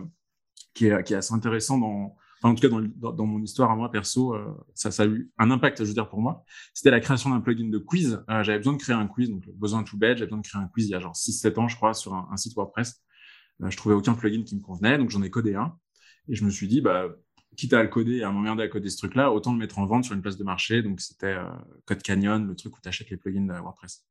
qui, 0.75 0.87
est, 0.87 1.03
qui 1.05 1.13
est 1.13 1.17
assez 1.17 1.35
intéressant 1.35 1.79
dans 1.79 2.17
en 2.49 2.55
tout 2.55 2.69
cas 2.69 2.75
dans, 2.97 3.27
mon 3.27 3.41
histoire 3.43 3.71
à 3.71 3.77
moi 3.77 3.91
perso, 3.91 4.35
euh, 4.35 4.53
ça, 4.75 4.91
a 5.03 5.07
eu 5.07 5.31
un 5.39 5.51
impact, 5.51 5.79
je 5.79 5.89
veux 5.89 5.95
dire, 5.95 6.09
pour 6.09 6.21
moi. 6.21 6.45
C'était 6.75 6.91
la 6.91 7.01
création 7.01 7.31
d'un 7.31 7.41
plugin 7.41 7.69
de 7.69 7.79
quiz. 7.79 8.25
Euh, 8.29 8.43
j'avais 8.43 8.59
besoin 8.59 8.73
de 8.73 8.79
créer 8.79 8.97
un 8.97 9.07
quiz, 9.07 9.31
donc 9.31 9.49
besoin 9.55 9.85
tout 9.85 9.97
bête, 9.97 10.19
j'avais 10.19 10.27
besoin 10.27 10.41
de 10.41 10.47
créer 10.47 10.61
un 10.61 10.69
quiz 10.69 10.87
il 10.87 10.91
y 10.91 10.95
a 10.95 11.01
genre 11.01 11.15
6-7 11.15 11.59
ans, 11.61 11.69
je 11.69 11.77
crois, 11.77 11.95
sur 11.95 12.15
un, 12.15 12.37
site 12.37 12.55
WordPress. 12.55 13.01
Euh, 13.63 13.71
je 13.71 13.77
trouvais 13.77 13.95
aucun 13.95 14.15
plugin 14.15 14.43
qui 14.43 14.57
me 14.57 14.61
convenait, 14.61 14.99
donc 14.99 15.11
j'en 15.11 15.23
ai 15.23 15.31
codé 15.31 15.55
un. 15.55 15.77
Et 16.29 16.35
je 16.35 16.45
me 16.45 16.51
suis 16.51 16.69
dit, 16.69 16.81
bah, 16.81 17.09
quitte 17.57 17.75
à 17.75 17.83
le 17.83 17.89
coder 17.89 18.17
et 18.17 18.23
à 18.25 18.33
m'emmerder 18.33 18.63
à 18.65 18.69
coder 18.69 18.91
ce 18.91 18.97
truc-là, 18.97 19.33
autant 19.33 19.53
le 19.53 19.59
mettre 19.59 19.79
en 19.79 19.87
vente 19.87 20.05
sur 20.05 20.15
une 20.15 20.23
place 20.23 20.37
de 20.37 20.45
marché. 20.45 20.83
Donc 20.83 21.01
c'était 21.01 21.35
euh, 21.35 21.45
Code 21.85 22.03
Canyon, 22.03 22.47
le 22.47 22.57
truc 22.57 22.77
où 22.77 22.81
tu 22.81 22.89
achètes 22.89 23.11
les 23.11 23.17
plugins 23.17 23.43
de 23.43 23.53
WordPress. 23.53 24.05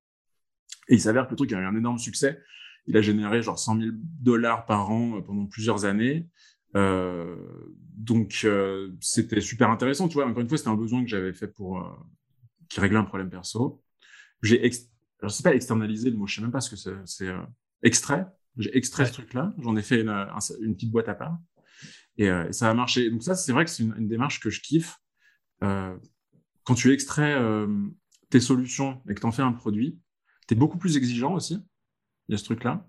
Et 0.87 0.95
il 0.95 1.01
s'avère 1.01 1.25
que 1.25 1.31
le 1.31 1.35
truc 1.35 1.51
a 1.53 1.59
eu 1.59 1.65
un 1.65 1.75
énorme 1.75 1.99
succès. 1.99 2.41
Il 2.87 2.97
a 2.97 3.01
généré 3.01 3.41
genre 3.41 3.59
100 3.59 3.79
000 3.79 3.91
dollars 3.95 4.65
par 4.65 4.89
an 4.89 5.21
pendant 5.21 5.45
plusieurs 5.45 5.85
années. 5.85 6.27
Euh, 6.75 7.35
donc 7.97 8.41
euh, 8.43 8.91
c'était 8.99 9.41
super 9.41 9.69
intéressant, 9.69 10.07
tu 10.07 10.15
vois. 10.15 10.25
Encore 10.25 10.41
une 10.41 10.49
fois, 10.49 10.57
c'était 10.57 10.69
un 10.69 10.75
besoin 10.75 11.03
que 11.03 11.09
j'avais 11.09 11.33
fait 11.33 11.47
pour 11.47 11.79
euh, 11.79 11.89
qui 12.69 12.79
réglait 12.79 12.99
un 12.99 13.03
problème 13.03 13.29
perso. 13.29 13.83
J'ai 14.41 14.65
ex... 14.65 14.89
je 15.21 15.27
sais 15.27 15.43
pas 15.43 15.53
externalisé 15.53 16.09
le 16.09 16.17
mot, 16.17 16.27
je 16.27 16.35
sais 16.35 16.41
même 16.41 16.51
pas 16.51 16.61
ce 16.61 16.69
que 16.69 16.75
c'est. 16.75 16.95
C'est 17.05 17.31
extrait. 17.83 18.25
J'ai 18.57 18.75
extrait 18.75 19.05
ce 19.05 19.13
truc-là. 19.13 19.53
J'en 19.59 19.75
ai 19.75 19.81
fait 19.81 20.01
une, 20.01 20.27
une, 20.61 20.75
petite 20.75 20.91
boîte 20.91 21.09
à 21.09 21.15
part 21.15 21.37
et, 22.17 22.25
et, 22.25 22.53
ça 22.53 22.69
a 22.69 22.73
marché. 22.73 23.09
Donc 23.09 23.23
ça, 23.23 23.35
c'est 23.35 23.51
vrai 23.53 23.65
que 23.65 23.71
c'est 23.71 23.83
une, 23.83 23.95
une, 23.97 24.07
démarche 24.07 24.39
que 24.39 24.49
je 24.49 24.61
kiffe. 24.61 24.97
quand 25.59 26.75
tu 26.75 26.91
extrais 26.91 27.37
tes 28.29 28.39
solutions 28.39 29.01
et 29.07 29.13
que 29.13 29.19
tu 29.19 29.25
en 29.25 29.31
fais 29.31 29.43
un 29.43 29.53
produit, 29.53 29.99
tu 30.47 30.53
es 30.53 30.57
beaucoup 30.57 30.77
plus 30.77 30.97
exigeant 30.97 31.33
aussi. 31.33 31.63
Il 32.27 32.33
y 32.33 32.35
a 32.35 32.37
ce 32.37 32.45
truc-là. 32.45 32.87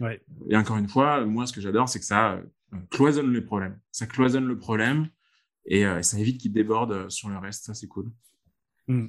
Ouais. 0.00 0.22
Et 0.48 0.56
encore 0.56 0.76
une 0.76 0.88
fois, 0.88 1.24
moi, 1.24 1.46
ce 1.46 1.52
que 1.52 1.60
j'adore, 1.60 1.88
c'est 1.88 1.98
que 1.98 2.04
ça 2.04 2.40
cloisonne 2.90 3.32
les 3.32 3.40
problèmes. 3.40 3.78
Ça 3.92 4.06
cloisonne 4.06 4.46
le 4.46 4.58
problème 4.58 5.08
et 5.64 5.84
euh, 5.86 6.02
ça 6.02 6.18
évite 6.18 6.40
qu'il 6.40 6.52
déborde 6.52 6.92
euh, 6.92 7.08
sur 7.08 7.28
le 7.28 7.38
reste. 7.38 7.64
Ça, 7.64 7.74
c'est 7.74 7.88
cool. 7.88 8.10
Mmh. 8.88 9.08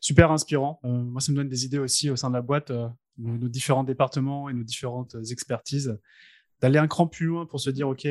Super 0.00 0.30
inspirant. 0.30 0.80
Euh, 0.84 0.88
moi, 0.88 1.20
ça 1.20 1.32
me 1.32 1.36
donne 1.36 1.48
des 1.48 1.64
idées 1.64 1.78
aussi 1.78 2.10
au 2.10 2.16
sein 2.16 2.28
de 2.28 2.34
la 2.34 2.42
boîte, 2.42 2.70
nos, 2.70 3.38
nos, 3.38 3.48
différents 3.48 3.84
départements 3.84 4.48
et 4.48 4.54
nos 4.54 4.64
différentes 4.64 5.16
expertises, 5.30 5.98
d'aller 6.60 6.78
un 6.78 6.88
cran 6.88 7.06
plus 7.06 7.26
loin 7.26 7.46
pour 7.46 7.60
se 7.60 7.70
dire, 7.70 7.88
OK, 7.88 8.06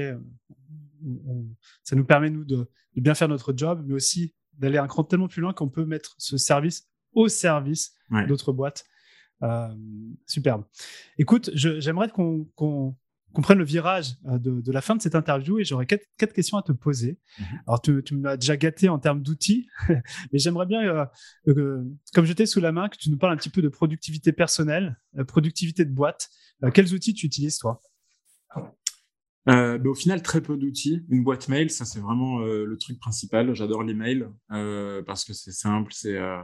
on, 1.05 1.45
ça 1.83 1.95
nous 1.95 2.05
permet, 2.05 2.29
nous, 2.29 2.45
de, 2.45 2.69
de, 2.95 3.01
bien 3.01 3.15
faire 3.15 3.27
notre 3.27 3.53
job, 3.55 3.83
mais 3.85 3.93
aussi 3.93 4.35
d'aller 4.53 4.77
un 4.77 4.87
cran 4.87 5.03
tellement 5.03 5.27
plus 5.27 5.41
loin 5.41 5.53
qu'on 5.53 5.69
peut 5.69 5.85
mettre 5.85 6.15
ce 6.17 6.37
service 6.37 6.89
au 7.13 7.27
service 7.27 7.93
ouais. 8.11 8.27
d'autres 8.27 8.53
boîtes. 8.53 8.85
Euh, 9.41 9.73
superbe. 10.25 10.65
Écoute, 11.17 11.49
j'aimerais 11.53 12.09
qu'on 12.09 12.45
qu 12.55 12.95
qu'on 13.33 13.41
prenne 13.41 13.57
le 13.59 13.63
virage 13.63 14.15
euh, 14.27 14.37
de, 14.39 14.61
de, 14.61 14.71
la 14.71 14.81
fin 14.81 14.95
de 14.95 15.01
cette 15.01 15.15
interview 15.15 15.59
et 15.59 15.63
j'aurais 15.63 15.85
quatre, 15.85 16.05
quatre, 16.17 16.33
questions 16.33 16.57
à 16.57 16.63
te 16.63 16.71
poser. 16.71 17.19
-hmm. 17.39 17.43
Alors, 17.67 17.81
tu, 17.81 18.03
tu 18.03 18.15
m'as 18.15 18.37
déjà 18.37 18.57
gâté 18.57 18.89
en 18.89 18.99
termes 18.99 19.21
d'outils, 19.21 19.67
mais 20.31 20.39
j'aimerais 20.39 20.65
bien, 20.65 20.81
euh, 20.81 21.05
euh, 21.47 21.83
comme 22.13 22.25
j'étais 22.25 22.45
sous 22.45 22.59
la 22.59 22.71
main, 22.71 22.89
que 22.89 22.97
tu 22.97 23.09
nous 23.09 23.17
parles 23.17 23.33
un 23.33 23.37
petit 23.37 23.49
peu 23.49 23.61
de 23.61 23.69
productivité 23.69 24.31
personnelle, 24.31 24.99
productivité 25.27 25.85
de 25.85 25.91
boîte. 25.91 26.29
Euh, 26.63 26.71
quels 26.71 26.93
outils 26.93 27.13
tu 27.13 27.25
utilises, 27.25 27.57
toi? 27.57 27.81
Euh, 29.47 29.77
bah, 29.77 29.89
au 29.89 29.95
final, 29.95 30.21
très 30.21 30.41
peu 30.41 30.57
d'outils. 30.57 31.05
Une 31.09 31.23
boîte 31.23 31.47
mail, 31.47 31.69
ça 31.69 31.85
c'est 31.85 31.99
vraiment 31.99 32.41
euh, 32.41 32.65
le 32.65 32.77
truc 32.77 32.99
principal. 32.99 33.53
J'adore 33.53 33.83
les 33.83 33.93
mails 33.93 34.29
euh, 34.51 35.01
parce 35.03 35.23
que 35.23 35.33
c'est 35.33 35.51
simple. 35.51 35.93
C'est 35.93 36.17
euh, 36.17 36.41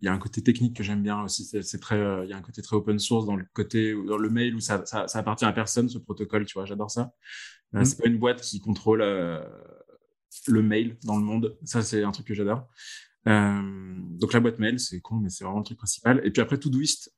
il 0.00 0.06
y 0.06 0.08
a 0.08 0.12
un 0.12 0.18
côté 0.18 0.42
technique 0.42 0.76
que 0.76 0.82
j'aime 0.82 1.02
bien 1.02 1.22
aussi. 1.22 1.44
C'est 1.44 1.78
très 1.78 1.96
il 2.24 2.30
y 2.30 2.32
a 2.32 2.36
un 2.36 2.42
côté 2.42 2.60
très 2.62 2.76
open 2.76 2.98
source 2.98 3.26
dans 3.26 3.36
le 3.36 3.44
côté 3.52 3.94
dans 4.06 4.18
le 4.18 4.30
mail 4.30 4.54
où 4.54 4.60
ça, 4.60 4.84
ça, 4.84 5.06
ça 5.06 5.18
appartient 5.20 5.44
à 5.44 5.52
personne 5.52 5.88
ce 5.88 5.98
protocole. 5.98 6.44
Tu 6.44 6.54
vois, 6.54 6.64
j'adore 6.64 6.90
ça. 6.90 7.12
Mmh. 7.72 7.84
C'est 7.84 8.02
pas 8.02 8.08
une 8.08 8.18
boîte 8.18 8.40
qui 8.40 8.60
contrôle 8.60 9.00
le 9.00 10.62
mail 10.62 10.98
dans 11.04 11.16
le 11.16 11.24
monde. 11.24 11.56
Ça 11.64 11.82
c'est 11.82 12.02
un 12.02 12.10
truc 12.10 12.26
que 12.26 12.34
j'adore. 12.34 12.66
donc 13.24 14.32
la 14.32 14.40
boîte 14.40 14.58
mail, 14.58 14.80
c'est 14.80 15.00
con, 15.00 15.16
mais 15.16 15.30
c'est 15.30 15.44
vraiment 15.44 15.60
le 15.60 15.64
truc 15.64 15.78
principal. 15.78 16.20
Et 16.24 16.30
puis 16.30 16.42
après 16.42 16.58
Todoist 16.58 17.14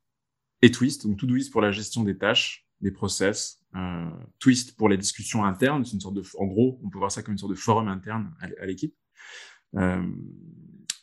et 0.63 0.71
Twist. 0.71 1.07
Donc 1.07 1.19
Todoist 1.19 1.51
pour 1.51 1.63
la 1.63 1.73
gestion 1.73 2.05
des 2.05 2.17
tâches, 2.19 2.64
des 2.85 2.93
process 2.93 3.61
euh, 3.75 4.11
Twist 4.39 4.77
pour 4.77 4.89
les 4.89 4.97
discussions 4.97 5.45
internes. 5.45 5.85
C'est 5.85 5.95
une 5.95 6.01
sorte 6.01 6.15
de, 6.15 6.23
en 6.39 6.47
gros, 6.47 6.81
on 6.85 6.91
peut 6.91 6.99
voir 6.99 7.11
ça 7.11 7.23
comme 7.23 7.33
une 7.33 7.39
sorte 7.39 7.51
de 7.51 7.59
forum 7.59 7.89
interne 7.89 8.33
à, 8.41 8.67
l'équipe. 8.67 8.95
Euh, 9.77 10.07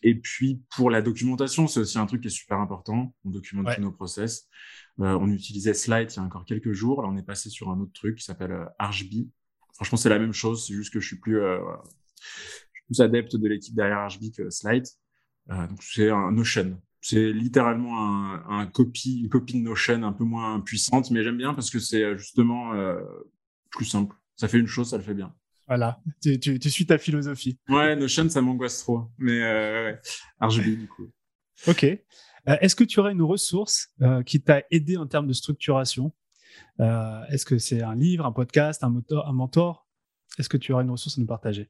Et 0.04 0.16
puis 0.16 0.62
pour 0.76 0.90
la 0.90 1.02
documentation, 1.02 1.68
c'est 1.68 1.82
aussi 1.82 1.98
un 1.98 2.06
truc 2.06 2.22
qui 2.22 2.28
est 2.28 2.38
super 2.44 2.60
important. 2.60 3.14
On 3.26 3.32
documente 3.32 3.76
tous 3.76 3.82
nos 3.82 3.92
process. 3.92 4.48
Euh, 5.00 5.18
on 5.20 5.28
utilisait 5.30 5.74
Slide 5.74 6.10
il 6.12 6.18
y 6.18 6.20
a 6.20 6.24
encore 6.24 6.46
quelques 6.46 6.72
jours. 6.72 7.02
Là, 7.02 7.10
on 7.10 7.18
est 7.18 7.26
passé 7.26 7.50
sur 7.50 7.70
un 7.70 7.80
autre 7.80 7.94
truc 7.94 8.20
qui 8.20 8.24
s'appelle 8.24 8.52
euh, 8.52 8.66
Archbee. 8.80 9.30
Franchement, 9.74 9.98
c'est 9.98 10.10
la 10.10 10.20
même 10.20 10.34
chose. 10.34 10.68
C'est 10.68 10.74
juste 10.74 10.94
que 10.94 11.00
je 11.00 11.08
suis 11.08 11.20
plus, 11.20 11.42
je 11.42 11.58
suis 12.74 12.86
plus 12.86 13.02
adepte 13.02 13.36
de 13.36 13.48
l'équipe 13.48 13.74
derrière 13.74 13.98
Archbee 13.98 14.32
que 14.32 14.50
Slide. 14.52 14.86
Donc 15.48 15.82
c'est 15.82 16.12
un 16.12 16.32
Notion. 16.32 16.80
C'est 17.02 17.34
littéralement 17.34 17.98
un, 17.98 18.44
un 18.48 18.68
copie, 18.68 19.22
une 19.22 19.30
copie 19.30 19.54
de 19.54 19.64
Notion 19.64 20.04
un 20.04 20.14
peu 20.14 20.24
moins 20.24 20.60
puissante, 20.60 21.10
mais 21.10 21.24
j'aime 21.24 21.38
bien 21.38 21.56
parce 21.56 21.72
que 21.72 21.80
c'est 21.80 22.04
euh, 22.04 22.18
justement 22.18 22.74
euh, 22.74 23.02
plus 23.72 23.86
simple. 23.86 24.16
Ça 24.36 24.48
fait 24.48 24.60
une 24.60 24.68
chose, 24.68 24.92
ça 24.92 24.98
le 24.98 25.04
fait 25.04 25.16
bien. 25.16 25.34
Voilà, 25.68 26.00
tu, 26.22 26.40
tu, 26.40 26.60
tu 26.60 26.70
suis 26.70 26.86
ta 26.86 26.98
philosophie. 27.00 27.58
Ouais, 27.70 27.96
Notion, 27.96 28.30
ça 28.30 28.42
m'angoisse 28.42 28.80
trop. 28.80 29.10
Mais 29.18 29.42
euh, 29.42 29.92
ouais, 29.92 30.02
RGB, 30.40 30.76
du 30.76 30.88
coup. 30.88 31.12
Ok. 31.68 31.84
Euh, 31.86 31.98
Est-ce 32.46 32.76
que 32.76 32.84
tu 32.84 33.00
aurais 33.00 33.14
une 33.14 33.22
ressource 33.22 33.94
qui 34.26 34.42
t'a 34.42 34.64
aidé 34.70 34.98
en 34.98 35.08
termes 35.08 35.28
de 35.28 35.34
structuration? 35.34 36.14
Est-ce 36.80 37.46
que 37.46 37.58
c'est 37.58 37.82
un 37.82 37.96
livre, 37.96 38.26
un 38.26 38.32
podcast, 38.32 38.84
un, 38.84 38.90
moteur, 38.90 39.28
un 39.28 39.34
mentor? 39.34 39.88
Est-ce 40.38 40.50
que 40.50 40.58
tu 40.58 40.74
aurais 40.74 40.84
une 40.84 40.90
ressource 40.92 41.18
à 41.18 41.22
nous 41.22 41.28
partager? 41.28 41.70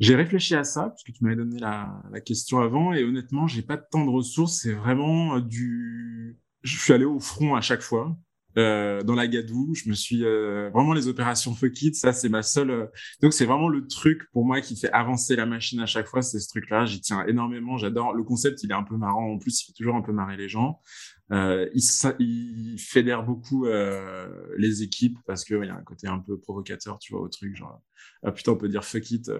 J'ai 0.00 0.16
réfléchi 0.16 0.54
à 0.54 0.64
ça, 0.64 0.88
parce 0.88 1.04
que 1.04 1.12
tu 1.12 1.22
m'avais 1.22 1.36
donné 1.36 1.58
la, 1.58 2.02
la, 2.10 2.20
question 2.22 2.60
avant, 2.60 2.94
et 2.94 3.04
honnêtement, 3.04 3.46
j'ai 3.46 3.60
pas 3.60 3.76
tant 3.76 4.04
de 4.04 4.10
ressources. 4.10 4.62
C'est 4.62 4.72
vraiment 4.72 5.36
euh, 5.36 5.40
du... 5.42 6.38
Je 6.62 6.78
suis 6.78 6.94
allé 6.94 7.04
au 7.04 7.20
front 7.20 7.54
à 7.54 7.60
chaque 7.60 7.82
fois. 7.82 8.16
Euh, 8.58 9.02
dans 9.02 9.14
la 9.14 9.28
gadoue, 9.28 9.74
je 9.74 9.88
me 9.88 9.94
suis 9.94 10.24
euh, 10.24 10.70
vraiment 10.70 10.92
les 10.92 11.08
opérations 11.08 11.54
fuck 11.54 11.80
it, 11.82 11.94
ça 11.94 12.12
c'est 12.12 12.28
ma 12.28 12.42
seule. 12.42 12.70
Euh... 12.70 12.86
Donc 13.22 13.32
c'est 13.32 13.44
vraiment 13.44 13.68
le 13.68 13.86
truc 13.86 14.28
pour 14.32 14.44
moi 14.44 14.60
qui 14.60 14.76
fait 14.76 14.90
avancer 14.90 15.36
la 15.36 15.46
machine 15.46 15.80
à 15.80 15.86
chaque 15.86 16.06
fois, 16.06 16.22
c'est 16.22 16.40
ce 16.40 16.48
truc-là. 16.48 16.84
J'y 16.84 17.00
tiens 17.00 17.24
énormément, 17.26 17.76
j'adore 17.76 18.12
le 18.12 18.24
concept, 18.24 18.62
il 18.62 18.70
est 18.70 18.74
un 18.74 18.82
peu 18.82 18.96
marrant 18.96 19.32
en 19.32 19.38
plus, 19.38 19.62
il 19.62 19.66
fait 19.66 19.72
toujours 19.72 19.94
un 19.94 20.02
peu 20.02 20.12
marrer 20.12 20.36
les 20.36 20.48
gens. 20.48 20.80
Il, 21.32 21.80
il, 22.18 22.78
fédère 22.80 23.22
beaucoup 23.22 23.66
les 24.58 24.82
équipes 24.82 25.16
parce 25.26 25.44
que 25.44 25.54
il 25.54 25.66
y 25.66 25.70
a 25.70 25.76
un 25.76 25.82
côté 25.82 26.08
un 26.08 26.18
peu 26.18 26.38
provocateur, 26.40 26.98
tu 26.98 27.12
vois, 27.12 27.22
au 27.22 27.28
truc 27.28 27.54
genre 27.54 27.80
ah 28.24 28.32
putain 28.32 28.52
on 28.52 28.56
peut 28.56 28.68
dire 28.68 28.84
fuck 28.84 29.10
it 29.12 29.30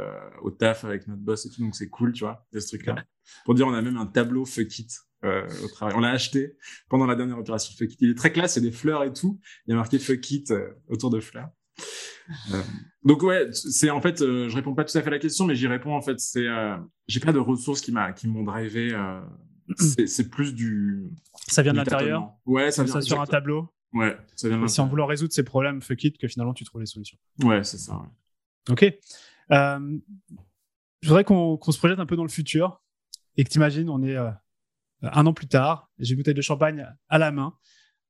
au 0.42 0.51
taf 0.53 0.85
avec 0.85 1.09
notre 1.09 1.23
boss 1.23 1.46
et 1.46 1.51
tout, 1.51 1.62
donc 1.62 1.75
c'est 1.75 1.88
cool, 1.88 2.12
tu 2.12 2.23
vois, 2.23 2.46
ce 2.53 2.64
truc-là. 2.68 3.05
Pour 3.44 3.55
dire 3.55 3.66
on 3.66 3.75
a 3.75 3.83
même 3.83 3.96
un 3.96 4.07
tableau 4.07 4.44
fuck 4.44 4.79
it 4.79 4.92
euh, 5.22 5.46
au 5.62 5.68
travail. 5.68 5.94
On 5.96 6.00
l'a 6.00 6.12
acheté 6.12 6.56
pendant 6.88 7.04
la 7.04 7.14
dernière 7.14 7.38
opération 7.38 7.74
Fuck 7.76 7.92
It. 7.92 7.98
Il 8.00 8.11
est 8.11 8.14
très 8.14 8.33
classe, 8.33 8.56
il 8.56 8.64
y 8.64 8.66
a 8.66 8.70
des 8.70 8.74
fleurs 8.76 9.04
et 9.04 9.12
tout. 9.12 9.38
Il 9.66 9.70
y 9.70 9.74
a 9.74 9.76
marqué 9.76 9.98
Fuck 9.98 10.30
It 10.30 10.50
euh, 10.50 10.70
autour 10.88 11.11
de 11.11 11.20
fleurs. 11.20 11.50
Euh, 12.52 12.62
donc 13.04 13.22
ouais, 13.22 13.48
c'est 13.52 13.90
en 13.90 14.00
fait, 14.00 14.20
je 14.20 14.54
réponds 14.54 14.74
pas 14.74 14.85
tout 14.85 14.96
à 14.96 15.02
fait 15.02 15.09
à 15.09 15.11
la 15.11 15.18
question, 15.18 15.44
mais 15.46 15.54
j'y 15.54 15.66
réponds 15.66 15.94
en 15.94 16.00
fait. 16.00 16.18
C'est, 16.20 16.46
j'ai 17.06 17.20
pas 17.20 17.33
de 17.33 17.38
ressources 17.38 17.83
qui 17.83 17.92
m'a, 17.92 18.12
qui 18.12 18.28
m'ont 18.28 18.44
drivé. 18.44 18.96
c'est 19.76 20.30
plus 20.30 20.54
du. 20.54 21.04
Ça 21.48 21.62
vient 21.62 21.72
de 21.72 21.78
l'intérieur. 21.78 22.33
Ouais, 22.46 22.70
ça 22.70 22.85
vient 22.85 22.94
ça 22.94 23.02
sur 23.02 23.20
un 23.20 23.26
tableau. 23.26 23.68
Ouais, 23.92 24.16
ça 24.37 24.48
vient. 24.48 24.62
Et 24.64 24.68
c'est 24.68 24.80
en 24.80 24.87
voulant 24.87 25.06
résoudre 25.06 25.33
ces 25.33 25.42
problèmes, 25.42 25.83
fuck 25.83 26.02
it, 26.04 26.18
que 26.18 26.28
finalement 26.28 26.54
tu 26.54 26.64
trouves 26.64 26.80
les 26.80 26.87
solutions. 26.87 27.18
Ouais, 27.42 27.62
c'est 27.62 27.78
ça. 27.78 27.94
Ouais. 27.94 28.70
Ok. 28.70 28.98
je 29.50 31.09
voudrais 31.09 31.24
qu'on 31.24 31.59
qu 31.59 31.72
se 31.72 31.78
projette 31.78 31.98
un 31.98 32.06
peu 32.06 32.16
dans 32.16 32.24
le 32.24 32.30
futur 32.30 32.83
et 33.37 33.44
que 33.44 33.50
tu 33.50 33.59
imagines, 33.59 33.90
on 33.90 34.02
est 34.02 34.16
un 35.02 35.26
an 35.26 35.32
plus 35.32 35.48
tard, 35.48 35.90
j'ai 35.98 36.12
une 36.12 36.18
bouteille 36.18 36.34
de 36.34 36.42
champagne 36.42 36.86
à 37.08 37.18
la 37.18 37.32
main 37.32 37.54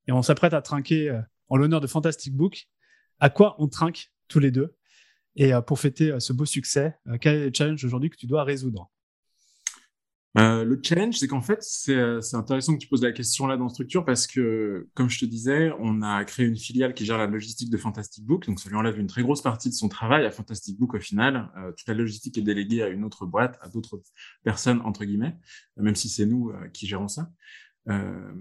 et 0.07 0.13
on 0.13 0.23
s'apprête 0.23 0.55
à 0.55 0.63
trinquer 0.63 1.21
en 1.49 1.57
l'honneur 1.57 1.81
de 1.81 1.87
Fantastic 1.87 2.35
Book. 2.35 2.69
À 3.19 3.31
quoi 3.31 3.57
on 3.59 3.69
trinque 3.69 4.13
tous 4.29 4.39
les 4.39 4.51
deux 4.51 4.77
Et 5.37 5.53
pour 5.67 5.79
fêter 5.79 6.19
ce 6.21 6.33
beau 6.33 6.45
succès, 6.45 6.99
quel 7.21 7.35
est 7.37 7.47
le 7.47 7.53
challenge 7.55 7.85
aujourd'hui 7.85 8.11
que 8.11 8.17
tu 8.17 8.27
dois 8.27 8.45
résoudre? 8.45 8.91
Euh, 10.39 10.63
le 10.65 10.81
challenge, 10.83 11.17
c'est 11.17 11.27
qu'en 11.27 11.41
fait, 11.41 11.61
c'est 11.63 12.35
intéressant 12.35 12.75
que 12.75 12.79
tu 12.79 12.87
poses 12.87 13.03
la 13.03 13.11
question 13.11 13.49
là 13.49 13.57
dans 13.57 13.69
Structure 13.69 14.05
parce 14.05 14.29
que, 14.29 14.89
comme 14.95 15.11
je 15.11 15.19
te 15.19 15.25
disais, 15.25 15.73
on 15.81 16.03
a 16.03 16.25
créé 16.25 16.47
une 16.47 16.57
filiale 16.57 16.95
qui 16.95 17.05
gère 17.05 17.19
la 17.19 17.27
logistique 17.27 17.69
de 17.69 17.77
Fantastic 17.77 18.25
Book, 18.25 18.47
donc 18.47 18.61
ça 18.61 18.69
lui 18.69 18.77
enlève 18.77 18.99
une 18.99 19.09
très 19.09 19.23
grosse 19.23 19.43
partie 19.43 19.69
de 19.71 19.75
son 19.75 19.89
travail 19.89 20.25
à 20.25 20.31
Fantastic 20.31 20.79
Book 20.79 20.95
au 20.95 21.01
final. 21.01 21.51
Euh, 21.57 21.73
toute 21.73 21.89
la 21.89 21.95
logistique 21.95 22.39
est 22.39 22.43
déléguée 22.43 22.83
à 22.83 22.89
une 22.89 23.05
autre 23.05 23.27
boîte, 23.27 23.59
à 23.61 23.69
d'autres 23.69 24.01
personnes 24.45 24.81
entre 24.83 25.05
guillemets, 25.05 25.37
même 25.77 25.97
si 25.97 26.09
c'est 26.09 26.27
nous 26.27 26.51
euh, 26.51 26.69
qui 26.69 26.87
gérons 26.87 27.09
ça. 27.09 27.29
Euh, 27.89 28.33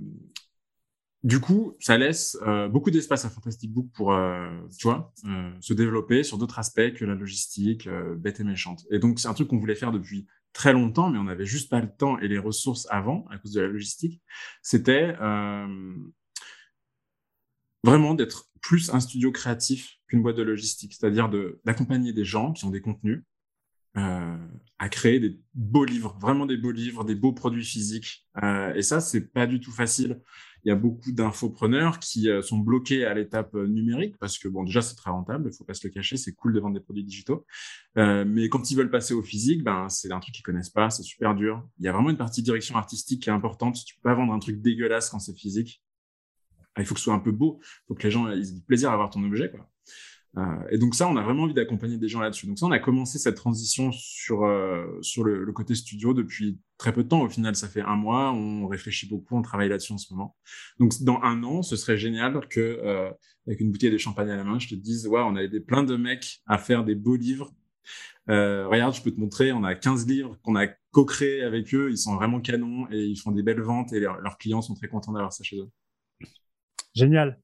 du 1.24 1.42
coup, 1.42 1.76
ça 1.82 1.98
laisse 1.98 2.38
euh, 2.48 2.70
beaucoup 2.70 2.92
d'espace 2.92 3.26
à 3.26 3.30
Fantastic 3.30 3.74
Book 3.74 3.88
pour, 3.94 4.14
euh, 4.14 4.50
tu 4.78 4.88
vois, 4.88 5.14
euh, 5.26 5.52
se 5.60 5.74
développer 5.74 6.24
sur 6.24 6.38
d'autres 6.38 6.60
aspects 6.60 6.94
que 6.94 7.04
la 7.04 7.16
logistique 7.16 7.88
euh, 7.88 8.16
bête 8.16 8.40
et 8.40 8.46
méchante. 8.46 8.86
Et 8.90 9.00
donc, 9.00 9.20
c'est 9.20 9.28
un 9.28 9.34
truc 9.34 9.50
qu'on 9.50 9.58
voulait 9.58 9.76
faire 9.76 9.92
depuis 9.92 10.28
très 10.60 10.74
longtemps, 10.74 11.10
mais 11.10 11.18
on 11.18 11.24
n'avait 11.24 11.46
juste 11.46 11.70
pas 11.70 11.80
le 11.80 11.90
temps 11.90 12.20
et 12.20 12.28
les 12.28 12.38
ressources 12.38 12.86
avant 12.92 13.26
à 13.30 13.38
cause 13.38 13.54
de 13.54 13.62
la 13.62 13.68
logistique. 13.68 14.22
C'était 14.62 15.16
euh, 15.22 15.96
vraiment 17.82 18.14
d'être 18.14 18.50
plus 18.62 18.94
un 18.94 19.00
studio 19.00 19.32
créatif 19.32 20.00
qu'une 20.10 20.22
boîte 20.22 20.36
de 20.36 20.44
logistique, 20.44 20.94
c'est-à-dire 20.94 21.30
d'accompagner 21.64 22.12
des 22.12 22.26
gens 22.26 22.52
qui 22.52 22.66
ont 22.66 22.72
des 22.72 22.82
contenus 22.82 23.24
à 24.80 24.88
créer 24.88 25.20
des 25.20 25.38
beaux 25.54 25.84
livres, 25.84 26.18
vraiment 26.20 26.46
des 26.46 26.56
beaux 26.56 26.72
livres, 26.72 27.04
des 27.04 27.16
beaux 27.16 27.34
produits 27.34 27.66
physiques. 27.66 28.26
Euh, 28.42 28.74
et 28.74 28.82
ça, 28.82 29.02
c'est 29.02 29.32
pas 29.32 29.46
du 29.46 29.60
tout 29.60 29.72
facile. 29.72 30.22
Il 30.64 30.70
y 30.70 30.72
a 30.72 30.76
beaucoup 30.76 31.12
d'infopreneurs 31.12 32.00
qui 32.00 32.30
euh, 32.30 32.42
sont 32.42 32.58
bloqués 32.58 33.06
à 33.06 33.14
l'étape 33.14 33.56
euh, 33.56 33.68
numérique 33.68 34.18
parce 34.20 34.38
que 34.38 34.48
bon, 34.48 34.64
déjà 34.64 34.82
c'est 34.82 34.96
très 34.96 35.12
rentable, 35.12 35.50
il 35.52 35.56
faut 35.56 35.64
pas 35.64 35.74
se 35.74 35.88
le 35.88 35.94
cacher, 35.94 36.18
c'est 36.18 36.34
cool 36.34 36.54
de 36.54 36.60
vendre 36.60 36.74
des 36.76 36.84
produits 36.84 37.04
digitaux. 37.04 37.46
Euh, 37.98 38.26
mais 38.26 38.50
quand 38.50 38.70
ils 38.72 38.76
veulent 38.76 38.90
passer 38.92 39.14
au 39.14 39.24
physique, 39.24 39.64
ben 39.64 39.88
c'est 39.90 40.12
un 40.12 40.20
truc 40.20 40.36
qu'ils 40.36 40.44
connaissent 40.44 40.70
pas, 40.70 40.90
c'est 40.90 41.04
super 41.04 41.36
dur. 41.36 41.66
Il 41.80 41.86
y 41.86 41.88
a 41.88 41.94
vraiment 41.94 42.10
une 42.10 42.18
partie 42.18 42.42
direction 42.42 42.76
artistique 42.76 43.24
qui 43.24 43.30
est 43.30 43.34
importante. 43.34 43.78
Tu 43.86 43.96
peux 43.96 44.10
pas 44.10 44.16
vendre 44.16 44.34
un 44.34 44.40
truc 44.40 44.62
dégueulasse 44.62 45.10
quand 45.10 45.20
c'est 45.20 45.38
physique. 45.38 45.82
Il 46.78 46.86
faut 46.86 46.94
que 46.94 47.00
ce 47.00 47.06
soit 47.06 47.14
un 47.14 47.20
peu 47.20 47.32
beau, 47.32 47.60
il 47.62 47.88
faut 47.88 47.96
que 47.96 48.04
les 48.04 48.12
gens 48.12 48.30
aient 48.30 48.40
du 48.40 48.62
plaisir 48.62 48.90
à 48.90 48.94
avoir 48.94 49.10
ton 49.10 49.24
objet. 49.24 49.52
Euh, 50.38 50.44
et 50.70 50.78
donc 50.78 50.96
ça, 50.96 51.08
on 51.08 51.16
a 51.16 51.24
vraiment 51.24 51.44
envie 51.44 51.54
d'accompagner 51.54 51.98
des 51.98 52.08
gens 52.08 52.20
là-dessus. 52.20 52.46
Donc 52.48 52.60
ça, 52.60 52.66
on 52.66 52.72
a 52.72 52.80
commencé 52.80 53.18
cette 53.18 53.36
transition 53.36 53.92
sur 53.92 54.44
euh, 54.44 54.86
sur 55.02 55.24
le, 55.24 55.52
côté 55.52 55.76
studio 55.76 56.14
depuis 56.14 56.60
très 56.78 56.94
peu 56.94 57.04
de 57.04 57.10
temps. 57.10 57.22
Au 57.22 57.30
final, 57.30 57.56
ça 57.56 57.68
fait 57.68 57.82
un 57.82 57.96
mois. 57.96 58.32
On 58.32 58.68
réfléchit 58.68 59.08
beaucoup, 59.08 59.36
on 59.36 59.42
travaille 59.42 59.70
là-dessus 59.70 59.94
en 59.94 59.98
ce 59.98 60.14
moment. 60.14 60.36
Donc 60.80 60.94
dans 61.02 61.20
un 61.24 61.44
an, 61.44 61.64
ce 61.64 61.76
serait 61.76 61.98
génial 61.98 62.48
que 62.48 62.60
euh, 62.60 63.10
avec 63.48 63.60
une 63.60 63.72
bouteille 63.72 63.92
de 63.92 63.98
champagne 63.98 64.30
à 64.30 64.38
la 64.38 64.44
main, 64.44 64.60
je 64.60 64.70
te 64.70 64.76
dise, 64.76 65.08
ouais, 65.08 65.22
on 65.22 65.36
a 65.36 65.42
aidé 65.42 65.60
plein 65.60 65.84
de 65.84 65.96
mecs 65.96 66.42
à 66.46 66.58
faire 66.58 66.84
des 66.84 66.96
beaux 66.96 67.16
livres. 67.16 67.52
Regarde, 68.28 68.94
je 68.94 69.02
peux 69.02 69.10
te 69.10 69.20
montrer, 69.20 69.52
on 69.52 69.64
a 69.64 69.74
15 69.74 70.06
livres 70.06 70.38
qu'on 70.44 70.56
a 70.56 70.68
co-créés 70.92 71.42
avec 71.42 71.74
eux. 71.74 71.90
Ils 71.90 71.98
sont 71.98 72.16
vraiment 72.16 72.40
canons 72.40 72.88
et 72.92 73.04
ils 73.04 73.16
font 73.16 73.32
des 73.32 73.42
belles 73.42 73.62
ventes 73.62 73.92
et 73.92 74.00
leurs 74.00 74.38
clients 74.38 74.62
sont 74.62 74.76
très 74.76 74.88
contents 74.88 75.14
d'avoir 75.14 75.34
ça 75.34 75.44
chez 75.44 75.58
eux. 75.58 75.72
Génial. 76.94 77.40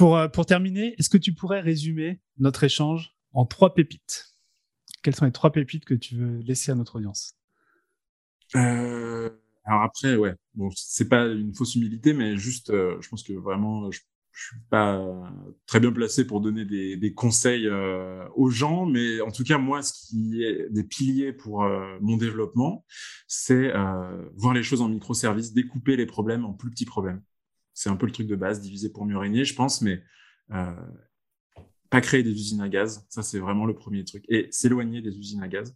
Pour, 0.00 0.18
pour 0.32 0.46
terminer, 0.46 0.94
est-ce 0.98 1.10
que 1.10 1.18
tu 1.18 1.34
pourrais 1.34 1.60
résumer 1.60 2.20
notre 2.38 2.64
échange 2.64 3.14
en 3.34 3.44
trois 3.44 3.74
pépites? 3.74 4.34
Quelles 5.02 5.14
sont 5.14 5.26
les 5.26 5.30
trois 5.30 5.52
pépites 5.52 5.84
que 5.84 5.92
tu 5.92 6.14
veux 6.14 6.38
laisser 6.38 6.72
à 6.72 6.74
notre 6.74 6.96
audience? 6.96 7.34
Euh, 8.56 9.28
Alors 9.64 9.82
après, 9.82 10.16
ouais, 10.16 10.34
bon, 10.54 10.70
c'est 10.74 11.10
pas 11.10 11.26
une 11.26 11.52
fausse 11.54 11.74
humilité, 11.74 12.14
mais 12.14 12.38
juste, 12.38 12.70
euh, 12.70 12.96
je 13.02 13.10
pense 13.10 13.22
que 13.22 13.34
vraiment, 13.34 13.90
je, 13.90 14.00
je 14.32 14.46
suis 14.46 14.60
pas 14.70 15.06
très 15.66 15.80
bien 15.80 15.92
placé 15.92 16.26
pour 16.26 16.40
donner 16.40 16.64
des, 16.64 17.12
conseils 17.14 17.66
euh, 17.66 18.24
aux 18.36 18.48
gens, 18.48 18.86
mais 18.86 19.20
en 19.20 19.30
tout 19.30 19.44
cas, 19.44 19.58
moi, 19.58 19.82
ce 19.82 19.92
qui 19.92 20.42
est 20.42 20.70
des 20.70 20.84
piliers 20.84 21.34
pour 21.34 21.62
euh, 21.62 21.98
mon 22.00 22.16
développement, 22.16 22.86
c'est 23.28 23.74
euh, 23.74 24.28
voir 24.36 24.54
les 24.54 24.62
choses 24.62 24.80
en 24.80 24.88
microservices, 24.88 25.52
découper 25.52 25.96
les 25.96 26.06
problèmes 26.06 26.46
en 26.46 26.54
plus 26.54 26.70
petits 26.70 26.86
problèmes. 26.86 27.22
C'est 27.80 27.88
un 27.88 27.96
peu 27.96 28.04
le 28.04 28.12
truc 28.12 28.26
de 28.26 28.36
base, 28.36 28.60
diviser 28.60 28.90
pour 28.90 29.06
mieux 29.06 29.16
régner, 29.16 29.46
je 29.46 29.54
pense, 29.54 29.80
mais 29.80 30.02
euh, 30.52 30.70
pas 31.88 32.02
créer 32.02 32.22
des 32.22 32.32
usines 32.32 32.60
à 32.60 32.68
gaz. 32.68 33.06
Ça, 33.08 33.22
c'est 33.22 33.38
vraiment 33.38 33.64
le 33.64 33.74
premier 33.74 34.04
truc. 34.04 34.22
Et 34.28 34.48
s'éloigner 34.50 35.00
des 35.00 35.18
usines 35.18 35.42
à 35.42 35.48
gaz. 35.48 35.74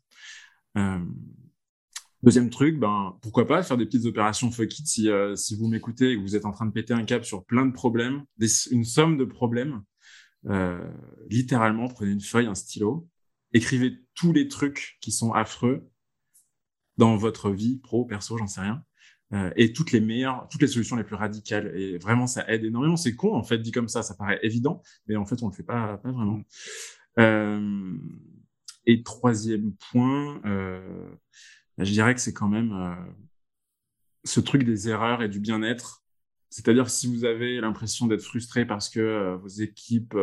Euh, 0.77 0.99
deuxième 2.23 2.51
truc, 2.51 2.79
ben, 2.79 3.19
pourquoi 3.23 3.47
pas 3.47 3.63
faire 3.63 3.79
des 3.79 3.87
petites 3.87 4.05
opérations 4.05 4.51
fuck 4.51 4.79
it 4.79 4.87
si, 4.87 5.09
euh, 5.09 5.35
si 5.35 5.57
vous 5.57 5.67
m'écoutez 5.67 6.11
et 6.11 6.17
que 6.17 6.21
vous 6.21 6.37
êtes 6.37 6.45
en 6.45 6.53
train 6.53 6.67
de 6.67 6.73
péter 6.73 6.93
un 6.93 7.07
cap 7.07 7.25
sur 7.25 7.47
plein 7.47 7.65
de 7.65 7.73
problèmes, 7.73 8.25
des, 8.37 8.49
une 8.71 8.85
somme 8.85 9.17
de 9.17 9.25
problèmes. 9.25 9.83
Littéralement, 11.31 11.89
prenez 11.89 12.13
une 12.13 12.21
feuille, 12.21 12.49
un 12.49 12.55
stylo, 12.55 13.09
écrivez 13.55 14.05
tous 14.15 14.35
les 14.35 14.49
trucs 14.49 14.99
qui 15.01 15.11
sont 15.11 15.33
affreux 15.33 15.89
dans 16.99 17.17
votre 17.17 17.51
vie, 17.51 17.79
pro, 17.79 18.05
perso, 18.05 18.37
j'en 18.37 18.47
sais 18.47 18.61
rien 18.61 18.85
euh, 19.35 19.51
et 19.57 19.73
toutes 19.73 19.91
les 19.91 20.01
meilleures, 20.01 20.47
toutes 20.49 20.63
les 20.63 20.69
solutions 20.69 20.97
les 20.97 21.05
plus 21.05 21.17
radicales. 21.17 21.77
Et 21.77 21.99
vraiment, 21.99 22.27
ça 22.27 22.49
aide 22.49 22.65
énormément. 22.65 22.97
C'est 22.97 23.17
con, 23.17 23.35
en 23.35 23.43
fait, 23.43 23.59
dit 23.59 23.73
comme 23.73 23.89
ça, 23.89 24.03
ça 24.03 24.15
paraît 24.15 24.39
évident, 24.43 24.83
mais 25.09 25.17
en 25.17 25.27
fait, 25.27 25.43
on 25.43 25.49
le 25.49 25.55
fait 25.55 25.65
pas, 25.65 26.01
vraiment. 26.05 26.41
Euh, 27.19 27.97
et 28.87 29.03
troisième 29.03 29.73
point, 29.91 30.41
euh, 30.45 31.09
je 31.79 31.91
dirais 31.91 32.15
que 32.15 32.21
c'est 32.21 32.33
quand 32.33 32.49
même 32.49 32.97
ce 34.25 34.41
truc 34.41 34.63
des 34.65 34.89
erreurs 34.89 35.23
et 35.23 35.29
du 35.29 35.41
bien-être. 35.41 36.05
C'est-à-dire 36.51 36.89
si 36.89 37.09
vous 37.09 37.25
avez 37.25 37.61
l'impression 37.61 38.07
d'être 38.07 38.23
frustré 38.23 38.65
parce 38.65 38.89
que 38.89 39.35
vos 39.37 39.49
équipes 39.49 40.17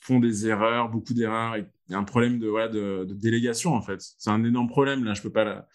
font 0.00 0.18
des 0.18 0.48
erreurs, 0.48 0.88
beaucoup 0.88 1.14
d'erreurs, 1.14 1.58
il 1.58 1.66
y 1.90 1.94
a 1.94 1.98
un 1.98 2.04
problème 2.04 2.38
de, 2.40 2.48
voilà, 2.48 2.68
de 2.68 3.06
délégation, 3.12 3.74
en 3.74 3.82
fait. 3.82 4.00
C'est 4.18 4.30
un 4.30 4.42
énorme 4.44 4.68
problème, 4.68 5.04
là, 5.04 5.14
je 5.14 5.22
peux 5.22 5.30
pas 5.30 5.44
la... 5.44 5.68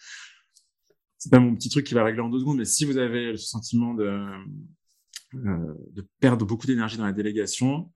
C'est 1.18 1.30
pas 1.30 1.38
mon 1.38 1.54
petit 1.54 1.70
truc 1.70 1.86
qui 1.86 1.94
va 1.94 2.04
régler 2.04 2.20
en 2.20 2.28
deux 2.28 2.40
secondes, 2.40 2.58
mais 2.58 2.64
si 2.64 2.84
vous 2.84 2.98
avez 2.98 3.36
ce 3.36 3.46
sentiment 3.46 3.94
de, 3.94 4.22
euh, 5.34 5.74
de 5.92 6.06
perdre 6.20 6.44
beaucoup 6.44 6.66
d'énergie 6.66 6.98
dans 6.98 7.06
la 7.06 7.12
délégation, 7.12 7.90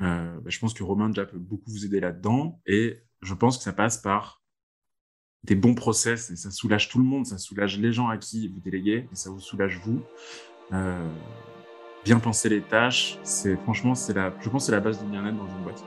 euh, 0.00 0.40
bah, 0.40 0.50
je 0.50 0.58
pense 0.58 0.74
que 0.74 0.82
Romain 0.82 1.08
déjà 1.08 1.26
peut 1.26 1.38
beaucoup 1.38 1.70
vous 1.70 1.84
aider 1.84 2.00
là-dedans. 2.00 2.60
Et 2.66 3.02
je 3.22 3.34
pense 3.34 3.58
que 3.58 3.64
ça 3.64 3.72
passe 3.72 3.98
par 3.98 4.42
des 5.44 5.54
bons 5.54 5.74
process 5.74 6.30
et 6.30 6.36
ça 6.36 6.50
soulage 6.50 6.88
tout 6.88 6.98
le 6.98 7.04
monde, 7.04 7.26
ça 7.26 7.38
soulage 7.38 7.78
les 7.78 7.92
gens 7.92 8.08
à 8.08 8.18
qui 8.18 8.48
vous 8.48 8.60
déléguez 8.60 9.08
et 9.10 9.14
ça 9.14 9.30
vous 9.30 9.40
soulage 9.40 9.80
vous. 9.84 10.02
Euh, 10.72 11.08
bien 12.04 12.18
penser 12.18 12.48
les 12.48 12.62
tâches, 12.62 13.18
c'est 13.22 13.56
franchement, 13.56 13.94
c'est 13.94 14.14
la, 14.14 14.32
je 14.40 14.48
pense, 14.48 14.66
c'est 14.66 14.72
la 14.72 14.80
base 14.80 15.02
du 15.02 15.10
bien-être 15.10 15.36
dans 15.36 15.48
une 15.48 15.62
boîte. 15.62 15.82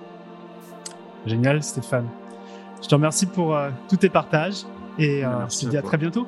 Génial, 1.26 1.64
Stéphane. 1.64 2.09
Je 2.82 2.88
te 2.88 2.95
remercie 2.95 3.26
pour 3.26 3.55
euh, 3.55 3.70
tous 3.88 3.97
tes 3.97 4.09
partages 4.09 4.64
et 4.97 5.24
euh, 5.24 5.47
je 5.49 5.61
te 5.61 5.66
dis 5.68 5.78
à, 5.78 5.82
très 5.82 5.97
bientôt. 5.97 6.28